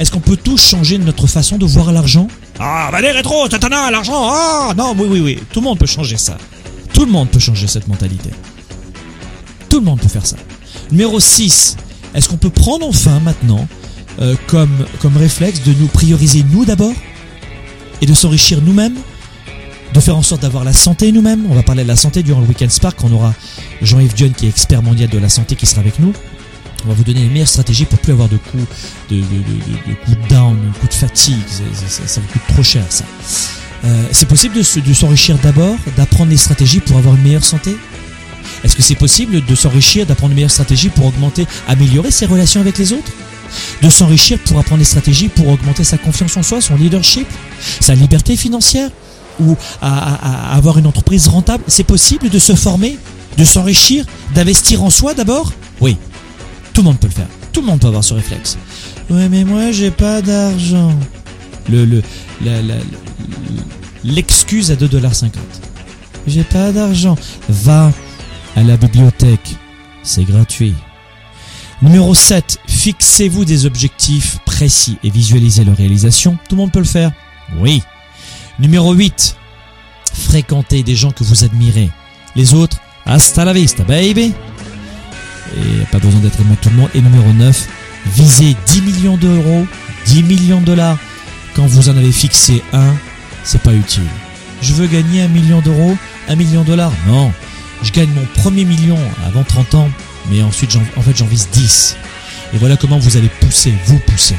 Est-ce 0.00 0.10
qu'on 0.10 0.20
peut 0.20 0.36
tous 0.36 0.60
changer 0.60 0.98
notre 0.98 1.28
façon 1.28 1.56
de 1.56 1.66
voir 1.66 1.92
l'argent 1.92 2.26
Ah, 2.58 2.88
bah 2.90 3.00
les 3.00 3.12
rétro, 3.12 3.46
tatana, 3.48 3.90
l'argent, 3.90 4.28
ah 4.32 4.72
Non, 4.76 4.94
oui, 4.98 5.06
oui, 5.08 5.20
oui, 5.20 5.38
tout 5.52 5.60
le 5.60 5.64
monde 5.64 5.78
peut 5.78 5.86
changer 5.86 6.16
ça. 6.16 6.36
Tout 6.92 7.04
le 7.04 7.12
monde 7.12 7.28
peut 7.28 7.38
changer 7.38 7.68
cette 7.68 7.86
mentalité. 7.86 8.30
Tout 9.68 9.78
le 9.78 9.84
monde 9.84 10.00
peut 10.00 10.08
faire 10.08 10.26
ça. 10.26 10.36
Numéro 10.90 11.20
6. 11.20 11.76
Est-ce 12.14 12.28
qu'on 12.28 12.36
peut 12.36 12.50
prendre 12.50 12.86
enfin 12.86 13.20
maintenant 13.20 13.68
euh, 14.20 14.34
comme, 14.48 14.86
comme 15.00 15.16
réflexe 15.16 15.62
de 15.62 15.72
nous 15.74 15.86
prioriser 15.86 16.44
nous 16.50 16.64
d'abord? 16.64 16.94
Et 18.00 18.06
de 18.06 18.14
s'enrichir 18.14 18.60
nous-mêmes? 18.62 18.96
De 19.94 20.00
faire 20.00 20.16
en 20.16 20.22
sorte 20.22 20.42
d'avoir 20.42 20.64
la 20.64 20.72
santé 20.72 21.12
nous-mêmes? 21.12 21.46
On 21.50 21.54
va 21.54 21.62
parler 21.62 21.82
de 21.84 21.88
la 21.88 21.96
santé 21.96 22.22
durant 22.22 22.40
le 22.40 22.46
Weekend 22.46 22.70
Spark. 22.70 22.98
On 23.04 23.12
aura 23.12 23.34
Jean-Yves 23.82 24.14
Dion 24.14 24.30
qui 24.36 24.46
est 24.46 24.48
expert 24.48 24.82
mondial 24.82 25.08
de 25.08 25.18
la 25.18 25.28
santé 25.28 25.54
qui 25.54 25.66
sera 25.66 25.80
avec 25.80 26.00
nous. 26.00 26.12
On 26.84 26.88
va 26.88 26.94
vous 26.94 27.04
donner 27.04 27.20
les 27.20 27.28
meilleures 27.28 27.48
stratégies 27.48 27.84
pour 27.84 27.98
plus 27.98 28.12
avoir 28.12 28.28
de 28.28 28.36
coups 28.36 28.64
de, 29.10 29.16
de, 29.16 29.20
de, 29.20 29.24
de 29.24 30.14
de 30.14 30.28
down, 30.28 30.56
de 30.56 30.78
coups 30.78 30.90
de 30.90 30.94
fatigue. 30.94 31.36
Ça, 32.06 32.20
vous 32.20 32.28
coûte 32.28 32.42
trop 32.48 32.62
cher 32.62 32.84
ça. 32.88 33.04
Euh, 33.84 34.04
c'est 34.12 34.26
possible 34.28 34.54
de, 34.56 34.92
s'enrichir 34.92 35.36
d'abord, 35.42 35.76
d'apprendre 35.96 36.30
les 36.30 36.36
stratégies 36.36 36.80
pour 36.80 36.96
avoir 36.96 37.14
une 37.14 37.22
meilleure 37.22 37.44
santé? 37.44 37.76
Est-ce 38.64 38.74
que 38.74 38.82
c'est 38.82 38.94
possible 38.94 39.44
de 39.44 39.54
s'enrichir, 39.54 40.06
d'apprendre 40.06 40.32
une 40.32 40.36
meilleure 40.36 40.50
stratégie 40.50 40.88
pour 40.88 41.06
augmenter, 41.06 41.46
améliorer 41.68 42.10
ses 42.10 42.26
relations 42.26 42.60
avec 42.60 42.78
les 42.78 42.92
autres? 42.92 43.12
De 43.82 43.88
s'enrichir 43.88 44.38
pour 44.40 44.58
apprendre 44.58 44.80
des 44.80 44.84
stratégies 44.84 45.28
pour 45.28 45.48
augmenter 45.48 45.84
sa 45.84 45.96
confiance 45.96 46.36
en 46.36 46.42
soi, 46.42 46.60
son 46.60 46.76
leadership, 46.76 47.26
sa 47.80 47.94
liberté 47.94 48.36
financière 48.36 48.90
ou 49.40 49.56
à, 49.80 50.54
avoir 50.56 50.78
une 50.78 50.86
entreprise 50.86 51.28
rentable? 51.28 51.62
C'est 51.66 51.84
possible 51.84 52.30
de 52.30 52.38
se 52.38 52.54
former, 52.54 52.98
de 53.36 53.44
s'enrichir, 53.44 54.04
d'investir 54.34 54.82
en 54.82 54.90
soi 54.90 55.14
d'abord? 55.14 55.52
Oui, 55.80 55.96
tout 56.78 56.82
le 56.84 56.90
monde 56.90 57.00
peut 57.00 57.08
le 57.08 57.12
faire. 57.12 57.26
Tout 57.52 57.60
le 57.60 57.66
monde 57.66 57.80
peut 57.80 57.88
avoir 57.88 58.04
ce 58.04 58.14
réflexe. 58.14 58.56
Ouais, 59.10 59.28
mais 59.28 59.42
moi, 59.42 59.72
j'ai 59.72 59.90
pas 59.90 60.22
d'argent. 60.22 60.96
Le, 61.68 61.84
le, 61.84 62.04
l'excuse 64.04 64.70
à 64.70 64.76
2,50$. 64.76 65.30
J'ai 66.28 66.44
pas 66.44 66.70
d'argent. 66.70 67.16
Va 67.48 67.90
à 68.54 68.62
la 68.62 68.76
bibliothèque. 68.76 69.56
C'est 70.04 70.22
gratuit. 70.22 70.72
Numéro 71.82 72.14
7. 72.14 72.58
Fixez-vous 72.68 73.44
des 73.44 73.66
objectifs 73.66 74.38
précis 74.44 74.98
et 75.02 75.10
visualisez 75.10 75.64
leur 75.64 75.76
réalisation. 75.76 76.38
Tout 76.48 76.54
le 76.54 76.60
monde 76.60 76.70
peut 76.70 76.78
le 76.78 76.84
faire. 76.84 77.10
Oui. 77.58 77.82
Numéro 78.60 78.92
8. 78.92 79.36
Fréquentez 80.12 80.84
des 80.84 80.94
gens 80.94 81.10
que 81.10 81.24
vous 81.24 81.42
admirez. 81.42 81.90
Les 82.36 82.54
autres, 82.54 82.76
hasta 83.04 83.44
la 83.44 83.52
vista, 83.52 83.82
baby. 83.82 84.32
Et 85.56 85.84
pas 85.90 85.98
besoin 85.98 86.20
d'être 86.20 86.40
aimé 86.40 86.56
tout 86.60 86.70
le 86.70 86.76
monde. 86.76 86.90
Et 86.94 87.00
numéro 87.00 87.32
9. 87.32 87.68
Visez 88.14 88.56
10 88.66 88.82
millions 88.82 89.16
d'euros, 89.16 89.66
10 90.06 90.22
millions 90.22 90.60
de 90.60 90.66
dollars. 90.66 90.98
Quand 91.54 91.66
vous 91.66 91.88
en 91.88 91.96
avez 91.96 92.12
fixé 92.12 92.62
un, 92.72 92.94
c'est 93.44 93.62
pas 93.62 93.74
utile. 93.74 94.04
Je 94.62 94.72
veux 94.72 94.86
gagner 94.86 95.22
un 95.22 95.28
million 95.28 95.60
d'euros, 95.60 95.96
un 96.28 96.36
million 96.36 96.62
de 96.62 96.68
dollars. 96.68 96.92
Non. 97.06 97.32
Je 97.82 97.92
gagne 97.92 98.10
mon 98.10 98.24
premier 98.40 98.64
million 98.64 98.98
avant 99.26 99.44
30 99.44 99.74
ans, 99.74 99.88
mais 100.30 100.42
ensuite, 100.42 100.76
en 100.96 101.02
fait, 101.02 101.16
j'en 101.16 101.26
vise 101.26 101.48
10. 101.52 101.96
Et 102.54 102.58
voilà 102.58 102.76
comment 102.76 102.98
vous 102.98 103.16
allez 103.16 103.28
pousser, 103.28 103.72
vous 103.86 103.98
pousser. 103.98 104.36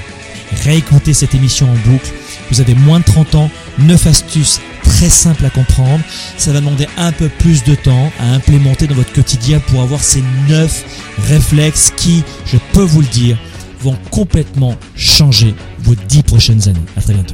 Réécoutez 0.63 1.13
cette 1.13 1.35
émission 1.35 1.69
en 1.69 1.89
boucle. 1.89 2.11
Vous 2.51 2.61
avez 2.61 2.73
moins 2.73 2.99
de 2.99 3.05
30 3.05 3.35
ans, 3.35 3.51
9 3.77 4.07
astuces 4.07 4.59
très 4.99 5.09
simples 5.09 5.45
à 5.45 5.49
comprendre. 5.49 6.01
Ça 6.37 6.51
va 6.51 6.59
demander 6.59 6.85
un 6.97 7.13
peu 7.13 7.29
plus 7.29 7.63
de 7.63 7.73
temps 7.73 8.11
à 8.19 8.33
implémenter 8.33 8.85
dans 8.85 8.95
votre 8.95 9.13
quotidien 9.13 9.61
pour 9.67 9.81
avoir 9.81 10.03
ces 10.03 10.21
9 10.49 10.83
réflexes 11.29 11.93
qui, 11.95 12.21
je 12.45 12.57
peux 12.73 12.83
vous 12.83 12.99
le 12.99 13.07
dire, 13.07 13.37
vont 13.81 13.97
complètement 14.11 14.75
changer 14.97 15.55
vos 15.83 15.95
10 15.95 16.23
prochaines 16.23 16.67
années. 16.67 16.83
À 16.97 17.01
très 17.01 17.13
bientôt. 17.13 17.33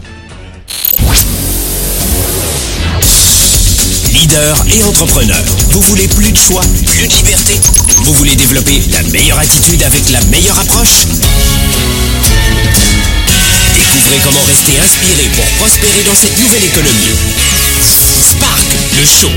Leader 4.14 4.66
et 4.70 4.84
entrepreneur, 4.84 5.44
vous 5.72 5.82
voulez 5.82 6.08
plus 6.08 6.32
de 6.32 6.38
choix, 6.38 6.62
plus 6.86 7.08
de 7.08 7.16
liberté? 7.16 7.60
Vous 8.04 8.14
voulez 8.14 8.36
développer 8.36 8.80
la 8.92 9.02
meilleure 9.10 9.40
attitude 9.40 9.82
avec 9.82 10.12
la 10.12 10.22
meilleure 10.26 10.60
approche? 10.60 11.08
Découvrez 13.74 14.20
comment 14.24 14.44
rester 14.44 14.80
inspiré 14.80 15.30
pour 15.36 15.46
prospérer 15.58 16.04
dans 16.04 16.16
cette 16.16 16.40
nouvelle 16.40 16.64
économie. 16.64 17.45
Spark, 17.82 18.66
le 18.94 19.06
show, 19.06 19.30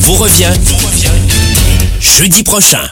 vous 0.00 0.14
revient, 0.14 0.52
jeudi 2.00 2.42
prochain. 2.42 2.88